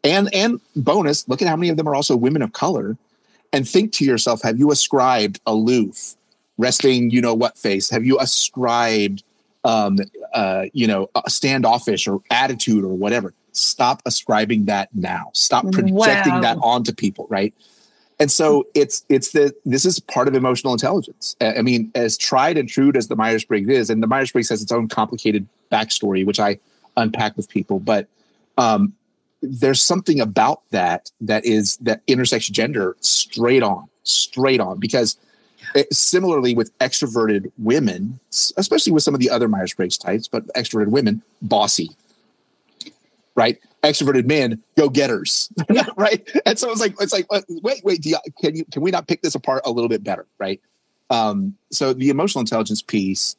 And 0.04 0.34
and 0.34 0.62
bonus 0.76 1.28
look 1.28 1.41
at 1.41 1.47
how 1.47 1.56
many 1.56 1.70
of 1.70 1.78
them 1.78 1.88
are 1.88 1.95
also 1.95 2.16
women 2.16 2.41
of 2.41 2.54
color. 2.54 2.97
And 3.52 3.68
think 3.68 3.91
to 3.93 4.06
yourself 4.06 4.41
have 4.43 4.58
you 4.58 4.72
ascribed 4.72 5.41
aloof 5.45 6.16
resting 6.58 7.10
you 7.10 7.22
know 7.22 7.34
what 7.34 7.58
face? 7.58 7.89
Have 7.89 8.06
you 8.06 8.20
ascribed 8.20 9.24
um 9.66 9.97
uh 10.34 10.66
you 10.74 10.88
know 10.88 11.10
standoffish 11.28 12.08
or 12.08 12.22
attitude 12.32 12.84
or 12.84 12.95
whatever? 12.95 13.34
Stop 13.52 14.02
ascribing 14.06 14.66
that 14.66 14.89
now. 14.93 15.32
Stop 15.34 15.70
projecting 15.72 16.36
wow. 16.36 16.41
that 16.41 16.58
onto 16.62 16.93
people 16.93 17.28
right? 17.30 17.54
And 18.20 18.32
so 18.32 18.68
it's 18.74 19.06
it's 19.10 19.32
the 19.32 19.54
this 19.66 19.86
is 19.86 20.00
part 20.00 20.28
of 20.28 20.36
emotional 20.36 20.74
intelligence. 20.74 21.36
I 21.41 21.62
mean, 21.62 21.91
as 21.95 22.18
tried 22.18 22.58
and 22.58 22.68
true 22.68 22.91
as 22.95 23.08
the 23.08 23.16
Myers 23.16 23.45
Briggs 23.45 23.70
is, 23.70 23.89
and 23.89 24.04
the 24.04 24.08
Myers 24.08 24.32
Briggs 24.32 24.50
has 24.50 24.62
its 24.62 24.74
own 24.74 24.89
complicated 24.89 25.47
backstory, 25.72 26.26
which 26.26 26.39
I 26.39 26.60
unpack 27.00 27.36
with 27.38 27.50
people, 27.50 27.80
but 27.80 28.08
um, 28.58 28.93
there's 29.41 29.82
something 29.82 30.20
about 30.20 30.62
that 30.72 31.12
that 31.22 31.45
is 31.45 31.78
that 31.78 32.02
intersection 32.08 32.54
gender 32.54 32.95
straight 33.00 33.64
on, 33.64 33.88
straight 34.04 34.60
on, 34.60 34.80
because 34.80 35.18
it, 35.76 35.93
similarly 35.93 36.56
with 36.56 36.78
extroverted 36.80 37.52
women, 37.58 38.20
especially 38.58 38.93
with 38.93 39.04
some 39.04 39.14
of 39.14 39.20
the 39.20 39.30
other 39.30 39.47
Myers 39.47 39.74
Briggs 39.74 39.97
types, 39.97 40.28
but 40.28 40.45
extroverted 40.54 40.89
women, 40.89 41.22
bossy, 41.41 41.89
right? 43.36 43.60
Extroverted 43.84 44.26
men, 44.26 44.62
go 44.78 44.89
getters, 44.89 45.52
right? 45.95 46.28
And 46.45 46.60
so 46.60 46.72
it's 46.72 46.82
like 46.82 46.95
it's 47.00 47.14
like 47.14 47.28
wait, 47.47 47.84
wait, 47.84 48.06
you, 48.06 48.18
can 48.41 48.56
you 48.56 48.66
can 48.66 48.82
we 48.82 48.91
not 48.91 49.08
pick 49.08 49.22
this 49.22 49.36
apart 49.36 49.62
a 49.66 49.72
little 49.72 49.89
bit 49.89 50.04
better, 50.04 50.26
right? 50.38 50.60
Um, 51.10 51.56
so 51.72 51.93
the 51.93 52.10
emotional 52.10 52.41
intelligence 52.41 52.82
piece, 52.82 53.36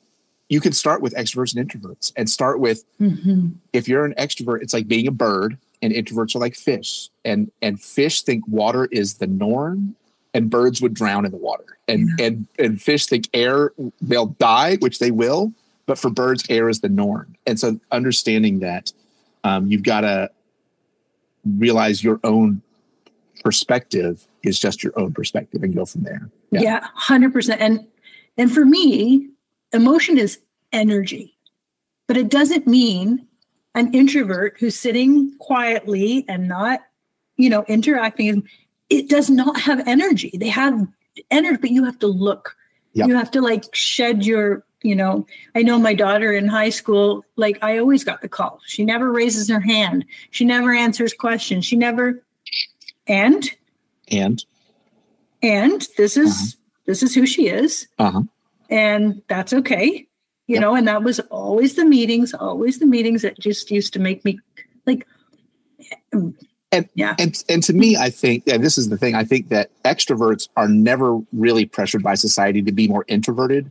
you 0.51 0.61
can 0.61 0.72
start 0.72 1.01
with 1.01 1.14
extroverts 1.14 1.57
and 1.57 1.66
introverts, 1.66 2.12
and 2.16 2.28
start 2.28 2.59
with 2.59 2.84
mm-hmm. 3.01 3.51
if 3.72 3.88
you're 3.88 4.05
an 4.05 4.14
extrovert, 4.18 4.62
it's 4.62 4.74
like 4.74 4.88
being 4.88 5.07
a 5.07 5.12
bird, 5.12 5.57
and 5.80 5.94
introverts 5.94 6.34
are 6.34 6.40
like 6.40 6.57
fish, 6.57 7.09
and 7.24 7.51
and 7.62 7.80
fish 7.80 8.22
think 8.22 8.46
water 8.46 8.86
is 8.86 9.14
the 9.14 9.28
norm, 9.28 9.94
and 10.34 10.51
birds 10.51 10.82
would 10.82 10.92
drown 10.92 11.24
in 11.24 11.30
the 11.30 11.38
water, 11.38 11.78
and 11.88 12.11
yeah. 12.18 12.26
and 12.26 12.46
and 12.59 12.82
fish 12.82 13.07
think 13.07 13.28
air 13.32 13.72
they'll 14.03 14.26
die, 14.26 14.76
which 14.80 14.98
they 14.98 15.12
will, 15.12 15.53
but 15.86 15.98
for 15.98 16.11
birds, 16.11 16.44
air 16.51 16.68
is 16.68 16.80
the 16.80 16.88
norm, 16.88 17.36
and 17.46 17.59
so 17.59 17.78
understanding 17.92 18.59
that 18.59 18.92
um, 19.44 19.68
you've 19.68 19.84
got 19.84 20.01
to 20.03 20.30
realize 21.44 22.03
your 22.03 22.20
own 22.24 22.61
perspective 23.44 24.26
is 24.42 24.59
just 24.59 24.82
your 24.82 24.92
own 24.98 25.12
perspective 25.12 25.62
and 25.62 25.74
go 25.76 25.84
from 25.84 26.03
there. 26.03 26.28
Yeah, 26.51 26.86
hundred 26.94 27.32
percent. 27.32 27.61
And 27.61 27.86
and 28.36 28.53
for 28.53 28.64
me, 28.64 29.30
emotion 29.73 30.18
is 30.18 30.39
energy, 30.73 31.37
but 32.07 32.16
it 32.16 32.29
doesn't 32.29 32.66
mean 32.66 33.27
an 33.75 33.93
introvert 33.95 34.57
who's 34.59 34.79
sitting 34.79 35.37
quietly 35.39 36.25
and 36.29 36.49
not, 36.49 36.81
you 37.37 37.49
know, 37.49 37.64
interacting. 37.68 38.49
It 38.89 39.09
does 39.09 39.31
not 39.31 39.61
have 39.61 39.87
energy. 39.87 40.33
They 40.35 40.49
have 40.49 40.87
energy, 41.31 41.59
but 41.61 41.71
you 41.71 41.85
have 41.85 41.99
to 42.01 42.07
look. 42.07 42.57
Yep. 42.95 43.09
You 43.09 43.14
have 43.14 43.31
to 43.33 43.41
like 43.41 43.64
shed 43.73 44.27
your 44.27 44.64
you 44.83 44.95
know 44.95 45.27
i 45.55 45.62
know 45.62 45.79
my 45.79 45.95
daughter 45.95 46.33
in 46.33 46.49
high 46.49 46.71
school 46.71 47.25
like 47.37 47.59
i 47.62 47.79
always 47.79 48.05
got 48.05 48.23
the 48.23 48.29
call 48.29 48.61
she 48.66 48.85
never 48.85 49.12
raises 49.12 49.49
her 49.49 49.61
hand 49.61 50.05
she 50.31 50.45
never 50.45 50.73
answers 50.73 51.12
questions 51.12 51.64
she 51.64 51.77
never 51.77 52.23
and 53.07 53.51
and 54.09 54.45
and 55.43 55.87
this 55.97 56.16
is 56.16 56.31
uh-huh. 56.31 56.62
this 56.87 57.03
is 57.03 57.14
who 57.14 57.27
she 57.27 57.49
is 57.49 57.89
uh-huh. 57.99 58.23
And 58.71 59.21
that's 59.29 59.53
okay 59.53 60.07
you 60.47 60.59
know 60.59 60.75
and 60.75 60.89
that 60.89 61.03
was 61.03 61.21
always 61.31 61.75
the 61.75 61.85
meetings 61.85 62.33
always 62.35 62.79
the 62.79 62.87
meetings 62.87 63.23
that 63.23 63.39
just 63.39 63.71
used 63.71 63.93
to 63.93 63.99
make 63.99 64.25
me 64.25 64.39
like 64.87 65.07
and 66.12 66.89
yeah 66.95 67.14
and 67.18 67.45
and 67.49 67.62
to 67.62 67.73
me 67.73 67.97
i 67.97 68.09
think 68.09 68.45
and 68.47 68.64
this 68.64 68.79
is 68.79 68.89
the 68.89 68.97
thing 68.97 69.14
i 69.14 69.25
think 69.25 69.49
that 69.49 69.71
extroverts 69.85 70.49
are 70.57 70.68
never 70.68 71.21
really 71.33 71.66
pressured 71.66 72.03
by 72.03 72.14
society 72.14 72.62
to 72.62 72.73
be 72.73 72.89
more 72.89 73.05
introverted 73.09 73.71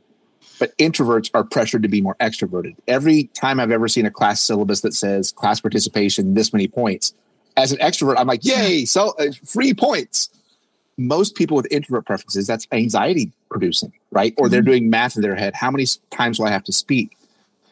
but 0.60 0.78
introverts 0.78 1.32
are 1.34 1.44
pressured 1.44 1.82
to 1.84 1.90
be 1.90 2.02
more 2.02 2.16
extroverted. 2.20 2.76
Every 2.88 3.24
time 3.34 3.60
I've 3.60 3.72
ever 3.72 3.88
seen 3.88 4.06
a 4.06 4.12
class 4.12 4.44
syllabus 4.44 4.82
that 4.82 4.94
says 4.94 5.32
class 5.32 5.62
participation 5.62 6.34
this 6.36 6.54
many 6.54 6.68
points, 6.68 7.14
as 7.58 7.72
an 7.72 7.80
extrovert, 7.80 8.16
I'm 8.18 8.28
like, 8.28 8.46
yay, 8.46 8.86
so 8.86 9.16
uh, 9.18 9.32
free 9.46 9.74
points. 9.74 10.30
Most 11.00 11.36
people 11.36 11.56
with 11.56 11.68
introvert 11.72 12.06
preferences, 12.06 12.46
that's 12.46 12.68
anxiety 12.72 13.32
producing, 13.50 13.94
right? 14.12 14.34
Or 14.38 14.50
they're 14.50 14.62
mm-hmm. 14.62 14.70
doing 14.70 14.90
math 14.90 15.16
in 15.16 15.22
their 15.22 15.36
head. 15.36 15.56
How 15.56 15.72
many 15.72 15.86
times 16.12 16.38
will 16.38 16.48
I 16.48 16.52
have 16.52 16.64
to 16.66 16.74
speak? 16.74 17.18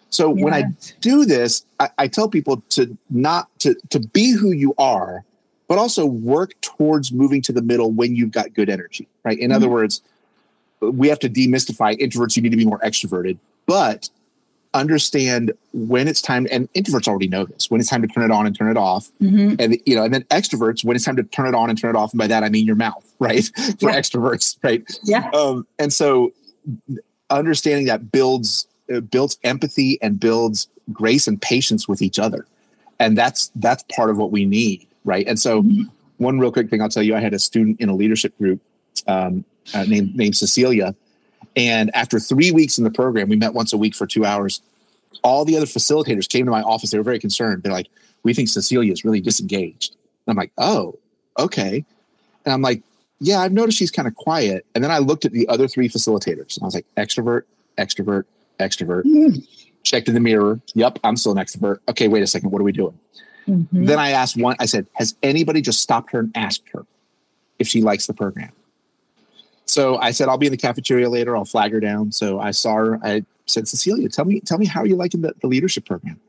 So 0.09 0.33
yes. 0.33 0.43
when 0.43 0.53
I 0.53 0.63
do 1.01 1.25
this, 1.25 1.65
I, 1.79 1.89
I 1.97 2.07
tell 2.07 2.29
people 2.29 2.63
to 2.69 2.97
not 3.09 3.47
to 3.59 3.75
to 3.89 3.99
be 3.99 4.31
who 4.31 4.51
you 4.51 4.73
are, 4.77 5.25
but 5.67 5.77
also 5.77 6.05
work 6.05 6.53
towards 6.61 7.11
moving 7.11 7.41
to 7.43 7.51
the 7.51 7.61
middle 7.61 7.91
when 7.91 8.15
you've 8.15 8.31
got 8.31 8.53
good 8.53 8.69
energy, 8.69 9.07
right? 9.23 9.37
In 9.37 9.49
mm-hmm. 9.49 9.57
other 9.57 9.69
words, 9.69 10.01
we 10.79 11.09
have 11.09 11.19
to 11.19 11.29
demystify 11.29 11.99
introverts. 11.99 12.37
You 12.37 12.43
need 12.43 12.51
to 12.51 12.57
be 12.57 12.65
more 12.65 12.79
extroverted, 12.79 13.37
but 13.65 14.09
understand 14.73 15.51
when 15.73 16.07
it's 16.07 16.21
time. 16.21 16.47
And 16.51 16.71
introverts 16.73 17.07
already 17.07 17.27
know 17.27 17.45
this 17.45 17.69
when 17.69 17.81
it's 17.81 17.89
time 17.89 18.01
to 18.01 18.07
turn 18.07 18.23
it 18.23 18.31
on 18.31 18.45
and 18.45 18.57
turn 18.57 18.69
it 18.69 18.77
off. 18.77 19.09
Mm-hmm. 19.21 19.55
And 19.59 19.77
you 19.85 19.95
know, 19.95 20.03
and 20.03 20.13
then 20.13 20.23
extroverts 20.23 20.83
when 20.83 20.95
it's 20.95 21.05
time 21.05 21.15
to 21.17 21.23
turn 21.23 21.47
it 21.47 21.55
on 21.55 21.69
and 21.69 21.79
turn 21.79 21.95
it 21.95 21.97
off. 21.97 22.11
And 22.13 22.19
by 22.19 22.27
that 22.27 22.43
I 22.43 22.49
mean 22.49 22.65
your 22.65 22.75
mouth, 22.75 23.13
right? 23.19 23.45
For 23.79 23.89
yeah. 23.89 23.99
extroverts, 23.99 24.57
right? 24.63 24.83
Yeah. 25.03 25.29
Um, 25.33 25.67
and 25.79 25.91
so 25.91 26.33
understanding 27.29 27.85
that 27.87 28.11
builds 28.11 28.67
uh, 28.93 29.01
builds 29.01 29.37
empathy 29.43 29.99
and 30.01 30.19
builds 30.19 30.67
grace 30.91 31.27
and 31.27 31.41
patience 31.41 31.87
with 31.87 32.01
each 32.01 32.19
other, 32.19 32.45
and 32.99 33.17
that's 33.17 33.51
that's 33.55 33.83
part 33.95 34.09
of 34.09 34.17
what 34.17 34.31
we 34.31 34.45
need, 34.45 34.87
right? 35.03 35.27
And 35.27 35.39
so. 35.39 35.63
Mm-hmm. 35.63 35.83
One 36.19 36.39
real 36.39 36.51
quick 36.51 36.71
thing 36.71 36.81
I'll 36.81 36.89
tell 36.89 37.03
you, 37.03 37.15
I 37.15 37.19
had 37.19 37.35
a 37.35 37.37
student 37.37 37.79
in 37.79 37.89
a 37.89 37.95
leadership 37.95 38.35
group 38.39 38.59
um, 39.05 39.45
uh, 39.75 39.83
named 39.83 40.15
named 40.15 40.35
Cecilia. 40.35 40.95
And 41.57 41.93
after 41.95 42.19
three 42.19 42.51
weeks 42.51 42.77
in 42.77 42.83
the 42.83 42.91
program, 42.91 43.27
we 43.27 43.35
met 43.35 43.55
once 43.55 43.73
a 43.73 43.77
week 43.77 43.95
for 43.95 44.05
two 44.05 44.23
hours. 44.23 44.61
all 45.23 45.43
the 45.43 45.57
other 45.57 45.65
facilitators 45.65 46.29
came 46.29 46.45
to 46.45 46.51
my 46.51 46.61
office. 46.61 46.91
They 46.91 46.97
were 46.97 47.03
very 47.03 47.17
concerned. 47.17 47.63
They're 47.63 47.73
like, 47.73 47.87
we 48.23 48.35
think 48.35 48.49
Cecilia 48.49 48.91
is 48.93 49.03
really 49.03 49.19
disengaged. 49.19 49.95
And 50.25 50.31
I'm 50.31 50.37
like, 50.37 50.51
oh, 50.59 50.99
okay. 51.39 51.83
And 52.45 52.53
I'm 52.53 52.61
like, 52.61 52.83
yeah, 53.19 53.39
I've 53.39 53.51
noticed 53.51 53.79
she's 53.79 53.89
kind 53.89 54.07
of 54.07 54.13
quiet. 54.15 54.65
And 54.75 54.83
then 54.83 54.91
I 54.91 54.99
looked 54.99 55.25
at 55.25 55.31
the 55.31 55.47
other 55.47 55.67
three 55.67 55.89
facilitators 55.89 56.55
and 56.55 56.63
I 56.63 56.65
was 56.65 56.75
like, 56.75 56.85
extrovert, 56.95 57.43
extrovert, 57.77 58.25
extrovert. 58.59 59.03
Mm. 59.03 59.47
Checked 59.83 60.07
in 60.07 60.13
the 60.13 60.19
mirror. 60.19 60.59
Yep, 60.75 60.99
I'm 61.03 61.17
still 61.17 61.31
an 61.31 61.43
extrovert. 61.43 61.79
Okay, 61.89 62.07
wait 62.07 62.21
a 62.21 62.27
second. 62.27 62.51
What 62.51 62.61
are 62.61 62.65
we 62.65 62.73
doing? 62.73 62.99
Mm-hmm. 63.47 63.85
Then 63.85 63.97
I 63.97 64.11
asked 64.11 64.37
one, 64.37 64.55
I 64.59 64.65
said, 64.65 64.85
has 64.93 65.15
anybody 65.23 65.61
just 65.61 65.81
stopped 65.81 66.11
her 66.11 66.19
and 66.19 66.31
asked 66.35 66.63
her 66.73 66.85
if 67.57 67.67
she 67.67 67.81
likes 67.81 68.05
the 68.05 68.13
program? 68.13 68.51
So 69.67 69.97
I 69.97 70.11
said, 70.11 70.29
I'll 70.29 70.37
be 70.37 70.47
in 70.47 70.51
the 70.51 70.57
cafeteria 70.57 71.09
later. 71.09 71.35
I'll 71.35 71.45
flag 71.45 71.71
her 71.73 71.79
down. 71.79 72.11
So 72.11 72.39
I 72.39 72.51
saw 72.51 72.75
her. 72.75 72.99
I 73.03 73.23
said, 73.45 73.67
Cecilia, 73.67 74.09
tell 74.09 74.25
me, 74.25 74.39
tell 74.41 74.57
me 74.57 74.65
how 74.65 74.81
are 74.81 74.85
you 74.85 74.95
liking 74.95 75.21
the, 75.21 75.33
the 75.41 75.47
leadership 75.47 75.85
program? 75.85 76.19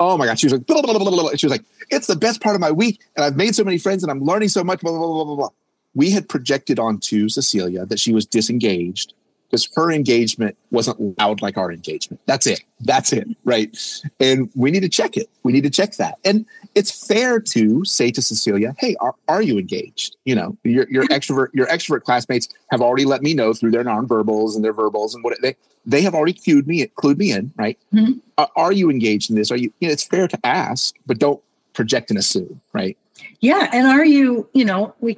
Oh 0.00 0.16
my 0.16 0.26
God. 0.26 0.38
She 0.38 0.46
was 0.46 0.52
like, 0.52 0.66
blah, 0.66 0.80
blah, 0.80 0.96
blah, 0.96 1.30
she 1.34 1.46
was 1.46 1.50
like, 1.50 1.64
it's 1.90 2.06
the 2.06 2.16
best 2.16 2.40
part 2.40 2.54
of 2.54 2.60
my 2.60 2.70
week. 2.70 3.00
And 3.16 3.24
I've 3.24 3.36
made 3.36 3.54
so 3.54 3.64
many 3.64 3.78
friends 3.78 4.02
and 4.02 4.10
I'm 4.10 4.22
learning 4.22 4.48
so 4.48 4.62
much, 4.62 4.80
blah, 4.80 4.92
blah, 4.92 5.06
blah, 5.06 5.24
blah, 5.24 5.36
blah. 5.36 5.48
We 5.94 6.10
had 6.10 6.28
projected 6.28 6.78
onto 6.78 7.28
Cecilia 7.28 7.84
that 7.86 7.98
she 7.98 8.12
was 8.12 8.24
disengaged 8.24 9.14
because 9.48 9.68
her 9.74 9.90
engagement 9.90 10.56
wasn't 10.70 11.18
loud 11.18 11.40
like 11.40 11.56
our 11.56 11.72
engagement. 11.72 12.20
That's 12.26 12.46
it. 12.46 12.60
That's 12.80 13.12
it. 13.12 13.28
Right. 13.44 13.76
And 14.20 14.50
we 14.54 14.70
need 14.70 14.80
to 14.80 14.88
check 14.88 15.16
it. 15.16 15.28
We 15.42 15.52
need 15.52 15.64
to 15.64 15.70
check 15.70 15.96
that. 15.96 16.18
And 16.24 16.44
it's 16.74 17.06
fair 17.06 17.40
to 17.40 17.84
say 17.84 18.10
to 18.10 18.20
Cecilia, 18.20 18.74
Hey, 18.78 18.96
are, 19.00 19.14
are 19.26 19.42
you 19.42 19.58
engaged? 19.58 20.16
You 20.24 20.34
know, 20.34 20.56
your, 20.64 20.88
your 20.90 21.04
extrovert, 21.08 21.48
your 21.54 21.66
extrovert 21.66 22.02
classmates 22.02 22.48
have 22.70 22.82
already 22.82 23.04
let 23.04 23.22
me 23.22 23.34
know 23.34 23.54
through 23.54 23.70
their 23.70 23.84
nonverbals 23.84 24.54
and 24.54 24.64
their 24.64 24.72
verbals 24.74 25.14
and 25.14 25.24
what 25.24 25.40
they, 25.40 25.56
they 25.86 26.02
have 26.02 26.14
already 26.14 26.34
cued 26.34 26.66
me, 26.66 26.86
clued 26.86 27.16
me 27.16 27.32
in, 27.32 27.52
right? 27.56 27.78
Mm-hmm. 27.94 28.18
Are, 28.36 28.50
are 28.56 28.72
you 28.72 28.90
engaged 28.90 29.30
in 29.30 29.36
this? 29.36 29.50
Are 29.50 29.56
you, 29.56 29.72
you 29.80 29.88
know, 29.88 29.92
it's 29.92 30.04
fair 30.04 30.28
to 30.28 30.46
ask, 30.46 30.94
but 31.06 31.18
don't 31.18 31.42
project 31.72 32.10
and 32.10 32.18
assume. 32.18 32.60
Right. 32.72 32.98
Yeah. 33.40 33.70
And 33.72 33.86
are 33.86 34.04
you, 34.04 34.48
you 34.52 34.64
know, 34.64 34.94
we, 35.00 35.16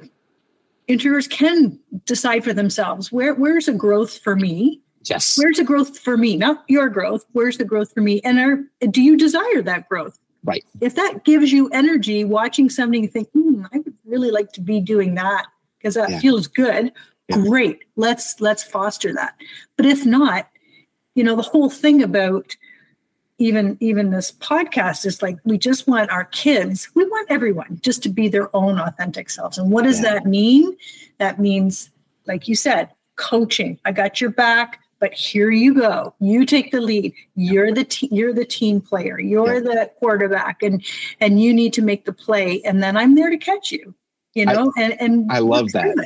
introverts 0.95 1.29
can 1.29 1.79
decide 2.05 2.43
for 2.43 2.53
themselves 2.53 3.11
where 3.11 3.33
where's 3.33 3.67
a 3.67 3.73
growth 3.73 4.17
for 4.19 4.35
me? 4.35 4.81
Yes. 5.03 5.37
Where's 5.37 5.57
the 5.57 5.63
growth 5.63 5.97
for 5.97 6.17
me? 6.17 6.37
Not 6.37 6.63
your 6.67 6.89
growth 6.89 7.25
where's 7.31 7.57
the 7.57 7.65
growth 7.65 7.93
for 7.93 8.01
me? 8.01 8.21
And 8.23 8.39
are 8.39 8.63
do 8.87 9.01
you 9.01 9.17
desire 9.17 9.61
that 9.63 9.89
growth? 9.89 10.17
Right. 10.43 10.63
If 10.79 10.95
that 10.95 11.23
gives 11.23 11.51
you 11.51 11.69
energy 11.69 12.23
watching 12.23 12.69
something 12.69 13.07
think 13.07 13.29
hmm, 13.31 13.65
i 13.71 13.77
would 13.77 13.93
really 14.05 14.31
like 14.31 14.51
to 14.53 14.61
be 14.61 14.79
doing 14.79 15.15
that 15.15 15.45
because 15.77 15.95
that 15.95 16.09
yeah. 16.09 16.19
feels 16.19 16.47
good. 16.47 16.91
Yeah. 17.29 17.37
great. 17.37 17.79
Let's 17.95 18.39
let's 18.39 18.63
foster 18.63 19.13
that. 19.13 19.35
But 19.77 19.85
if 19.85 20.05
not 20.05 20.47
you 21.15 21.23
know 21.23 21.35
the 21.35 21.41
whole 21.41 21.69
thing 21.69 22.01
about 22.01 22.55
even 23.41 23.77
even 23.79 24.11
this 24.11 24.31
podcast 24.31 25.05
is 25.05 25.21
like 25.21 25.37
we 25.43 25.57
just 25.57 25.87
want 25.87 26.09
our 26.11 26.25
kids 26.25 26.89
we 26.95 27.03
want 27.05 27.29
everyone 27.29 27.79
just 27.81 28.03
to 28.03 28.09
be 28.09 28.27
their 28.27 28.55
own 28.55 28.79
authentic 28.79 29.29
selves. 29.29 29.57
And 29.57 29.71
what 29.71 29.83
does 29.83 30.01
yeah. 30.01 30.13
that 30.13 30.25
mean? 30.25 30.75
That 31.17 31.39
means 31.39 31.89
like 32.27 32.47
you 32.47 32.55
said 32.55 32.89
coaching. 33.15 33.79
I 33.85 33.91
got 33.91 34.21
your 34.21 34.31
back 34.31 34.79
but 34.99 35.13
here 35.15 35.49
you 35.49 35.73
go. 35.73 36.13
You 36.19 36.45
take 36.45 36.71
the 36.71 36.79
lead. 36.79 37.15
You're 37.33 37.73
the 37.73 37.85
te- 37.85 38.09
you're 38.11 38.33
the 38.33 38.45
team 38.45 38.79
player. 38.79 39.19
You're 39.19 39.55
yeah. 39.55 39.59
the 39.61 39.91
quarterback 39.97 40.61
and 40.61 40.85
and 41.19 41.41
you 41.41 41.55
need 41.55 41.73
to 41.73 41.81
make 41.81 42.05
the 42.05 42.13
play 42.13 42.61
and 42.63 42.81
then 42.83 42.97
i'm 42.97 43.15
there 43.15 43.29
to 43.29 43.37
catch 43.37 43.71
you 43.71 43.93
you 44.33 44.45
know 44.45 44.71
I, 44.77 44.81
and 44.81 45.01
and 45.01 45.31
i 45.31 45.39
love 45.39 45.71
that. 45.73 45.95
good. 45.95 46.05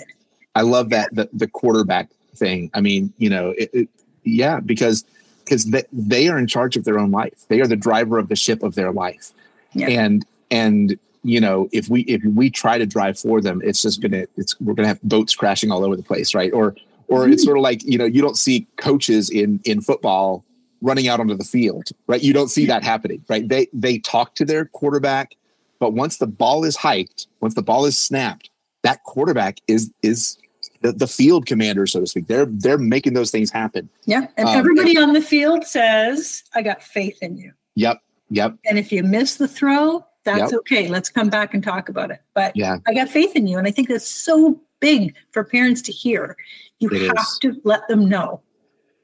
i 0.56 0.62
love 0.62 0.90
that 0.90 1.14
the, 1.14 1.30
the 1.34 1.48
quarterback 1.48 2.10
thing. 2.36 2.70
I 2.74 2.82
mean 2.82 3.14
you 3.18 3.30
know 3.30 3.52
it, 3.58 3.70
it, 3.74 3.90
yeah 4.24 4.60
because 4.60 5.06
because 5.46 5.66
they, 5.66 5.84
they 5.94 6.28
are 6.28 6.38
in 6.38 6.48
charge 6.48 6.76
of 6.76 6.84
their 6.84 7.00
own 7.00 7.12
life. 7.12 7.46
They 7.48 7.62
are 7.62 7.68
the 7.68 7.76
driver 7.76 8.18
of 8.18 8.28
the 8.28 8.36
ship 8.36 8.64
of 8.64 8.76
their 8.76 8.92
life. 8.92 9.32
Yeah. 9.74 9.90
And 9.90 10.26
and 10.52 11.00
you 11.24 11.40
know, 11.40 11.70
if 11.72 11.90
we 11.90 12.02
if 12.02 12.24
we 12.24 12.50
try 12.50 12.78
to 12.78 12.86
drive 12.86 13.18
for 13.18 13.42
them, 13.42 13.62
it's 13.64 13.82
just 13.82 14.02
gonna 14.02 14.26
it's 14.36 14.60
we're 14.60 14.74
gonna 14.74 14.88
have 14.88 15.02
boats 15.02 15.36
crashing 15.36 15.72
all 15.72 15.84
over 15.84 15.96
the 15.96 16.04
place, 16.04 16.36
right? 16.36 16.52
Or 16.54 16.76
or 17.08 17.22
mm-hmm. 17.22 17.34
it's 17.34 17.44
sort 17.44 17.58
of 17.58 17.64
like 17.64 17.84
you 17.84 17.98
know 17.98 18.06
you 18.06 18.22
don't 18.22 18.38
see 18.38 18.68
coaches 18.78 19.30
in 19.30 19.60
in 19.64 19.82
football 19.82 20.44
running 20.82 21.08
out 21.08 21.20
onto 21.20 21.36
the 21.36 21.44
field, 21.44 21.90
right? 22.08 22.22
You 22.22 22.34
don't 22.34 22.50
see 22.50 22.66
that 22.68 22.84
happening, 22.84 23.24
right? 23.28 23.48
They 23.48 23.68
they 23.74 24.00
talk 24.00 24.36
to 24.36 24.46
their 24.46 24.66
quarterback, 24.66 25.36
but 25.80 25.94
once 25.94 26.18
the 26.18 26.28
ball 26.28 26.64
is 26.64 26.76
hiked, 26.76 27.28
once 27.42 27.56
the 27.56 27.64
ball 27.64 27.86
is 27.86 27.98
snapped, 27.98 28.50
that 28.84 29.04
quarterback 29.04 29.58
is 29.68 29.92
is 30.04 30.38
the, 30.86 30.92
the 30.92 31.08
field 31.08 31.46
commander, 31.46 31.88
so 31.88 32.00
to 32.00 32.08
speak. 32.08 32.28
They're 32.28 32.46
they're 32.46 32.78
making 32.78 33.14
those 33.14 33.32
things 33.32 33.52
happen. 33.52 33.90
Yeah, 34.06 34.28
and 34.38 34.48
um, 34.48 34.58
everybody 34.58 34.98
on 34.98 35.14
the 35.14 35.22
field 35.22 35.66
says, 35.66 36.44
"I 36.54 36.62
got 36.62 36.84
faith 36.84 37.18
in 37.22 37.38
you." 37.38 37.54
Yep, 37.76 38.02
yep. 38.30 38.56
And 38.66 38.78
if 38.78 38.92
you 38.92 39.04
miss 39.04 39.36
the 39.36 39.48
throw, 39.48 40.06
that's 40.24 40.52
yep. 40.52 40.60
okay. 40.60 40.88
Let's 40.88 41.10
come 41.10 41.30
back 41.30 41.54
and 41.54 41.64
talk 41.64 41.90
about 41.90 42.12
it. 42.12 42.22
But 42.34 42.56
yeah, 42.56 42.78
I 42.88 42.94
got 42.94 43.10
faith 43.10 43.36
in 43.36 43.48
you, 43.48 43.58
and 43.58 43.68
I 43.68 43.72
think 43.72 43.90
that's 43.90 44.08
so 44.08 44.62
big 44.80 45.16
for 45.32 45.44
parents 45.44 45.82
to 45.84 45.92
hear. 45.92 46.38
You 46.80 46.90
it 46.90 47.08
have 47.08 47.18
is. 47.18 47.40
to 47.42 47.60
let 47.64 47.88
them 47.88 48.08
know, 48.08 48.42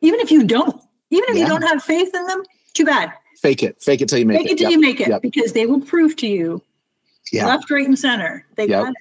even 0.01 0.19
if 0.19 0.29
you 0.29 0.43
don't, 0.43 0.82
even 1.09 1.29
if 1.29 1.36
yeah. 1.36 1.43
you 1.43 1.47
don't 1.47 1.63
have 1.63 1.82
faith 1.82 2.13
in 2.13 2.25
them. 2.27 2.43
Too 2.73 2.86
bad. 2.86 3.11
Fake 3.38 3.63
it. 3.63 3.82
Fake 3.82 4.01
it 4.01 4.09
till 4.09 4.19
you 4.19 4.25
make 4.25 4.38
Fake 4.38 4.45
it. 4.45 4.49
Fake 4.49 4.51
it 4.51 4.57
till 4.59 4.69
yep. 4.69 4.77
you 4.77 4.82
make 4.82 4.99
it, 4.99 5.07
yep. 5.07 5.21
because 5.21 5.53
they 5.53 5.65
will 5.65 5.82
prove 5.82 6.15
to 6.17 6.27
you, 6.27 6.61
yeah. 7.32 7.47
left, 7.47 7.71
right, 7.71 7.88
and 7.88 7.97
center. 7.97 8.45
They 8.55 8.67
got 8.67 8.89
it. 8.89 8.95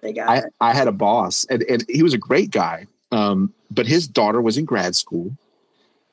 They 0.00 0.12
got 0.12 0.28
I, 0.28 0.36
it. 0.38 0.44
I 0.60 0.74
had 0.74 0.88
a 0.88 0.92
boss, 0.92 1.46
and, 1.50 1.62
and 1.64 1.84
he 1.88 2.02
was 2.02 2.14
a 2.14 2.18
great 2.18 2.50
guy, 2.50 2.86
um, 3.12 3.52
but 3.70 3.86
his 3.86 4.06
daughter 4.06 4.40
was 4.40 4.56
in 4.56 4.64
grad 4.64 4.94
school, 4.94 5.36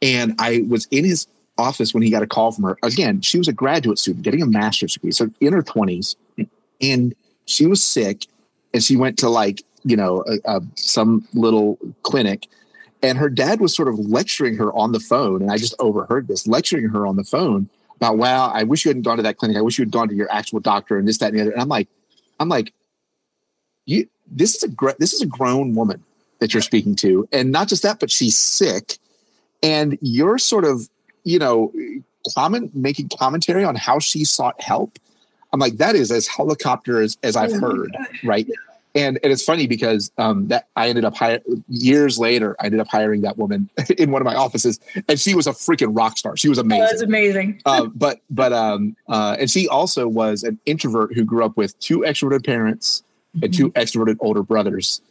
and 0.02 0.36
I 0.40 0.64
was 0.68 0.88
in 0.92 1.06
his 1.06 1.28
office 1.58 1.94
when 1.94 2.02
he 2.04 2.10
got 2.10 2.24
a 2.24 2.28
call 2.28 2.52
from 2.52 2.64
her. 2.64 2.78
Again, 2.84 3.22
she 3.22 3.38
was 3.38 3.48
a 3.48 3.54
graduate 3.54 4.00
student 4.00 4.24
getting 4.24 4.42
a 4.42 4.48
master's 4.48 4.94
degree, 4.94 5.12
so 5.12 5.30
in 5.40 5.54
her 5.54 5.62
twenties, 5.62 6.16
and 6.82 7.14
she 7.46 7.66
was 7.68 7.84
sick, 7.84 8.26
and 8.74 8.84
she 8.84 8.96
went 8.96 9.20
to 9.20 9.30
like 9.30 9.64
you 9.84 9.96
know 9.96 10.24
a, 10.28 10.58
a, 10.58 10.62
some 10.76 11.28
little 11.34 11.78
clinic 12.04 12.48
and 13.02 13.18
her 13.18 13.30
dad 13.30 13.60
was 13.60 13.76
sort 13.76 13.88
of 13.88 14.00
lecturing 14.00 14.56
her 14.56 14.74
on 14.74 14.92
the 14.92 15.00
phone 15.00 15.42
and 15.42 15.52
i 15.52 15.58
just 15.58 15.76
overheard 15.80 16.28
this 16.28 16.48
lecturing 16.48 16.88
her 16.88 17.06
on 17.06 17.16
the 17.16 17.24
phone 17.24 17.70
about 17.98 18.18
wow 18.18 18.50
i 18.54 18.64
wish 18.64 18.86
you 18.86 18.90
hadn't 18.90 19.04
gone 19.04 19.18
to 19.18 19.24
that 19.24 19.38
clinic 19.38 19.58
i 19.58 19.62
wish 19.62 19.78
you 19.78 19.84
had 19.84 19.92
gone 19.92 20.08
to 20.08 20.16
your 20.16 20.32
actual 20.32 20.60
doctor 20.60 20.98
and 20.98 21.08
this 21.08 21.18
that 21.18 21.30
and 21.30 21.38
the 21.38 21.42
other 21.42 21.52
and 21.52 21.62
i'm 21.62 21.68
like 21.68 21.88
i'm 22.40 22.50
like 22.50 22.74
you 23.86 24.08
this 24.32 24.56
is 24.56 24.64
a 24.64 24.68
gr- 24.68 24.92
this 25.00 25.14
is 25.14 25.22
a 25.22 25.26
grown 25.26 25.76
woman 25.76 26.04
that 26.40 26.54
you're 26.54 26.62
speaking 26.62 26.96
to, 26.98 27.28
and 27.32 27.52
not 27.52 27.68
just 27.68 27.84
that, 27.84 28.00
but 28.00 28.12
she's 28.12 28.38
sick, 28.38 28.98
and 29.62 29.98
you're 30.02 30.38
sort 30.38 30.66
of 30.66 30.90
you 31.24 31.40
know 31.40 31.72
comment 32.34 32.76
making 32.76 33.10
commentary 33.18 33.64
on 33.64 33.76
how 33.76 34.00
she 34.00 34.24
sought 34.24 34.60
help. 34.62 34.98
I'm 35.52 35.60
like 35.60 35.78
that 35.78 35.96
is 35.96 36.12
as 36.12 36.28
helicopter 36.28 37.02
as, 37.02 37.18
as 37.24 37.36
I've 37.36 37.54
oh 37.54 37.60
heard, 37.60 37.96
right? 38.24 38.48
And 38.96 39.20
and 39.24 39.32
it's 39.32 39.44
funny 39.44 39.68
because 39.68 40.12
um, 40.18 40.48
that 40.48 40.68
I 40.76 40.90
ended 40.90 41.06
up 41.06 41.16
hiring 41.16 41.64
years 41.68 42.20
later. 42.20 42.56
I 42.60 42.66
ended 42.66 42.80
up 42.80 42.88
hiring 42.88 43.22
that 43.22 43.38
woman 43.38 43.70
in 43.98 44.12
one 44.12 44.22
of 44.22 44.26
my 44.26 44.36
offices, 44.36 44.80
and 45.08 45.20
she 45.20 45.36
was 45.36 45.48
a 45.48 45.52
freaking 45.52 45.96
rock 45.98 46.18
star. 46.18 46.38
She 46.38 46.50
was 46.50 46.58
amazing. 46.58 46.84
Oh, 46.84 46.88
that's 46.88 47.02
amazing. 47.02 47.62
uh, 47.66 47.86
but 47.96 48.20
but 48.30 48.54
um 48.54 48.96
uh, 49.08 49.38
and 49.40 49.50
she 49.50 49.68
also 49.68 50.08
was 50.08 50.44
an 50.44 50.60
introvert 50.66 51.14
who 51.14 51.24
grew 51.24 51.46
up 51.46 51.58
with 51.58 51.78
two 51.80 52.00
extroverted 52.00 52.46
parents 52.46 53.04
and 53.42 53.54
two 53.54 53.70
mm-hmm. 53.70 53.80
extroverted 53.80 54.18
older 54.20 54.44
brothers 54.44 55.02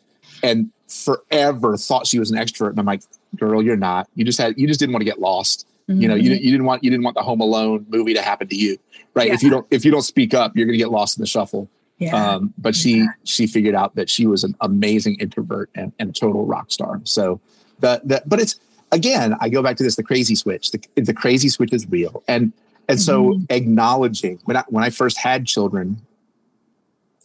and 0.42 0.70
forever 0.88 1.76
thought 1.76 2.06
she 2.06 2.18
was 2.18 2.30
an 2.30 2.38
extrovert 2.38 2.70
and 2.70 2.78
i'm 2.78 2.86
like 2.86 3.02
girl 3.36 3.62
you're 3.62 3.76
not 3.76 4.08
you 4.14 4.24
just 4.24 4.38
had 4.38 4.56
you 4.58 4.66
just 4.66 4.78
didn't 4.78 4.92
want 4.92 5.00
to 5.00 5.06
get 5.06 5.20
lost 5.20 5.66
mm-hmm. 5.88 6.00
you 6.00 6.08
know 6.08 6.14
you, 6.14 6.30
mm-hmm. 6.30 6.44
you 6.44 6.50
didn't 6.50 6.66
want 6.66 6.84
you 6.84 6.90
didn't 6.90 7.04
want 7.04 7.16
the 7.16 7.22
home 7.22 7.40
alone 7.40 7.86
movie 7.88 8.14
to 8.14 8.22
happen 8.22 8.46
to 8.46 8.56
you 8.56 8.78
right 9.14 9.28
yeah. 9.28 9.34
if 9.34 9.42
you 9.42 9.50
don't 9.50 9.66
if 9.70 9.84
you 9.84 9.90
don't 9.90 10.02
speak 10.02 10.34
up 10.34 10.52
you're 10.54 10.66
going 10.66 10.78
to 10.78 10.82
get 10.82 10.90
lost 10.90 11.16
in 11.16 11.22
the 11.22 11.26
shuffle 11.26 11.68
yeah. 11.98 12.32
Um, 12.32 12.52
but 12.58 12.74
she 12.74 12.98
yeah. 12.98 13.06
she 13.22 13.46
figured 13.46 13.76
out 13.76 13.94
that 13.94 14.10
she 14.10 14.26
was 14.26 14.42
an 14.42 14.56
amazing 14.60 15.20
introvert 15.20 15.70
and, 15.76 15.92
and 16.00 16.10
a 16.10 16.12
total 16.12 16.44
rock 16.44 16.72
star 16.72 17.00
so 17.04 17.40
the, 17.78 18.00
the 18.04 18.22
but 18.26 18.40
it's 18.40 18.58
again 18.90 19.36
i 19.40 19.48
go 19.48 19.62
back 19.62 19.76
to 19.76 19.84
this 19.84 19.94
the 19.94 20.02
crazy 20.02 20.34
switch 20.34 20.72
the, 20.72 20.80
the 20.96 21.14
crazy 21.14 21.48
switch 21.48 21.72
is 21.72 21.88
real 21.88 22.24
and 22.26 22.52
and 22.88 23.00
so 23.00 23.30
mm-hmm. 23.30 23.44
acknowledging 23.50 24.38
when 24.44 24.56
I, 24.56 24.64
when 24.68 24.84
I 24.84 24.90
first 24.90 25.18
had 25.18 25.46
children 25.46 26.02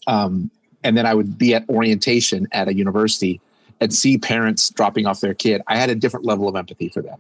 um, 0.06 0.52
and 0.88 0.96
then 0.96 1.06
I 1.06 1.14
would 1.14 1.38
be 1.38 1.54
at 1.54 1.68
orientation 1.68 2.48
at 2.54 2.70
a 2.70 2.74
university 2.74 3.42
and 3.82 3.94
see 3.94 4.18
parents 4.18 4.70
dropping 4.70 5.06
off 5.06 5.20
their 5.20 5.34
kid, 5.34 5.62
I 5.68 5.76
had 5.76 5.90
a 5.90 5.96
different 5.96 6.26
level 6.26 6.48
of 6.48 6.56
empathy 6.56 6.88
for 6.88 7.02
them. 7.02 7.20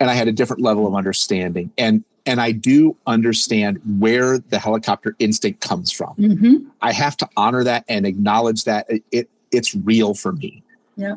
And 0.00 0.08
I 0.08 0.14
had 0.14 0.28
a 0.28 0.32
different 0.32 0.62
level 0.62 0.86
of 0.86 0.94
understanding. 0.94 1.70
And 1.76 2.04
and 2.24 2.40
I 2.40 2.52
do 2.52 2.96
understand 3.06 3.80
where 4.00 4.38
the 4.38 4.58
helicopter 4.58 5.14
instinct 5.18 5.60
comes 5.60 5.92
from. 5.92 6.16
Mm-hmm. 6.16 6.68
I 6.80 6.92
have 6.92 7.18
to 7.18 7.28
honor 7.36 7.62
that 7.64 7.84
and 7.86 8.06
acknowledge 8.06 8.64
that 8.64 8.86
it, 8.88 9.02
it 9.12 9.28
it's 9.52 9.74
real 9.74 10.14
for 10.14 10.32
me. 10.32 10.62
Yeah. 10.96 11.16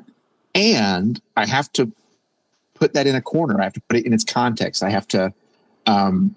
And 0.54 1.22
I 1.38 1.46
have 1.46 1.72
to 1.74 1.90
put 2.74 2.94
that 2.94 3.08
in 3.08 3.16
a 3.16 3.22
corner. 3.22 3.60
I 3.62 3.64
have 3.64 3.74
to 3.74 3.82
put 3.88 3.96
it 3.96 4.06
in 4.06 4.12
its 4.12 4.26
context. 4.26 4.84
I 4.84 4.90
have 4.90 5.08
to 5.10 5.34
um, 5.88 6.36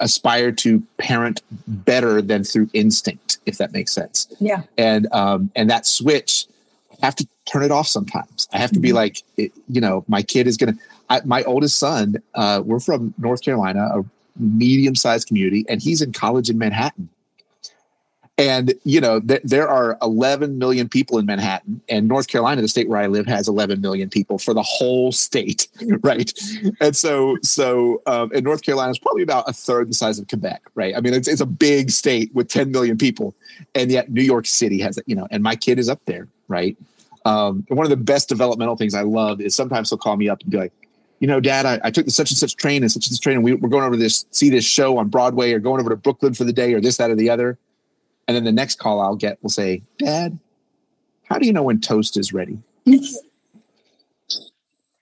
aspire 0.00 0.52
to 0.52 0.82
parent 0.98 1.42
better 1.66 2.22
than 2.22 2.44
through 2.44 2.68
instinct, 2.72 3.38
if 3.46 3.58
that 3.58 3.72
makes 3.72 3.92
sense. 3.92 4.26
Yeah. 4.40 4.62
And 4.78 5.06
um, 5.12 5.50
and 5.54 5.68
that 5.70 5.86
switch, 5.86 6.46
I 7.02 7.06
have 7.06 7.16
to 7.16 7.26
turn 7.50 7.62
it 7.62 7.70
off 7.70 7.86
sometimes. 7.86 8.48
I 8.52 8.58
have 8.58 8.70
to 8.72 8.80
be 8.80 8.88
mm-hmm. 8.88 8.96
like, 8.96 9.22
it, 9.36 9.52
you 9.68 9.80
know, 9.80 10.04
my 10.08 10.22
kid 10.22 10.46
is 10.46 10.56
gonna. 10.56 10.74
I, 11.08 11.20
my 11.24 11.42
oldest 11.42 11.78
son, 11.78 12.16
uh, 12.34 12.62
we're 12.64 12.80
from 12.80 13.14
North 13.18 13.42
Carolina, 13.42 13.88
a 13.92 14.04
medium 14.38 14.94
sized 14.94 15.26
community, 15.26 15.64
and 15.68 15.82
he's 15.82 16.00
in 16.00 16.12
college 16.12 16.48
in 16.48 16.56
Manhattan. 16.56 17.08
And, 18.40 18.72
you 18.84 19.02
know, 19.02 19.20
th- 19.20 19.42
there 19.44 19.68
are 19.68 19.98
11 20.00 20.56
million 20.56 20.88
people 20.88 21.18
in 21.18 21.26
Manhattan, 21.26 21.82
and 21.90 22.08
North 22.08 22.26
Carolina, 22.26 22.62
the 22.62 22.68
state 22.68 22.88
where 22.88 22.98
I 22.98 23.06
live, 23.06 23.26
has 23.26 23.46
11 23.48 23.82
million 23.82 24.08
people 24.08 24.38
for 24.38 24.54
the 24.54 24.62
whole 24.62 25.12
state, 25.12 25.68
right? 26.02 26.32
and 26.80 26.96
so, 26.96 27.36
so, 27.42 28.00
um, 28.06 28.30
and 28.34 28.42
North 28.42 28.62
Carolina 28.62 28.92
is 28.92 28.98
probably 28.98 29.22
about 29.22 29.46
a 29.46 29.52
third 29.52 29.90
the 29.90 29.94
size 29.94 30.18
of 30.18 30.26
Quebec, 30.26 30.62
right? 30.74 30.96
I 30.96 31.02
mean, 31.02 31.12
it's, 31.12 31.28
it's 31.28 31.42
a 31.42 31.46
big 31.46 31.90
state 31.90 32.34
with 32.34 32.48
10 32.48 32.70
million 32.70 32.96
people, 32.96 33.34
and 33.74 33.90
yet 33.90 34.10
New 34.10 34.22
York 34.22 34.46
City 34.46 34.80
has 34.80 34.96
it, 34.96 35.04
you 35.06 35.14
know, 35.14 35.28
and 35.30 35.42
my 35.42 35.54
kid 35.54 35.78
is 35.78 35.90
up 35.90 36.00
there, 36.06 36.26
right? 36.48 36.78
Um, 37.26 37.66
and 37.68 37.76
one 37.76 37.84
of 37.84 37.90
the 37.90 37.98
best 37.98 38.30
developmental 38.30 38.76
things 38.76 38.94
I 38.94 39.02
love 39.02 39.42
is 39.42 39.54
sometimes 39.54 39.90
he'll 39.90 39.98
call 39.98 40.16
me 40.16 40.30
up 40.30 40.40
and 40.40 40.50
be 40.50 40.56
like, 40.56 40.72
you 41.18 41.26
know, 41.26 41.40
Dad, 41.40 41.66
I, 41.66 41.78
I 41.84 41.90
took 41.90 42.06
the 42.06 42.10
such 42.10 42.30
and 42.30 42.38
such 42.38 42.56
train 42.56 42.82
and 42.82 42.90
such 42.90 43.06
and 43.06 43.14
such 43.14 43.22
train, 43.22 43.36
and 43.36 43.44
we, 43.44 43.52
we're 43.52 43.68
going 43.68 43.84
over 43.84 43.96
to 43.96 44.00
this 44.00 44.24
see 44.30 44.48
this 44.48 44.64
show 44.64 44.96
on 44.96 45.08
Broadway, 45.08 45.52
or 45.52 45.58
going 45.58 45.78
over 45.78 45.90
to 45.90 45.96
Brooklyn 45.96 46.32
for 46.32 46.44
the 46.44 46.54
day, 46.54 46.72
or 46.72 46.80
this, 46.80 46.96
that, 46.96 47.10
or 47.10 47.14
the 47.14 47.28
other. 47.28 47.58
And 48.30 48.36
then 48.36 48.44
the 48.44 48.52
next 48.52 48.78
call 48.78 49.00
I'll 49.00 49.16
get 49.16 49.42
will 49.42 49.50
say, 49.50 49.82
Dad, 49.98 50.38
how 51.24 51.36
do 51.36 51.46
you 51.48 51.52
know 51.52 51.64
when 51.64 51.80
toast 51.80 52.16
is 52.16 52.32
ready? 52.32 52.60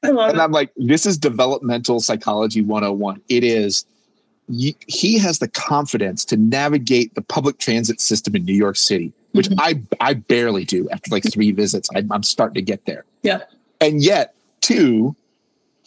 And 0.01 0.16
it. 0.16 0.39
I'm 0.39 0.53
like, 0.53 0.70
this 0.76 1.05
is 1.05 1.18
developmental 1.18 1.99
psychology 1.99 2.62
101. 2.62 3.20
It 3.29 3.43
is, 3.43 3.85
he 4.49 5.18
has 5.18 5.41
the 5.41 5.49
confidence 5.49 6.24
to 6.26 6.37
navigate 6.37 7.16
the 7.16 7.20
public 7.20 7.59
transit 7.59 8.01
system 8.01 8.37
in 8.37 8.45
New 8.45 8.55
York 8.55 8.76
City, 8.76 9.12
which 9.33 9.49
Mhm. 9.49 9.57
I, 9.59 9.83
I 10.01 10.14
barely 10.14 10.64
do 10.64 10.89
after 10.91 11.11
like 11.11 11.24
three 11.31 11.51
visits. 11.62 11.91
I, 11.97 12.05
I'm 12.12 12.22
starting 12.22 12.55
to 12.55 12.62
get 12.62 12.87
there. 12.87 13.05
Yeah. 13.24 13.41
And 13.81 14.01
yet, 14.01 14.35
two, 14.61 15.16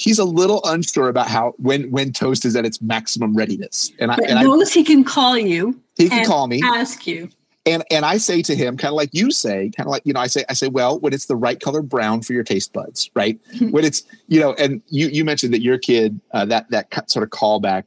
he's 0.02 0.18
a 0.18 0.26
little 0.26 0.62
unsure 0.66 1.10
about 1.10 1.28
how 1.28 1.54
when 1.58 1.92
when 1.92 2.12
toast 2.12 2.44
is 2.44 2.56
at 2.56 2.66
its 2.66 2.82
maximum 2.82 3.36
readiness. 3.36 3.92
And 4.00 4.12
I 4.12 4.16
But 4.16 4.30
and 4.30 4.40
I, 4.40 4.66
he 4.66 4.84
can 4.84 5.04
call 5.04 5.38
you, 5.38 5.80
he 5.96 6.10
can 6.10 6.26
call 6.26 6.48
me 6.48 6.62
ask 6.64 7.06
you. 7.06 7.30
and 7.68 7.84
and 7.92 8.04
I 8.04 8.18
say 8.18 8.42
to 8.42 8.56
him, 8.56 8.78
kind 8.78 8.92
of 8.92 8.96
like 8.96 9.12
you 9.14 9.30
say, 9.32 9.70
kind 9.78 9.86
of 9.88 9.92
like 9.92 10.02
you 10.06 10.14
know, 10.14 10.20
I 10.20 10.28
say, 10.28 10.44
I 10.50 10.54
say, 10.54 10.70
well, 10.70 11.00
when 11.00 11.14
it's 11.14 11.28
the 11.28 11.36
right 11.36 11.60
color 11.60 11.84
brown 11.84 12.22
for 12.24 12.34
your 12.34 12.44
taste 12.44 12.74
buds, 12.74 13.12
right? 13.14 13.40
when 13.70 13.86
it's 13.86 14.04
you 14.28 14.40
know, 14.40 14.54
and 14.54 14.82
you 14.88 15.08
you 15.08 15.24
mentioned 15.24 15.54
that 15.54 15.62
your 15.62 15.78
kid 15.78 16.20
uh, 16.32 16.46
that 16.46 16.70
that 16.72 17.12
sort 17.12 17.24
of 17.24 17.30
callback. 17.30 17.84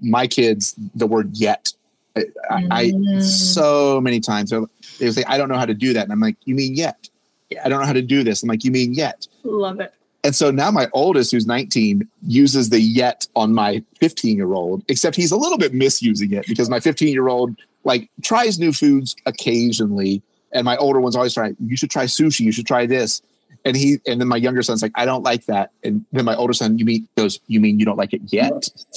My 0.00 0.26
kids, 0.26 0.74
the 0.94 1.06
word 1.06 1.30
yet, 1.36 1.72
I, 2.16 2.66
I 2.70 2.84
Mm. 2.92 3.22
so 3.22 4.00
many 4.00 4.20
times 4.20 4.50
they 4.98 5.10
say, 5.10 5.22
I 5.26 5.36
don't 5.36 5.50
know 5.50 5.58
how 5.58 5.66
to 5.66 5.74
do 5.74 5.92
that, 5.92 6.04
and 6.04 6.12
I'm 6.12 6.20
like, 6.20 6.36
you 6.44 6.54
mean 6.54 6.74
yet? 6.74 7.08
Yeah. 7.50 7.62
I 7.64 7.68
don't 7.68 7.80
know 7.80 7.86
how 7.86 7.92
to 7.92 8.02
do 8.02 8.24
this. 8.24 8.42
I'm 8.42 8.48
like, 8.48 8.64
you 8.64 8.70
mean 8.70 8.94
yet? 8.94 9.26
Love 9.44 9.80
it. 9.80 9.92
And 10.26 10.34
so 10.34 10.50
now 10.50 10.72
my 10.72 10.88
oldest, 10.92 11.30
who's 11.30 11.46
19, 11.46 12.02
uses 12.26 12.70
the 12.70 12.80
yet 12.80 13.28
on 13.36 13.54
my 13.54 13.80
15 14.00 14.36
year 14.36 14.54
old, 14.54 14.82
except 14.88 15.14
he's 15.14 15.30
a 15.30 15.36
little 15.36 15.56
bit 15.56 15.72
misusing 15.72 16.32
it 16.32 16.48
because 16.48 16.68
my 16.68 16.80
15 16.80 17.12
year 17.12 17.28
old 17.28 17.54
like 17.84 18.10
tries 18.22 18.58
new 18.58 18.72
foods 18.72 19.14
occasionally. 19.24 20.20
And 20.50 20.64
my 20.64 20.76
older 20.78 21.00
one's 21.00 21.14
always 21.14 21.32
trying, 21.32 21.56
you 21.64 21.76
should 21.76 21.92
try 21.92 22.06
sushi, 22.06 22.40
you 22.40 22.50
should 22.50 22.66
try 22.66 22.86
this. 22.86 23.22
And 23.64 23.76
he, 23.76 23.98
and 24.04 24.20
then 24.20 24.26
my 24.26 24.36
younger 24.36 24.64
son's 24.64 24.82
like, 24.82 24.90
I 24.96 25.04
don't 25.04 25.22
like 25.22 25.46
that. 25.46 25.70
And 25.84 26.04
then 26.10 26.24
my 26.24 26.34
older 26.34 26.54
son, 26.54 26.76
you 26.76 26.84
mean, 26.84 27.06
goes, 27.16 27.38
you 27.46 27.60
mean 27.60 27.78
you 27.78 27.86
don't 27.86 27.96
like 27.96 28.12
it 28.12 28.22
yet? 28.26 28.68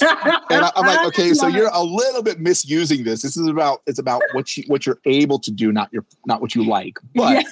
And 0.50 0.64
I, 0.64 0.72
I'm 0.74 0.84
like, 0.84 1.06
okay, 1.08 1.32
so 1.32 1.46
you're 1.46 1.70
a 1.72 1.84
little 1.84 2.24
bit 2.24 2.40
misusing 2.40 3.04
this. 3.04 3.22
This 3.22 3.36
is 3.36 3.46
about, 3.46 3.82
it's 3.86 4.00
about 4.00 4.20
what 4.32 4.56
you, 4.56 4.64
what 4.66 4.84
you're 4.84 4.98
able 5.04 5.38
to 5.38 5.52
do, 5.52 5.70
not 5.70 5.92
your, 5.92 6.04
not 6.26 6.40
what 6.40 6.56
you 6.56 6.64
like. 6.64 6.98
But 7.14 7.34
Yeah. 7.34 7.42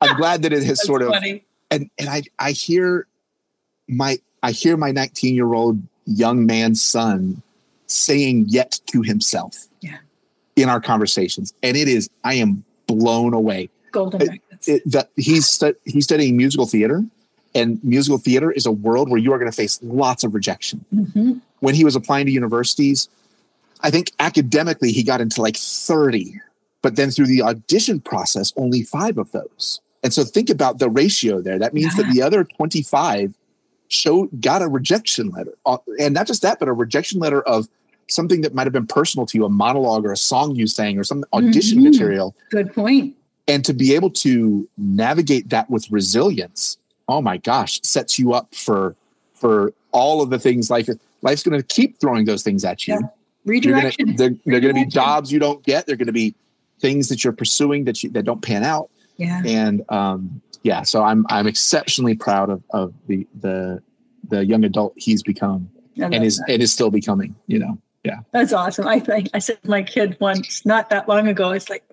I'm 0.00 0.16
glad 0.16 0.42
that 0.42 0.52
it 0.52 0.62
has 0.62 0.78
That's 0.78 0.86
sort 0.86 1.02
of, 1.02 1.08
funny. 1.10 1.45
And 1.70 1.90
and 1.98 2.08
I 2.08 2.22
I 2.38 2.52
hear 2.52 3.06
my 3.88 4.18
I 4.42 4.52
hear 4.52 4.76
my 4.76 4.92
19 4.92 5.34
year 5.34 5.52
old 5.54 5.80
young 6.06 6.46
man's 6.46 6.82
son 6.82 7.42
saying 7.86 8.46
yet 8.48 8.80
to 8.86 9.02
himself. 9.02 9.66
Yeah. 9.80 9.98
In 10.56 10.68
our 10.68 10.80
conversations, 10.80 11.52
and 11.62 11.76
it 11.76 11.88
is 11.88 12.08
I 12.24 12.34
am 12.34 12.64
blown 12.86 13.34
away. 13.34 13.68
golden 13.92 14.22
it- 14.22 14.40
It, 14.66 14.82
that 14.90 15.10
he's 15.16 15.46
stu- 15.46 15.76
he's 15.84 16.04
studying 16.04 16.36
musical 16.36 16.66
theater, 16.66 17.04
and 17.54 17.82
musical 17.84 18.16
theater 18.18 18.50
is 18.50 18.64
a 18.66 18.72
world 18.72 19.10
where 19.10 19.18
you 19.20 19.32
are 19.32 19.38
going 19.38 19.50
to 19.50 19.56
face 19.56 19.78
lots 19.82 20.24
of 20.24 20.32
rejection. 20.34 20.84
Mhm. 20.94 21.40
When 21.60 21.74
he 21.74 21.84
was 21.84 21.94
applying 21.94 22.24
to 22.26 22.32
universities, 22.32 23.08
I 23.82 23.90
think 23.90 24.12
academically 24.18 24.92
he 24.92 25.02
got 25.02 25.20
into 25.20 25.42
like 25.42 25.56
30, 25.56 26.40
but 26.82 26.96
then 26.96 27.10
through 27.10 27.26
the 27.26 27.42
audition 27.42 28.00
process, 28.00 28.52
only 28.56 28.82
five 28.82 29.18
of 29.18 29.30
those. 29.32 29.80
And 30.06 30.14
so 30.14 30.22
think 30.22 30.50
about 30.50 30.78
the 30.78 30.88
ratio 30.88 31.40
there. 31.42 31.58
That 31.58 31.74
means 31.74 31.96
that 31.96 32.08
the 32.14 32.22
other 32.22 32.44
25 32.44 33.34
show 33.88 34.26
got 34.38 34.62
a 34.62 34.68
rejection 34.68 35.30
letter. 35.30 35.54
Uh, 35.66 35.78
And 35.98 36.14
not 36.14 36.28
just 36.28 36.42
that, 36.42 36.60
but 36.60 36.68
a 36.68 36.72
rejection 36.72 37.18
letter 37.18 37.42
of 37.42 37.66
something 38.06 38.42
that 38.42 38.54
might 38.54 38.68
have 38.68 38.72
been 38.72 38.86
personal 38.86 39.26
to 39.26 39.36
you, 39.36 39.44
a 39.44 39.48
monologue 39.48 40.06
or 40.06 40.12
a 40.12 40.16
song 40.16 40.54
you 40.54 40.68
sang 40.68 40.96
or 40.96 41.02
some 41.02 41.24
audition 41.32 41.80
Mhm. 41.80 41.90
material. 41.90 42.36
Good 42.50 42.72
point. 42.72 43.16
And 43.48 43.64
to 43.64 43.74
be 43.74 43.96
able 43.96 44.10
to 44.10 44.68
navigate 44.78 45.48
that 45.48 45.68
with 45.68 45.90
resilience, 45.90 46.78
oh 47.08 47.20
my 47.20 47.36
gosh, 47.38 47.80
sets 47.82 48.16
you 48.16 48.32
up 48.32 48.54
for 48.54 48.94
for 49.34 49.74
all 49.90 50.22
of 50.22 50.30
the 50.30 50.38
things 50.38 50.70
life 50.70 50.88
life's 51.22 51.42
going 51.42 51.60
to 51.60 51.66
keep 51.66 51.98
throwing 51.98 52.26
those 52.26 52.44
things 52.44 52.64
at 52.64 52.86
you. 52.86 52.94
Yeah. 52.94 53.08
You're 53.44 53.74
gonna, 53.74 53.90
they're 54.16 54.36
they're 54.46 54.60
going 54.60 54.74
to 54.76 54.84
be 54.84 54.86
jobs 54.86 55.32
you 55.32 55.40
don't 55.40 55.64
get. 55.64 55.86
They're 55.86 55.96
going 55.96 56.06
to 56.06 56.12
be 56.12 56.32
things 56.80 57.08
that 57.08 57.24
you're 57.24 57.32
pursuing 57.32 57.86
that 57.86 58.04
you 58.04 58.10
that 58.10 58.24
don't 58.24 58.40
pan 58.40 58.62
out. 58.62 58.88
Yeah. 59.16 59.42
And 59.44 59.84
um, 59.90 60.40
yeah, 60.62 60.82
so 60.82 61.02
I'm 61.02 61.26
I'm 61.28 61.46
exceptionally 61.46 62.14
proud 62.14 62.50
of 62.50 62.62
of 62.70 62.94
the 63.06 63.26
the 63.40 63.82
the 64.28 64.44
young 64.44 64.64
adult 64.64 64.94
he's 64.96 65.22
become 65.22 65.70
and 65.96 66.24
is 66.24 66.38
that. 66.38 66.50
and 66.50 66.62
is 66.62 66.72
still 66.72 66.90
becoming. 66.90 67.34
You 67.46 67.60
know, 67.60 67.78
Yeah. 68.04 68.20
That's 68.32 68.52
awesome. 68.52 68.86
I 68.86 69.00
think 69.00 69.30
I 69.34 69.38
said 69.38 69.62
to 69.62 69.70
my 69.70 69.82
kid 69.82 70.16
once, 70.20 70.64
not 70.64 70.90
that 70.90 71.08
long 71.08 71.28
ago, 71.28 71.50
it's 71.52 71.70
like 71.70 71.84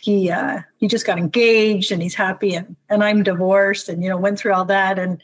he 0.00 0.30
uh 0.30 0.60
he 0.78 0.86
just 0.86 1.06
got 1.06 1.18
engaged 1.18 1.90
and 1.90 2.02
he's 2.02 2.14
happy 2.14 2.54
and 2.54 2.76
and 2.88 3.02
I'm 3.02 3.22
divorced 3.22 3.88
and 3.88 4.02
you 4.02 4.08
know 4.08 4.16
went 4.16 4.38
through 4.38 4.54
all 4.54 4.64
that 4.66 4.98
and 4.98 5.22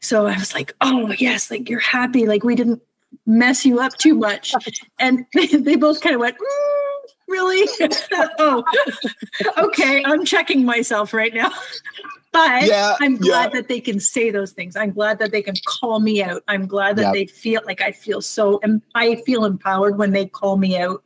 so 0.00 0.26
I 0.26 0.36
was 0.38 0.54
like, 0.54 0.74
oh 0.80 1.12
yes, 1.18 1.50
like 1.50 1.68
you're 1.68 1.80
happy, 1.80 2.26
like 2.26 2.44
we 2.44 2.54
didn't 2.54 2.82
mess 3.26 3.64
you 3.64 3.80
up 3.80 3.96
too 3.96 4.14
much. 4.14 4.54
And 5.00 5.26
they, 5.32 5.46
they 5.68 5.76
both 5.76 6.00
kind 6.00 6.14
of 6.14 6.20
went, 6.20 6.36
"Mm, 6.36 6.87
really? 7.28 7.68
oh, 8.38 8.64
okay, 9.58 10.02
I'm 10.04 10.24
checking 10.24 10.64
myself 10.64 11.12
right 11.12 11.34
now. 11.34 11.50
But 12.30 12.64
Yeah, 12.66 12.94
I'm 13.00 13.16
glad 13.16 13.52
yeah. 13.54 13.60
that 13.60 13.68
they 13.68 13.80
can 13.80 13.98
say 14.00 14.30
those 14.30 14.52
things. 14.52 14.76
I'm 14.76 14.92
glad 14.92 15.18
that 15.18 15.32
they 15.32 15.40
can 15.40 15.54
call 15.66 15.98
me 15.98 16.22
out. 16.22 16.42
I'm 16.46 16.66
glad 16.66 16.96
that 16.96 17.14
they 17.14 17.24
feel 17.24 17.62
like 17.64 17.80
I 17.80 17.90
feel 17.90 18.20
so, 18.20 18.60
and 18.62 18.82
I 18.94 19.16
feel 19.24 19.46
empowered 19.46 19.96
when 19.96 20.12
they 20.12 20.26
call 20.26 20.58
me 20.58 20.78
out 20.78 21.02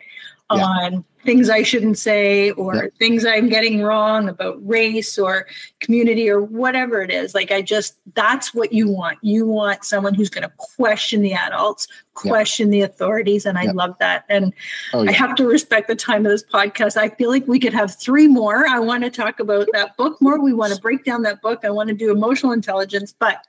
Yeah. 0.59 0.64
on 0.64 1.05
things 1.24 1.48
I 1.48 1.62
shouldn't 1.62 1.98
say 1.98 2.50
or 2.53 2.74
Yeah. 2.74 2.82
things 2.98 3.24
I'm 3.24 3.48
getting 3.48 3.80
wrong 3.82 4.28
about 4.28 4.57
race 4.66 5.16
or 5.18 5.46
community 5.78 6.28
or 6.28 6.40
whatever 6.42 7.00
it 7.00 7.12
is. 7.12 7.32
Like, 7.32 7.53
I 7.53 7.62
just, 7.62 7.94
that's 8.14 8.53
what 8.53 8.72
you 8.72 8.88
want. 8.88 9.18
You 9.22 9.46
want 9.46 9.84
someone 9.84 10.14
who's 10.14 10.28
going 10.28 10.42
to 10.42 10.53
question 10.59 11.22
the 11.22 11.32
adults, 11.32 11.86
Yeah. 12.24 12.30
question 12.32 12.70
the 12.70 12.80
authorities. 12.82 13.46
And 13.46 13.57
I 13.57 13.64
Yeah. 13.64 13.72
love 13.72 13.94
that. 14.00 14.24
And 14.28 14.53
oh 14.94 15.07
I 15.07 15.12
have 15.12 15.36
to 15.36 15.46
respect 15.46 15.86
the 15.86 15.94
time 15.94 16.26
of 16.26 16.32
this 16.32 16.42
podcast. 16.42 16.96
I 16.96 17.11
feel 17.11 17.30
like 17.30 17.46
we 17.46 17.61
could 17.61 17.72
have 17.74 17.94
three 17.94 18.26
more. 18.26 18.66
I 18.66 18.80
want 18.80 19.05
to 19.05 19.11
talk 19.11 19.38
about 19.38 19.68
that 19.74 19.96
book 19.96 20.20
more. 20.20 20.40
We 20.40 20.53
want 20.53 20.74
to 20.74 20.80
break 20.80 21.05
down 21.05 21.22
that 21.22 21.40
book. 21.40 21.61
I 21.64 21.70
want 21.70 21.88
to 21.88 21.94
do 21.94 22.11
emotional 22.11 22.50
intelligence. 22.50 23.14
But 23.16 23.46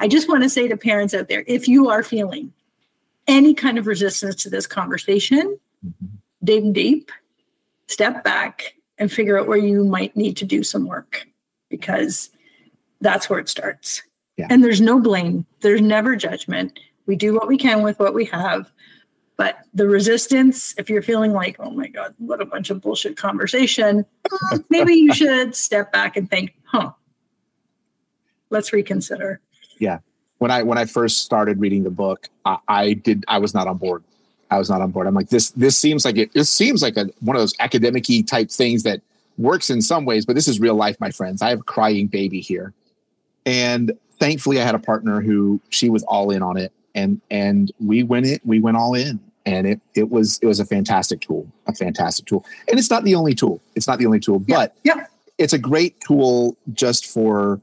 I 0.00 0.08
just 0.08 0.28
want 0.28 0.42
to 0.42 0.50
say 0.50 0.68
to 0.68 0.76
parents 0.76 1.14
out 1.14 1.28
there 1.28 1.44
if 1.46 1.66
you 1.66 1.88
are 1.88 2.02
feeling 2.02 2.52
any 3.26 3.54
kind 3.54 3.78
of 3.78 3.86
resistance 3.86 4.36
to 4.42 4.50
this 4.50 4.66
conversation, 4.66 5.58
Mhm. 5.84 6.08
Dig 6.44 6.72
deep, 6.72 7.10
step 7.88 8.24
back, 8.24 8.74
and 8.98 9.12
figure 9.12 9.38
out 9.38 9.46
where 9.46 9.58
you 9.58 9.84
might 9.84 10.16
need 10.16 10.36
to 10.38 10.44
do 10.44 10.62
some 10.62 10.86
work 10.86 11.26
because 11.68 12.30
that's 13.00 13.28
where 13.28 13.38
it 13.38 13.48
starts. 13.48 14.02
Yeah. 14.36 14.46
And 14.50 14.62
there's 14.62 14.80
no 14.80 15.00
blame, 15.00 15.46
there's 15.60 15.80
never 15.80 16.16
judgment. 16.16 16.78
We 17.06 17.16
do 17.16 17.34
what 17.34 17.48
we 17.48 17.56
can 17.56 17.82
with 17.82 17.98
what 17.98 18.14
we 18.14 18.24
have. 18.26 18.70
But 19.36 19.58
the 19.74 19.86
resistance, 19.86 20.74
if 20.78 20.88
you're 20.88 21.02
feeling 21.02 21.32
like, 21.32 21.56
oh 21.60 21.70
my 21.70 21.88
God, 21.88 22.14
what 22.18 22.40
a 22.40 22.46
bunch 22.46 22.70
of 22.70 22.80
bullshit 22.80 23.16
conversation, 23.16 24.06
maybe 24.70 24.94
you 24.94 25.12
should 25.12 25.54
step 25.54 25.92
back 25.92 26.16
and 26.16 26.28
think, 26.28 26.54
huh, 26.64 26.92
let's 28.50 28.72
reconsider. 28.72 29.40
Yeah. 29.78 29.98
When 30.38 30.50
I 30.50 30.62
when 30.62 30.78
I 30.78 30.84
first 30.84 31.22
started 31.22 31.60
reading 31.60 31.84
the 31.84 31.90
book, 31.90 32.28
I, 32.44 32.58
I 32.68 32.92
did 32.94 33.24
I 33.28 33.38
was 33.38 33.54
not 33.54 33.66
on 33.66 33.78
board. 33.78 34.04
I 34.50 34.58
was 34.58 34.70
not 34.70 34.80
on 34.80 34.90
board. 34.90 35.06
I'm 35.06 35.14
like 35.14 35.28
this. 35.28 35.50
This 35.50 35.76
seems 35.76 36.04
like 36.04 36.16
it. 36.16 36.32
This 36.32 36.50
seems 36.50 36.82
like 36.82 36.96
a 36.96 37.08
one 37.20 37.36
of 37.36 37.42
those 37.42 37.54
academic-y 37.58 38.22
type 38.26 38.50
things 38.50 38.82
that 38.84 39.00
works 39.38 39.70
in 39.70 39.82
some 39.82 40.04
ways, 40.04 40.24
but 40.24 40.34
this 40.34 40.48
is 40.48 40.60
real 40.60 40.74
life, 40.74 40.98
my 41.00 41.10
friends. 41.10 41.42
I 41.42 41.50
have 41.50 41.60
a 41.60 41.64
crying 41.64 42.06
baby 42.06 42.40
here, 42.40 42.72
and 43.44 43.92
thankfully, 44.18 44.60
I 44.60 44.64
had 44.64 44.74
a 44.74 44.78
partner 44.78 45.20
who 45.20 45.60
she 45.70 45.90
was 45.90 46.02
all 46.04 46.30
in 46.30 46.42
on 46.42 46.56
it, 46.56 46.72
and 46.94 47.20
and 47.30 47.72
we 47.80 48.02
went 48.02 48.26
it. 48.26 48.40
We 48.44 48.60
went 48.60 48.76
all 48.76 48.94
in, 48.94 49.20
and 49.44 49.66
it 49.66 49.80
it 49.94 50.10
was 50.10 50.38
it 50.42 50.46
was 50.46 50.60
a 50.60 50.64
fantastic 50.64 51.20
tool, 51.20 51.46
a 51.66 51.74
fantastic 51.74 52.26
tool. 52.26 52.44
And 52.68 52.78
it's 52.78 52.90
not 52.90 53.04
the 53.04 53.14
only 53.14 53.34
tool. 53.34 53.60
It's 53.74 53.86
not 53.86 53.98
the 53.98 54.06
only 54.06 54.20
tool, 54.20 54.42
Yeah, 54.46 54.56
but 54.56 54.76
yeah. 54.84 55.06
it's 55.38 55.52
a 55.52 55.58
great 55.58 56.00
tool 56.00 56.56
just 56.72 57.06
for 57.06 57.60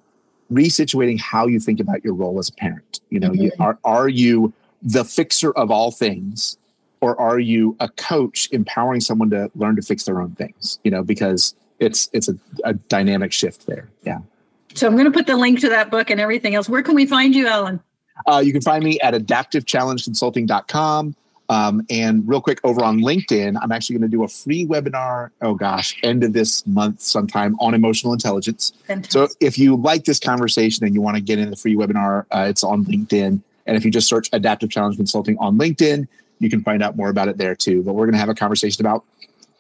resituating 0.52 1.20
how 1.20 1.48
you 1.48 1.60
think 1.60 1.80
about 1.80 2.04
your 2.04 2.14
role 2.14 2.40
as 2.40 2.50
a 2.50 2.54
parent. 2.54 3.02
You 3.10 3.20
know, 3.20 3.30
mm-hmm. 3.30 3.44
you, 3.44 3.52
are 3.60 3.78
are 3.84 4.08
you 4.08 4.54
the 4.82 5.04
fixer 5.04 5.52
of 5.52 5.72
all 5.72 5.92
things, 5.92 6.58
or 7.04 7.20
are 7.20 7.38
you 7.38 7.76
a 7.82 7.90
coach 7.90 8.48
empowering 8.54 9.02
someone 9.02 9.30
to 9.30 9.52
learn 9.56 9.76
to 9.76 9.82
fix 9.82 10.06
their 10.06 10.22
own 10.22 10.32
things? 10.36 10.80
You 10.86 10.92
know, 10.92 11.04
because 11.04 11.54
it's 11.80 12.10
it's 12.14 12.30
a, 12.30 12.36
a 12.64 12.76
dynamic 12.76 13.34
shift 13.34 13.68
there. 13.68 13.90
Yeah. 14.06 14.20
So 14.74 14.88
I'm 14.88 14.94
going 14.94 15.04
to 15.04 15.12
put 15.12 15.28
the 15.28 15.36
link 15.36 15.60
to 15.60 15.70
that 15.70 15.92
book 15.92 16.10
and 16.10 16.22
everything 16.22 16.56
else. 16.56 16.70
Where 16.70 16.82
can 16.82 16.96
we 16.96 17.06
find 17.06 17.36
you, 17.36 17.46
Alan? 17.46 17.82
Uh, 18.26 18.42
you 18.44 18.54
can 18.54 18.62
find 18.62 18.86
me 18.86 19.02
at 19.02 19.14
adaptivechallengeconsulting.com. 19.14 21.16
Um, 21.50 21.86
and 21.90 22.26
real 22.26 22.40
quick, 22.40 22.62
over 22.64 22.82
on 22.82 23.00
LinkedIn, 23.00 23.60
I'm 23.62 23.74
actually 23.74 23.98
going 23.98 24.10
to 24.10 24.18
do 24.18 24.24
a 24.24 24.30
free 24.30 24.66
webinar. 24.66 25.32
Oh 25.42 25.56
gosh, 25.56 26.00
end 26.02 26.24
of 26.24 26.32
this 26.32 26.66
month 26.66 27.02
sometime 27.02 27.58
on 27.60 27.74
emotional 27.74 28.14
intelligence. 28.14 28.72
Fantastic. 28.88 29.12
So 29.12 29.28
if 29.42 29.58
you 29.58 29.76
like 29.76 30.06
this 30.06 30.20
conversation 30.20 30.86
and 30.86 30.96
you 30.96 31.02
want 31.02 31.18
to 31.18 31.22
get 31.22 31.38
in 31.38 31.50
the 31.50 31.58
free 31.58 31.76
webinar, 31.76 32.26
uh, 32.32 32.46
it's 32.48 32.64
on 32.64 32.86
LinkedIn. 32.86 33.42
And 33.66 33.78
if 33.78 33.84
you 33.84 33.92
just 33.92 34.08
search 34.08 34.30
Adaptive 34.32 34.70
Challenge 34.70 34.96
Consulting 34.96 35.38
on 35.38 35.58
LinkedIn, 35.58 36.08
you 36.44 36.50
can 36.50 36.64
find 36.64 36.84
out 36.84 36.96
more 36.96 37.10
about 37.10 37.28
it 37.28 37.38
there 37.38 37.56
too. 37.56 37.84
But 37.84 37.94
we're 37.94 38.06
going 38.06 38.14
to 38.14 38.20
have 38.20 38.30
a 38.30 38.36
conversation 38.36 38.86
about 38.86 39.04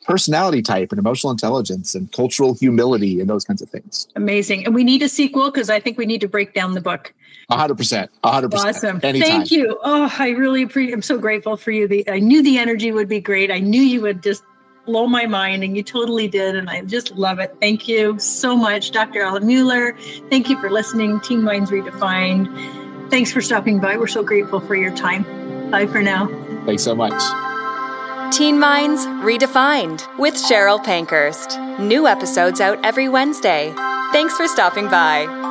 personality 0.06 0.62
type 0.62 0.92
and 0.92 1.00
emotional 1.00 1.32
intelligence 1.32 1.96
and 1.96 2.12
cultural 2.12 2.54
humility 2.54 3.20
and 3.20 3.30
those 3.30 3.46
kinds 3.46 3.62
of 3.62 3.70
things. 3.70 4.08
Amazing. 4.16 4.66
And 4.66 4.76
we 4.76 4.84
need 4.84 5.02
a 5.02 5.10
sequel 5.10 5.50
because 5.52 5.70
I 5.70 5.80
think 5.80 5.98
we 5.98 6.06
need 6.06 6.22
to 6.22 6.28
break 6.28 6.54
down 6.54 6.74
the 6.74 6.82
book. 6.82 7.14
A 7.50 7.58
hundred 7.58 7.76
percent. 7.76 8.12
A 8.24 8.32
hundred 8.32 8.52
percent. 8.52 8.76
Awesome. 8.76 9.00
Anytime. 9.04 9.30
Thank 9.30 9.52
you. 9.52 9.78
Oh, 9.84 10.14
I 10.18 10.30
really 10.30 10.64
appreciate 10.64 10.94
I'm 10.94 11.02
so 11.02 11.18
grateful 11.18 11.58
for 11.58 11.72
you. 11.72 11.88
The 11.88 12.10
I 12.10 12.20
knew 12.20 12.42
the 12.42 12.58
energy 12.58 12.92
would 12.92 13.10
be 13.10 13.20
great. 13.20 13.52
I 13.52 13.60
knew 13.60 13.82
you 13.82 14.02
would 14.02 14.24
just 14.24 14.44
blow 14.86 15.08
my 15.08 15.26
mind 15.26 15.64
and 15.64 15.76
you 15.76 15.84
totally 15.84 16.28
did. 16.28 16.56
And 16.56 16.70
I 16.70 16.82
just 16.82 17.12
love 17.12 17.40
it. 17.40 17.56
Thank 17.60 17.88
you 17.88 18.20
so 18.20 18.56
much, 18.56 18.92
Dr. 18.92 19.22
Alan 19.22 19.46
Mueller. 19.46 19.98
Thank 20.30 20.50
you 20.50 20.60
for 20.60 20.70
listening. 20.70 21.20
Teen 21.22 21.44
Minds 21.44 21.72
Redefined. 21.72 23.10
Thanks 23.10 23.32
for 23.32 23.42
stopping 23.42 23.80
by. 23.80 23.98
We're 23.98 24.08
so 24.08 24.24
grateful 24.24 24.60
for 24.60 24.76
your 24.76 24.94
time. 24.96 25.24
Bye 25.74 25.88
for 25.88 26.04
now. 26.04 26.28
Thanks 26.68 26.84
so 26.84 26.94
much. 26.94 27.20
Teen 28.32 28.60
Minds 28.60 29.08
Redefined 29.08 30.06
with 30.20 30.36
Cheryl 30.36 30.84
Pankhurst. 30.84 31.58
New 31.80 32.06
episodes 32.06 32.62
out 32.62 32.78
every 32.86 33.10
Wednesday. 33.10 33.74
Thanks 34.12 34.38
for 34.38 34.48
stopping 34.48 34.88
by. 34.88 35.43